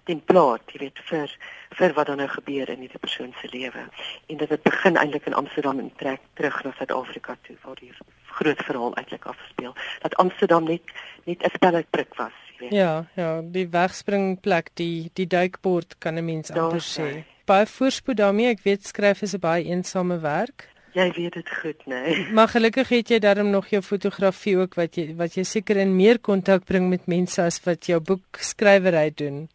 den 0.05 0.25
plaat, 0.25 0.63
jy 0.73 0.79
weet 0.79 0.99
vir 1.09 1.31
vir 1.79 1.93
wat 1.97 2.07
dan 2.07 2.17
nou 2.17 2.29
gebeur 2.29 2.69
in 2.69 2.83
hierdie 2.85 2.99
persoon 2.99 3.35
se 3.41 3.49
lewe. 3.51 3.89
En 4.27 4.37
dit 4.37 4.49
het 4.49 4.63
begin 4.63 4.97
eintlik 4.97 5.27
in 5.27 5.35
Amsterdam 5.35 5.79
en 5.79 5.93
trek 5.97 6.21
terug 6.35 6.63
na 6.65 6.73
Suid-Afrika 6.79 7.37
toe 7.43 7.57
waar 7.63 7.79
die 7.81 7.93
groot 8.39 8.63
verhaal 8.67 8.95
eintlik 9.01 9.27
afspeel 9.31 9.75
dat 10.05 10.17
Amsterdam 10.23 10.65
net 10.65 10.83
net 11.25 11.43
'n 11.43 11.55
spelletprik 11.55 12.15
was, 12.15 12.33
jy 12.51 12.59
weet. 12.59 12.73
Ja, 12.73 13.07
ja, 13.15 13.41
die 13.43 13.69
wegspringplek, 13.69 14.71
die 14.75 15.11
die 15.15 15.27
duikbord 15.27 15.99
kan 15.99 16.19
'n 16.19 16.25
mens 16.25 16.51
anders 16.51 16.99
sê. 16.99 17.25
Baie 17.45 17.67
voorspoed 17.67 18.17
daarmee. 18.17 18.49
Ek 18.49 18.63
weet 18.63 18.87
skryf 18.87 19.23
is 19.23 19.35
'n 19.35 19.41
baie 19.41 19.65
eensame 19.65 20.19
werk. 20.19 20.69
Jy 20.93 21.13
weet 21.17 21.33
dit 21.33 21.49
goed, 21.49 21.87
né? 21.87 22.03
Nee. 22.05 22.27
Maar 22.37 22.49
gelukkig 22.49 22.89
het 22.89 23.09
jy 23.09 23.19
daarom 23.19 23.51
nog 23.51 23.67
jou 23.67 23.83
fotografie 23.83 24.57
ook 24.59 24.75
wat 24.75 24.97
jy 24.97 25.15
wat 25.17 25.35
jy 25.35 25.45
seker 25.49 25.77
in 25.77 25.97
meer 25.97 26.19
kontak 26.19 26.65
bring 26.65 26.89
met 26.89 27.07
mense 27.07 27.43
as 27.43 27.61
wat 27.65 27.87
jou 27.87 28.01
boek 28.01 28.37
skrywery 28.39 29.13
doen. 29.15 29.49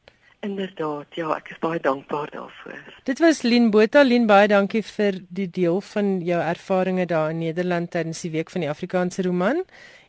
Inderdaad, 0.47 1.15
ja, 1.17 1.27
ek 1.35 1.49
is 1.51 1.59
baie 1.59 1.79
dankbaar 1.83 2.29
daarvoor. 2.31 2.79
Dit 3.09 3.19
was 3.19 3.41
Lien 3.43 3.67
Botha, 3.73 4.03
Lien 4.07 4.27
baie 4.29 4.47
dankie 4.47 4.83
vir 4.85 5.19
die 5.27 5.49
deel 5.51 5.81
van 5.89 6.17
jou 6.23 6.39
ervarings 6.39 7.09
daar 7.11 7.33
in 7.33 7.41
Nederland 7.43 7.91
tydens 7.91 8.23
die 8.23 8.31
week 8.31 8.53
van 8.53 8.63
die 8.63 8.71
Afrikaanse 8.71 9.25
roman 9.27 9.63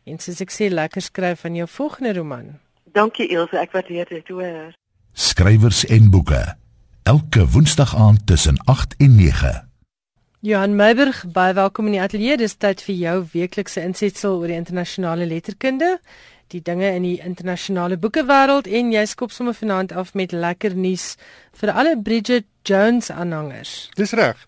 en 0.07 0.21
soos 0.23 0.39
ek 0.45 0.53
sê 0.55 0.69
lekker 0.71 1.03
skryf 1.03 1.43
van 1.43 1.59
jou 1.59 1.67
volgende 1.67 2.13
roman. 2.15 2.53
Dankie 2.95 3.27
Elsje, 3.35 3.59
ek 3.59 3.75
waardeer 3.75 4.07
dit 4.09 4.31
hoor. 4.31 4.71
Skrywers 5.13 5.83
en 5.91 6.07
boeke. 6.13 6.41
Elke 7.03 7.43
Woensdag 7.51 7.95
aand 7.97 8.23
tussen 8.29 8.57
8 8.65 8.95
en 9.03 9.15
9. 9.19 9.53
Johan 10.39 10.75
Meiburg, 10.79 11.25
baie 11.35 11.53
welkom 11.53 11.91
in 11.91 11.97
die 11.97 12.01
ateljee. 12.01 12.39
Dis 12.39 12.55
tyd 12.55 12.79
vir 12.85 12.95
jou 12.95 13.15
weeklikse 13.33 13.83
insetsel 13.83 14.39
oor 14.39 14.47
die 14.47 14.55
internasionale 14.55 15.27
letterkunde 15.27 15.97
die 16.53 16.61
dinge 16.65 16.89
in 16.95 17.05
die 17.05 17.19
internasionale 17.25 17.97
boekewêreld 18.01 18.67
en 18.67 18.91
jy 18.93 19.03
skop 19.09 19.33
sommer 19.33 19.53
vanaand 19.57 19.93
af 19.93 20.15
met 20.17 20.33
lekker 20.33 20.75
nuus 20.75 21.13
vir 21.61 21.71
alle 21.73 21.93
Bridget 22.01 22.47
Jones 22.65 23.11
aanhangers. 23.11 23.89
Dis 23.97 24.15
reg. 24.17 24.39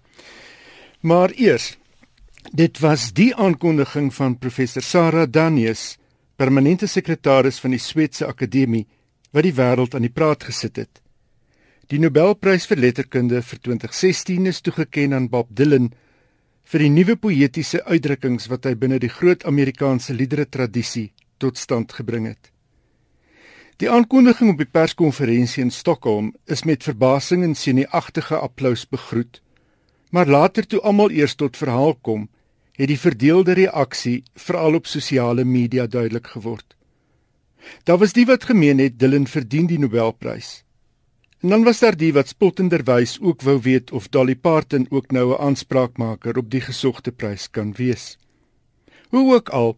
Maar 1.01 1.33
eers 1.37 1.75
dit 2.57 2.79
was 2.81 3.11
die 3.13 3.29
aankondiging 3.35 4.09
van 4.13 4.37
professor 4.41 4.81
Sarah 4.81 5.27
Danius, 5.29 5.97
permanente 6.35 6.87
sekretaris 6.89 7.61
van 7.61 7.75
die 7.75 7.79
Swetse 7.79 8.25
Akademie 8.25 8.87
wat 9.31 9.45
die 9.45 9.55
wêreld 9.55 9.95
aan 9.95 10.07
die 10.07 10.13
praat 10.13 10.43
gesit 10.49 10.81
het. 10.81 11.01
Die 11.91 11.99
Nobelprys 12.01 12.65
vir 12.65 12.81
letterkunde 12.81 13.43
vir 13.45 13.59
2016 13.61 14.49
is 14.49 14.61
toegekend 14.65 15.13
aan 15.13 15.29
Bob 15.29 15.53
Dylan 15.53 15.91
vir 16.71 16.85
die 16.85 16.93
nuwe 16.93 17.17
poëtiese 17.19 17.83
uitdrukkings 17.85 18.49
wat 18.49 18.65
hy 18.65 18.75
binne 18.79 18.97
die 18.99 19.11
groot 19.11 19.45
Amerikaanse 19.45 20.15
liedere 20.17 20.47
tradisie 20.49 21.11
tot 21.41 21.57
stand 21.57 21.93
gebring 21.97 22.27
het. 22.29 22.51
Die 23.81 23.89
aankondiging 23.89 24.51
op 24.53 24.59
die 24.61 24.69
perskonferensie 24.69 25.63
in 25.63 25.71
Stockholm 25.73 26.35
is 26.45 26.61
met 26.69 26.85
verbasing 26.85 27.43
en 27.43 27.55
senuagtige 27.57 28.37
applous 28.37 28.85
begroet, 28.85 29.41
maar 30.13 30.29
later 30.29 30.67
toe 30.67 30.81
almal 30.85 31.09
eers 31.09 31.33
tot 31.35 31.57
verhaal 31.57 31.95
kom, 31.95 32.27
het 32.77 32.91
die 32.91 32.99
verdeelde 32.99 33.55
reaksie 33.57 34.21
veral 34.37 34.77
op 34.77 34.87
sosiale 34.87 35.45
media 35.45 35.87
duidelik 35.87 36.27
geword. 36.35 36.75
Daar 37.85 37.97
was 37.97 38.13
die 38.13 38.25
wat 38.25 38.45
gemeen 38.49 38.79
het 38.81 38.99
Dylan 38.99 39.27
verdien 39.27 39.67
die 39.69 39.79
Nobelprys. 39.79 40.61
En 41.41 41.49
dan 41.49 41.63
was 41.63 41.79
daar 41.81 41.97
die 41.97 42.13
wat 42.13 42.29
spottenderwys 42.29 43.17
ook 43.21 43.41
wou 43.41 43.57
weet 43.61 43.91
of 43.91 44.09
Dolly 44.13 44.35
Parton 44.35 44.85
ook 44.89 45.11
nou 45.11 45.33
'n 45.33 45.41
aanspraakmaker 45.41 46.37
op 46.37 46.51
die 46.51 46.61
gesogte 46.61 47.11
prys 47.11 47.49
kan 47.49 47.73
wees. 47.73 48.17
Hoe 49.09 49.33
ook 49.33 49.49
al, 49.49 49.77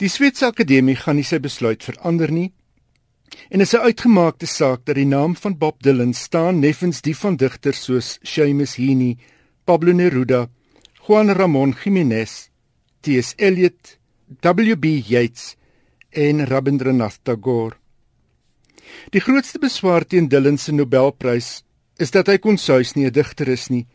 die 0.00 0.08
Switserse 0.08 0.52
Akademie 0.52 0.96
gaan 0.96 1.16
nie 1.16 1.24
sy 1.24 1.38
besluit 1.40 1.84
verander 1.84 2.30
nie. 2.32 2.52
En 3.50 3.60
is 3.60 3.74
'n 3.74 3.86
uitgemaakte 3.88 4.46
saak 4.46 4.84
dat 4.84 4.96
die 4.96 5.06
naam 5.06 5.36
van 5.36 5.58
Bob 5.58 5.82
Dylan 5.82 6.14
staan 6.14 6.60
neffens 6.60 7.00
die 7.02 7.16
van 7.16 7.36
digters 7.36 7.84
soos 7.84 8.18
Seamus 8.22 8.76
Heaney, 8.76 9.16
Pablo 9.64 9.92
Neruda, 9.92 10.48
Juan 11.06 11.30
Ramon 11.30 11.72
Jiménez, 11.72 12.50
T.S. 13.00 13.34
Eliot, 13.36 13.98
W.B. 14.40 14.84
Yeats 14.84 15.56
en 16.10 16.46
Rabindranath 16.46 17.18
Tagore. 17.22 17.76
Die 19.10 19.20
grootste 19.20 19.58
beswaar 19.58 20.04
teen 20.06 20.28
Dylan 20.28 20.58
se 20.58 20.72
Nobelprys 20.72 21.62
is 21.98 22.10
dat 22.10 22.26
hy 22.26 22.38
kon 22.38 22.58
sous 22.58 22.94
nie 22.94 23.06
'n 23.06 23.12
digter 23.12 23.48
is 23.48 23.68
nie, 23.68 23.86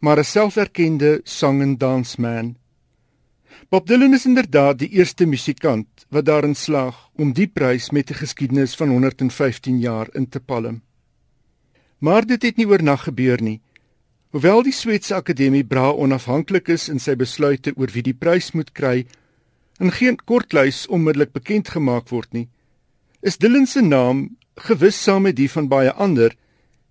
maar 0.00 0.18
'n 0.18 0.24
selferkende 0.24 1.20
sang 1.24 1.62
en 1.62 1.76
dansman. 1.76 2.56
Bob 3.68 3.86
Dylan 3.86 4.14
is 4.14 4.26
inderdaad 4.26 4.78
die 4.78 4.88
eerste 4.88 5.26
musikant 5.26 6.06
wat 6.10 6.26
daarin 6.26 6.54
slaag 6.54 6.96
om 7.18 7.32
die 7.32 7.46
prys 7.46 7.90
met 7.90 8.10
'n 8.10 8.20
geskiedenis 8.22 8.74
van 8.74 8.88
115 8.88 9.78
jaar 9.78 10.08
in 10.12 10.28
te 10.28 10.40
palm. 10.40 10.82
Maar 11.98 12.26
dit 12.26 12.42
het 12.42 12.56
nie 12.56 12.66
oornag 12.66 13.02
gebeur 13.02 13.42
nie. 13.42 13.60
Hoewel 14.30 14.62
die 14.62 14.72
Swetse 14.72 15.14
Akademie 15.14 15.64
bra 15.64 15.92
onafhanklik 15.92 16.68
is 16.68 16.88
in 16.88 16.98
sy 16.98 17.14
besluite 17.14 17.72
oor 17.76 17.90
wie 17.94 18.02
die 18.02 18.14
prys 18.14 18.52
moet 18.52 18.72
kry, 18.72 19.06
en 19.78 19.90
geen 19.90 20.16
kortlys 20.24 20.86
onmiddellik 20.86 21.32
bekend 21.32 21.68
gemaak 21.68 22.08
word 22.08 22.32
nie, 22.32 22.48
is 23.22 23.38
Dylan 23.38 23.66
se 23.66 23.80
naam 23.82 24.36
gewis 24.54 25.02
saam 25.02 25.22
met 25.22 25.36
die 25.36 25.48
van 25.50 25.68
baie 25.68 25.92
ander 25.92 26.34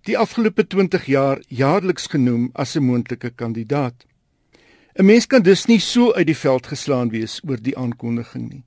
die 0.04 0.18
afgelope 0.18 0.66
20 0.66 1.06
jaar 1.08 1.40
jaarliks 1.48 2.10
genoem 2.12 2.50
as 2.54 2.76
'n 2.76 2.84
moontlike 2.84 3.30
kandidaat. 3.30 4.04
'n 4.96 5.04
Mens 5.04 5.26
kan 5.26 5.42
dus 5.42 5.66
nie 5.66 5.80
so 5.80 6.12
uit 6.12 6.26
die 6.26 6.36
veld 6.36 6.66
geslaan 6.66 7.10
wees 7.10 7.40
oor 7.48 7.58
die 7.58 7.76
aankondiging 7.76 8.48
nie. 8.48 8.64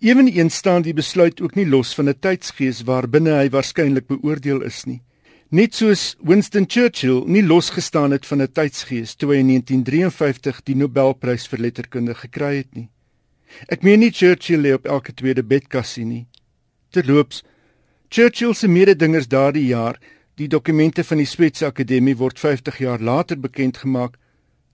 Eweneens 0.00 0.56
staan 0.56 0.82
die 0.82 0.94
besluit 0.94 1.40
ook 1.40 1.54
nie 1.54 1.66
los 1.66 1.94
van 1.94 2.08
'n 2.08 2.18
tydsgees 2.18 2.82
waarbinne 2.82 3.30
hy 3.30 3.48
waarskynlik 3.50 4.06
beoordeel 4.06 4.62
is 4.62 4.84
nie. 4.84 5.02
Net 5.50 5.74
soos 5.74 6.16
Winston 6.24 6.64
Churchill 6.66 7.22
nie 7.26 7.42
losgestaan 7.42 8.10
het 8.10 8.26
van 8.26 8.42
'n 8.42 8.52
tydsgees 8.52 9.14
toe 9.14 9.30
hy 9.32 9.38
in 9.38 9.46
1953 9.46 10.62
die 10.62 10.74
Nobelprys 10.74 11.46
vir 11.46 11.58
letterkunde 11.58 12.14
gekry 12.14 12.56
het 12.56 12.74
nie. 12.74 12.88
Ek 13.68 13.82
meen 13.82 14.00
nie 14.00 14.10
Churchill 14.10 14.60
lê 14.60 14.72
op 14.74 14.86
elke 14.86 15.12
tweede 15.12 15.42
bedkassie 15.42 16.04
nie. 16.04 16.26
Terloops, 16.90 17.44
Churchill 18.08 18.54
se 18.54 18.68
mededingers 18.68 19.28
daardie 19.28 19.66
jaar, 19.66 20.00
die 20.34 20.48
dokumente 20.48 21.04
van 21.04 21.18
die 21.18 21.26
Swetse 21.26 21.66
Akademie 21.66 22.16
word 22.16 22.38
50 22.38 22.78
jaar 22.78 23.00
later 23.00 23.38
bekend 23.40 23.76
gemaak, 23.76 24.16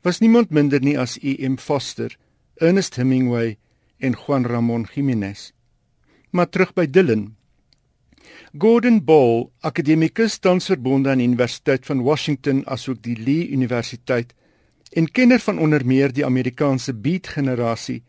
was 0.08 0.22
niemand 0.24 0.48
minder 0.50 0.80
nie 0.80 0.96
as 0.96 1.18
E.M. 1.20 1.58
Foster, 1.60 2.14
Ernest 2.56 2.96
Hemingway 2.96 3.58
en 3.98 4.14
Juan 4.16 4.46
Ramon 4.46 4.86
Jiménez. 4.88 5.50
Maar 6.30 6.48
terug 6.48 6.72
by 6.72 6.86
Dylan. 6.88 7.34
Gordon 8.56 9.02
Ball, 9.04 9.50
akademikus 9.60 10.38
tans 10.40 10.70
verbonde 10.70 11.12
aan 11.12 11.20
die 11.20 11.28
Universiteit 11.28 11.84
van 11.84 12.00
Washington 12.06 12.62
asook 12.64 13.02
die 13.04 13.18
Lee 13.20 13.50
Universiteit 13.52 14.32
en 14.96 15.10
kenner 15.12 15.44
van 15.44 15.60
onder 15.60 15.84
meer 15.84 16.14
die 16.16 16.24
Amerikaanse 16.24 16.96
beat 16.96 17.28
generasie, 17.36 18.00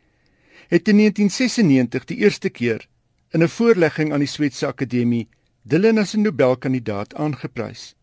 het 0.72 0.88
in 0.88 1.04
1996 1.04 2.08
die 2.14 2.22
eerste 2.24 2.50
keer 2.50 2.88
in 3.36 3.44
'n 3.44 3.52
voorlegging 3.52 4.14
aan 4.14 4.24
die 4.24 4.32
Swetse 4.32 4.68
Akademie 4.68 5.28
Dylan 5.64 6.00
as 6.00 6.16
'n 6.16 6.22
Nobelkandidaat 6.22 7.16
aangeprys. 7.16 7.99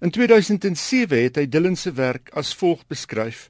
In 0.00 0.10
2007 0.10 1.22
het 1.22 1.38
hy 1.40 1.46
Dylan 1.50 1.76
se 1.76 1.92
werk 1.92 2.30
as 2.38 2.54
volg 2.54 2.84
beskryf: 2.86 3.48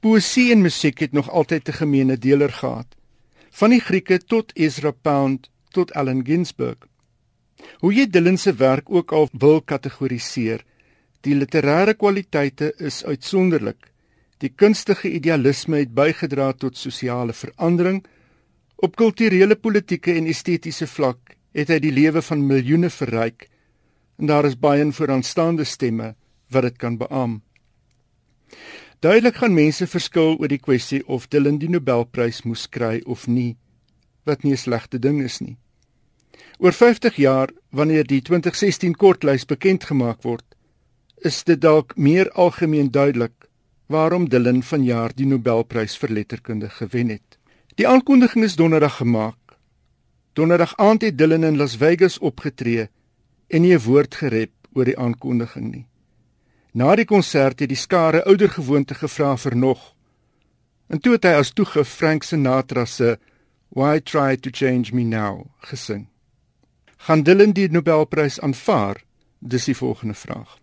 Poesie 0.00 0.50
en 0.52 0.64
musiek 0.64 1.00
het 1.00 1.12
nog 1.12 1.30
altyd 1.30 1.68
'n 1.68 1.78
gemeene 1.82 2.16
deler 2.18 2.52
gehad, 2.52 2.96
van 3.50 3.70
die 3.70 3.80
Grieke 3.80 4.18
tot 4.18 4.52
Ezra 4.54 4.90
Pound 4.90 5.50
tot 5.70 5.92
Allen 5.92 6.24
Ginsberg. 6.26 6.88
Hoe 7.80 7.94
jy 7.94 8.06
Dylan 8.06 8.38
se 8.38 8.54
werk 8.54 8.90
ook 8.90 9.12
al 9.12 9.28
wil 9.32 9.62
kategoriseer, 9.62 10.64
die 11.20 11.34
literêre 11.34 11.94
kwaliteite 11.96 12.74
is 12.78 13.04
uitsonderlik. 13.04 13.92
Die 14.38 14.52
kunstige 14.54 15.10
idealisme 15.10 15.76
het 15.76 15.94
bygedra 15.94 16.52
tot 16.52 16.76
sosiale 16.76 17.32
verandering 17.32 18.04
Op 18.76 18.96
kulturele, 18.96 19.56
politieke 19.56 20.12
en 20.12 20.26
estetiese 20.28 20.84
vlak 20.86 21.32
het 21.56 21.70
hy 21.72 21.78
die 21.80 21.92
lewe 21.96 22.20
van 22.20 22.42
miljoene 22.44 22.90
verryk 22.92 23.46
en 24.18 24.26
daar 24.26 24.44
is 24.44 24.58
baie 24.58 24.92
vooraanstaande 24.92 25.64
stemme 25.64 26.14
wat 26.50 26.62
dit 26.62 26.76
kan 26.76 26.96
beam. 26.96 27.42
Duidelik 29.00 29.36
gaan 29.36 29.54
mense 29.54 29.86
verskil 29.86 30.38
oor 30.38 30.48
die 30.48 30.62
kwessie 30.62 31.02
of 31.06 31.28
Dylan 31.28 31.58
die 31.58 31.68
Nobelprys 31.68 32.42
moes 32.42 32.68
kry 32.68 33.02
of 33.04 33.26
nie, 33.26 33.56
wat 34.24 34.42
nie 34.42 34.52
'n 34.52 34.56
slegte 34.56 34.98
ding 34.98 35.22
is 35.22 35.40
nie. 35.40 35.56
Oor 36.58 36.72
50 36.72 37.16
jaar, 37.16 37.50
wanneer 37.70 38.04
die 38.04 38.22
2016 38.22 38.94
kortlys 38.94 39.44
bekend 39.44 39.84
gemaak 39.84 40.22
word, 40.22 40.44
is 41.16 41.44
dit 41.44 41.60
dalk 41.60 41.96
meer 41.96 42.30
algemeen 42.30 42.90
duidelik 42.90 43.48
waarom 43.86 44.28
Dylan 44.28 44.62
vanjaar 44.62 45.12
die 45.14 45.26
Nobelprys 45.26 45.96
vir 45.96 46.10
letterkunde 46.10 46.68
gewen 46.68 47.08
het. 47.08 47.38
Die 47.76 47.88
aankondiging 47.88 48.44
is 48.44 48.56
donderdag 48.56 48.96
gemaak. 48.96 49.58
Donderdag 50.32 50.76
aand 50.76 51.02
het 51.02 51.18
Dylan 51.18 51.44
in 51.44 51.56
Las 51.56 51.76
Vegas 51.76 52.18
opgetree 52.18 52.88
en 53.48 53.62
nie 53.62 53.74
'n 53.74 53.82
woord 53.82 54.14
gerep 54.14 54.52
oor 54.72 54.84
die 54.84 54.98
aankondiging 54.98 55.72
nie. 55.72 55.86
Na 56.72 56.94
die 56.96 57.04
konsert 57.04 57.60
het 57.60 57.68
die 57.68 57.76
skare 57.76 58.24
ouer 58.26 58.50
gewoonte 58.52 58.94
gevra 58.94 59.36
vir 59.36 59.56
nog. 59.56 59.94
En 60.88 61.00
toe 61.00 61.12
het 61.12 61.24
hy 61.24 61.30
as 61.30 61.50
toegif 61.50 61.88
Frank 61.88 62.22
Sinatra 62.22 62.84
se 62.84 63.16
Why 63.68 64.00
Try 64.00 64.36
to 64.36 64.50
Change 64.52 64.94
Me 64.94 65.02
Now 65.02 65.46
gesing. 65.58 66.06
Gaan 66.96 67.22
Dylan 67.22 67.52
die 67.52 67.68
Nobelprys 67.68 68.40
aanvaar? 68.40 69.02
Dis 69.38 69.64
die 69.64 69.76
volgende 69.76 70.14
vraag. 70.14 70.58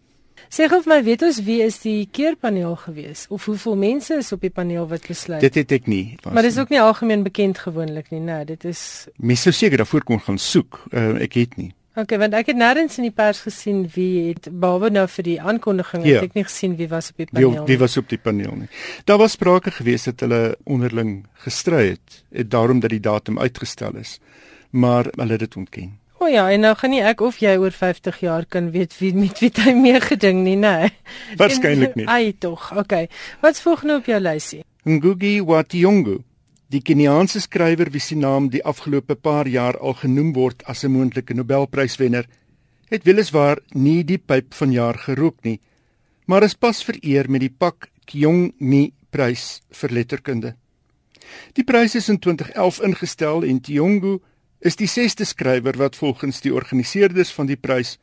Sê 0.53 0.67
gou 0.69 0.81
vir 0.83 0.91
my, 0.91 0.99
weet 1.05 1.23
ons 1.25 1.39
wie 1.47 1.59
is 1.65 1.79
die 1.81 2.07
keurpaneel 2.13 2.75
gewees 2.83 3.25
of 3.33 3.45
hoeveel 3.49 3.77
mense 3.79 4.17
is 4.21 4.31
op 4.35 4.41
die 4.43 4.51
paneel 4.53 4.87
wat 4.89 5.07
besluit? 5.07 5.41
Dit 5.41 5.55
het 5.57 5.71
ek 5.71 5.87
nie. 5.89 6.17
Maar 6.29 6.45
dis 6.45 6.59
ook 6.61 6.69
nie 6.69 6.81
algemeen 6.81 7.23
bekend 7.25 7.61
gewoonlik 7.63 8.11
nie, 8.13 8.21
nee, 8.21 8.45
dit 8.45 8.65
is 8.69 9.07
Mense 9.17 9.49
sou 9.49 9.55
seker 9.63 9.81
daarvoor 9.81 10.03
kon 10.03 10.21
gaan 10.21 10.37
soek. 10.37 10.83
Uh, 10.91 11.15
ek 11.23 11.39
het 11.41 11.57
nie. 11.57 11.71
Okay, 11.93 12.17
want 12.17 12.33
ek 12.33 12.47
het 12.49 12.57
nêrens 12.57 12.95
in 12.97 13.05
die 13.05 13.13
pers 13.13 13.43
gesien 13.45 13.83
wie 13.93 14.31
het 14.31 14.47
behalwe 14.49 14.89
nou 14.89 15.03
vir 15.13 15.27
die 15.27 15.35
aankondiging 15.37 16.05
ja. 16.07 16.15
het 16.17 16.31
ek 16.31 16.37
nie 16.39 16.45
gesien 16.47 16.73
wie 16.79 16.87
was 16.89 17.11
op 17.13 17.21
die 17.21 17.27
paneel. 17.29 17.51
Wie, 17.59 17.65
wie 17.69 17.77
was 17.83 17.97
op 18.01 18.07
die 18.09 18.17
paneel 18.17 18.55
nie. 18.63 18.69
Daar 19.05 19.21
was 19.21 19.35
sprake 19.37 19.73
gewees 19.75 20.07
dat 20.09 20.23
hulle 20.25 20.55
onderling 20.65 21.27
gestry 21.45 21.91
het, 21.91 22.23
het 22.33 22.49
daarom 22.49 22.81
dat 22.81 22.95
die 22.95 23.03
datum 23.03 23.37
uitgestel 23.37 23.99
is. 24.01 24.17
Maar 24.73 25.11
hulle 25.13 25.37
het 25.37 25.45
dit 25.45 25.59
ontken. 25.61 25.91
O 26.17 26.31
ja, 26.31 26.47
en 26.49 26.65
nou 26.65 26.73
gaan 26.79 26.93
nie 26.95 27.03
ek 27.05 27.21
of 27.21 27.37
jy 27.43 27.53
oor 27.61 27.73
50 27.75 28.21
jaar 28.23 28.45
kan 28.49 28.71
weet 28.73 28.97
wie 28.97 29.13
met 29.13 29.37
wie 29.43 29.51
hy 29.61 29.73
meegeding 29.77 30.41
nie, 30.47 30.57
nê? 30.57 30.89
Waarskynlik 31.41 31.97
nie. 31.99 32.07
Ai 32.09 32.33
tog. 32.33 32.71
Okay. 32.73 33.09
Wat's 33.43 33.61
volgende 33.61 33.99
op 34.01 34.09
jou 34.09 34.21
lysie? 34.23 34.63
Ngugi 34.87 35.41
wa 35.45 35.61
Thiong'o, 35.61 36.23
die 36.73 36.81
Keniaanse 36.81 37.37
skrywer 37.43 37.91
wie 37.93 38.01
se 38.01 38.15
naam 38.17 38.47
die 38.49 38.63
afgelope 38.65 39.15
paar 39.15 39.45
jaar 39.47 39.77
al 39.77 39.93
genoem 39.99 40.31
word 40.33 40.63
as 40.65 40.83
'n 40.83 40.91
moontlike 40.91 41.33
Nobelpryswenner, 41.33 42.25
het 42.89 43.03
weliswaar 43.05 43.59
nie 43.73 44.03
die 44.03 44.17
pyp 44.17 44.53
van 44.53 44.71
jaar 44.71 44.97
gerook 44.97 45.43
nie, 45.43 45.59
maar 46.25 46.43
is 46.43 46.55
pas 46.55 46.83
vereer 46.83 47.29
met 47.29 47.41
die 47.41 47.49
Pak 47.49 47.89
Kyong 48.05 48.53
Ni 48.59 48.93
prys 49.11 49.61
vir 49.71 49.89
letterkunde. 49.89 50.55
Die 51.53 51.63
prys 51.63 51.95
is 51.95 52.09
in 52.09 52.19
2011 52.19 52.81
ingestel 52.81 53.43
en 53.43 53.61
Thiong'o 53.61 54.19
is 54.59 54.75
die 54.75 54.87
sesde 54.87 55.25
skrywer 55.25 55.77
wat 55.77 55.95
volgens 55.95 56.41
die 56.41 56.53
organiseerders 56.53 57.31
van 57.31 57.45
die 57.45 57.57
prys 57.57 57.97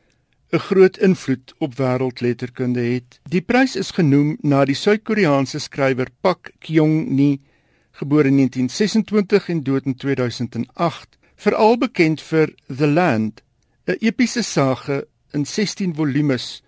'n 0.53 0.59
groot 0.59 0.97
invloed 0.97 1.53
op 1.59 1.75
wêreldletterkunde 1.75 2.81
het. 2.93 3.19
Die 3.29 3.41
prys 3.41 3.75
is 3.75 3.91
genoem 3.91 4.37
na 4.41 4.65
die 4.65 4.75
Suid-Koreaanse 4.75 5.59
skrywer 5.59 6.07
Pak 6.21 6.51
Kyong-ni, 6.59 7.39
gebore 8.01 8.27
in 8.31 8.35
1926 8.41 9.49
en 9.53 9.63
dood 9.63 9.85
in 9.85 9.95
2008, 9.95 11.17
veral 11.35 11.77
bekend 11.77 12.21
vir 12.21 12.53
The 12.67 12.87
Land, 12.87 13.41
'n 13.85 13.97
epiese 13.99 14.43
sage 14.43 15.07
in 15.33 15.45
16 15.45 15.95
volumes 15.95 16.63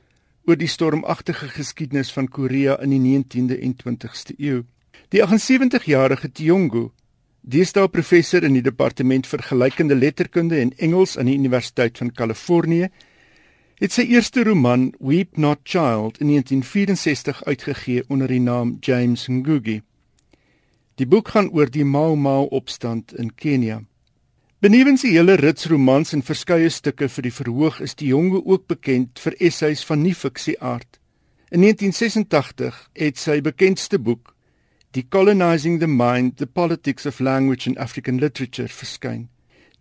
oor 0.46 0.58
die 0.58 0.68
stormagtige 0.68 1.48
geskiedenis 1.48 2.12
van 2.12 2.28
Korea 2.28 2.80
in 2.82 2.90
die 2.90 3.00
19de 3.00 3.60
en 3.60 3.76
20ste 3.84 4.34
eeu. 4.38 4.64
Die 5.10 5.22
78-jarige 5.22 6.30
Kyong-go 6.30 6.92
deesdae 7.44 7.90
professor 7.92 8.44
in 8.44 8.56
die 8.56 8.64
departement 8.64 9.28
vir 9.28 9.42
gelykende 9.44 9.96
letterkunde 9.96 10.60
en 10.60 10.72
Engels 10.78 11.18
aan 11.18 11.28
die 11.28 11.36
Universiteit 11.36 11.98
van 12.00 12.12
Kalifornië, 12.12 12.88
het 13.82 13.92
sy 13.92 14.06
eerste 14.14 14.46
roman 14.48 14.92
Weep 15.00 15.38
Not 15.38 15.60
Child 15.68 16.22
in 16.24 16.32
1964 16.32 17.44
uitgegee 17.44 18.04
onder 18.08 18.32
die 18.32 18.40
naam 18.40 18.78
James 18.80 19.28
Ngugi. 19.28 19.82
Die 21.02 21.08
boek 21.10 21.32
gaan 21.34 21.48
oor 21.50 21.72
die 21.74 21.84
Mau 21.84 22.16
Mau 22.16 22.46
opstand 22.54 23.14
in 23.18 23.32
Kenia. 23.34 23.80
Benewens 24.62 25.02
die 25.02 25.16
hele 25.16 25.40
rits 25.42 25.66
romans 25.72 26.14
en 26.14 26.22
verskeie 26.22 26.70
stukke 26.70 27.08
vir 27.10 27.26
die 27.26 27.34
verhoog 27.34 27.80
is 27.82 27.98
die 27.98 28.12
jonge 28.12 28.44
ook 28.46 28.68
bekend 28.70 29.18
vir 29.20 29.34
essays 29.42 29.82
van 29.90 30.04
nie-fiksie 30.06 30.54
aard. 30.62 31.00
In 31.50 31.66
1986 31.66 32.78
het 32.94 33.18
sy 33.18 33.40
bekendste 33.42 33.98
boek, 33.98 34.36
Decolonizing 34.94 35.80
the 35.80 35.90
Mind: 35.90 36.38
The 36.38 36.46
Politics 36.46 37.06
of 37.10 37.20
Language 37.20 37.70
in 37.70 37.78
African 37.78 38.20
Literature, 38.22 38.70
verskyn. 38.70 39.26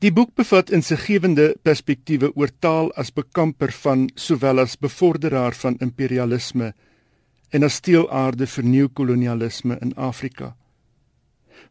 Die 0.01 0.13
boek 0.13 0.33
bevat 0.35 0.73
insiggewende 0.73 1.53
perspektiewe 1.63 2.33
oor 2.33 2.49
taal 2.59 2.89
as 2.97 3.13
bekamper 3.13 3.71
van 3.85 4.09
sowel 4.17 4.65
as 4.65 4.79
bevorderaar 4.81 5.53
van 5.61 5.77
imperialisme 5.85 6.73
en 7.53 7.63
as 7.69 7.77
steelaarde 7.85 8.49
vir 8.49 8.65
neokolonialisme 8.65 9.77
in 9.85 9.93
Afrika. 9.95 10.55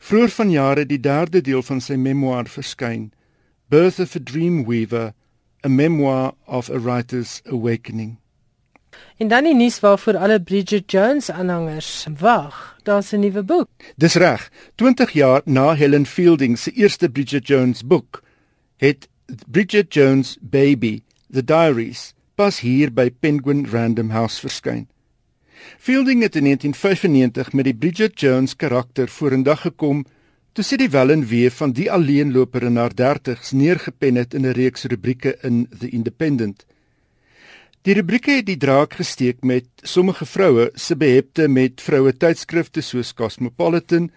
Vroeër 0.02 0.32
vanjaar 0.34 0.78
het 0.82 0.90
die 0.90 1.00
derde 1.00 1.42
deel 1.46 1.62
van 1.62 1.82
sy 1.82 1.96
memoir 1.96 2.48
verskyn, 2.50 3.12
Birth 3.70 4.00
of 4.02 4.16
a 4.18 4.20
Dreamweaver, 4.20 5.12
a 5.64 5.70
memoir 5.70 6.34
of 6.48 6.70
a 6.70 6.80
writer's 6.80 7.42
awakening. 7.46 8.18
En 9.22 9.30
dan 9.30 9.46
die 9.46 9.56
nuus 9.56 9.80
waarvoor 9.80 10.18
alle 10.18 10.42
Bridget 10.42 10.92
Jones 10.92 11.30
aanhangers 11.32 12.08
wag. 12.20 12.78
Daar's 12.84 13.14
'n 13.14 13.20
nuwe 13.20 13.44
boek. 13.44 13.70
Dis 13.96 14.16
reg. 14.16 14.50
20 14.76 15.12
jaar 15.12 15.42
na 15.46 15.74
Helen 15.74 16.06
Fielding 16.06 16.58
se 16.58 16.72
eerste 16.72 17.10
Bridget 17.10 17.48
Jones 17.48 17.86
boek, 17.86 18.24
het 18.78 19.08
Bridget 19.48 19.94
Jones 19.94 20.38
Baby: 20.42 21.04
The 21.32 21.44
Diaries 21.44 22.14
pas 22.36 22.60
hier 22.60 22.90
by 22.90 23.12
Penguin 23.12 23.68
Random 23.70 24.10
House 24.10 24.40
verskyn. 24.40 24.88
Fielding 25.78 26.22
het 26.22 26.36
in 26.36 26.44
1995 26.44 27.54
met 27.54 27.66
die 27.66 27.76
Bridget 27.76 28.20
Jones 28.20 28.56
karakter 28.56 29.08
vorendag 29.10 29.62
gekom 29.62 30.06
toe 30.54 30.64
sy 30.64 30.76
die 30.82 30.90
welenwee 30.92 31.52
van 31.52 31.72
die 31.72 31.88
alleenloper 31.92 32.64
in 32.68 32.78
haar 32.78 32.92
30's 32.92 33.52
neergepen 33.52 34.20
het 34.20 34.34
in 34.34 34.46
'n 34.46 34.56
reeks 34.58 34.84
rubrieke 34.84 35.38
in 35.42 35.68
The 35.80 35.90
Independent. 35.90 36.66
Die 37.82 37.94
rubrieke 37.94 38.32
het 38.32 38.46
die 38.46 38.58
draak 38.58 38.94
gesteek 38.94 39.44
met 39.44 39.66
sommige 39.82 40.26
vroue 40.26 40.70
se 40.76 40.96
behepte 40.96 41.48
met 41.48 41.82
vroue 41.82 42.14
tydskrifte 42.14 42.82
soos 42.82 43.14
Cosmopolitan 43.14 44.12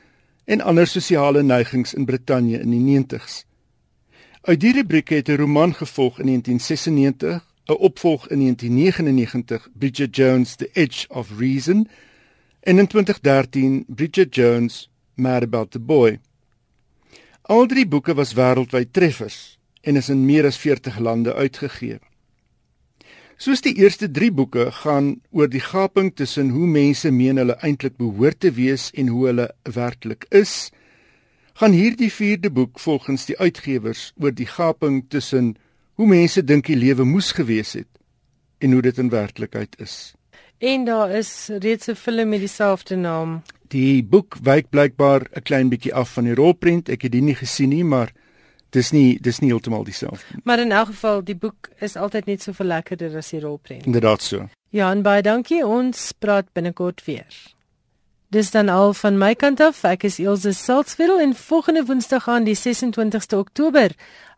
en 0.45 0.61
ander 0.61 0.87
sosiale 0.87 1.43
neigings 1.43 1.95
in 1.95 2.05
Brittanje 2.05 2.61
in 2.61 2.71
die 2.71 2.85
90's. 3.05 3.45
Uit 4.43 4.61
die 4.61 4.73
rubrieke 4.73 5.15
het 5.15 5.29
'n 5.29 5.37
roman 5.37 5.75
gevolg 5.75 6.19
in 6.19 6.27
1996 6.27 7.54
'n 7.67 7.77
opvolg 7.77 8.29
in 8.29 8.39
1999 8.39 9.69
Bridget 9.73 10.17
Jones 10.17 10.55
The 10.57 10.71
Edge 10.73 11.07
of 11.09 11.31
Reason 11.39 11.89
en 12.61 12.79
in 12.79 12.87
2013 12.87 13.85
Bridget 13.89 14.35
Jones 14.35 14.91
Mad 15.15 15.43
About 15.43 15.71
the 15.71 15.81
Boy. 15.81 16.21
Al 17.43 17.67
drie 17.67 17.87
boeke 17.87 18.15
was 18.15 18.35
wêreldwyd 18.35 18.93
treffers 18.93 19.59
en 19.81 19.97
is 19.97 20.09
in 20.09 20.25
meer 20.25 20.45
as 20.45 20.57
40 20.57 20.99
lande 20.99 21.35
uitgegee. 21.35 21.99
Soos 23.37 23.61
die 23.61 23.75
eerste 23.75 24.11
3 24.11 24.31
boeke 24.33 24.71
gaan 24.73 25.21
oor 25.31 25.49
die 25.49 25.61
gaping 25.61 26.13
tussen 26.15 26.53
hoe 26.55 26.67
mense 26.67 27.11
meen 27.11 27.37
hulle 27.37 27.57
eintlik 27.67 27.97
behoort 27.97 28.41
te 28.41 28.53
wees 28.53 28.91
en 28.95 29.09
hoe 29.09 29.27
hulle 29.27 29.49
werklik 29.63 30.27
is, 30.31 30.71
gaan 31.55 31.73
hierdie 31.73 32.13
4de 32.13 32.53
boek 32.53 32.79
volgens 32.81 33.27
die 33.27 33.39
uitgewers 33.39 34.13
oor 34.21 34.33
die 34.33 34.49
gaping 34.49 35.05
tussen 35.09 35.57
hoe 35.95 36.07
mense 36.07 36.45
dink 36.45 36.67
die 36.67 36.77
lewe 36.77 37.05
moes 37.05 37.33
gewees 37.33 37.73
het 37.73 37.89
en 38.59 38.73
hoe 38.73 38.83
dit 38.83 38.99
in 38.99 39.11
werklikheid 39.13 39.77
is. 39.79 40.15
En 40.59 40.85
daar 40.85 41.11
is 41.11 41.51
reeds 41.59 41.87
'n 41.89 41.95
film 41.95 42.29
met 42.29 42.41
dieselfde 42.41 42.97
naam. 42.97 43.43
Die 43.69 44.05
boek 44.05 44.37
wyk 44.43 44.71
blykbaar 44.71 45.23
'n 45.33 45.43
klein 45.43 45.69
bietjie 45.69 45.95
af 45.95 46.13
van 46.13 46.25
die 46.25 46.35
rolprent. 46.35 46.89
Ek 46.89 47.03
het 47.03 47.13
dit 47.13 47.23
nie 47.23 47.35
gesien 47.35 47.69
nie, 47.69 47.85
maar 47.85 48.13
dis 48.71 48.91
nie 48.91 49.19
dis 49.21 49.39
nie 49.39 49.51
heeltemal 49.51 49.85
dieselfde. 49.85 50.41
Maar 50.45 50.59
in 50.59 50.73
elk 50.73 50.87
geval, 50.87 51.25
die 51.25 51.37
boek 51.37 51.69
is 51.81 51.97
altyd 51.97 52.27
net 52.27 52.43
so 52.43 52.53
veel 52.53 52.67
lekkerder 52.67 53.17
as 53.17 53.31
die 53.31 53.41
rolprent. 53.41 53.87
Inderdaad 53.87 54.23
so. 54.23 54.49
Ja, 54.69 54.91
en 54.91 55.03
baie 55.03 55.23
dankie. 55.23 55.67
Ons 55.67 56.13
praat 56.19 56.53
binnekort 56.53 57.05
weer. 57.05 57.55
Dis 58.35 58.51
dan 58.51 58.69
al 58.69 58.95
van 58.95 59.19
my 59.19 59.35
kant 59.35 59.61
af. 59.61 59.85
Ek 59.85 60.03
is 60.03 60.19
Elsje 60.19 60.53
Salzwetel 60.53 61.21
en 61.21 61.35
volgende 61.35 61.85
Woensdag 61.85 62.29
aan 62.29 62.45
die 62.45 62.57
26ste 62.57 63.39
Oktober 63.39 63.95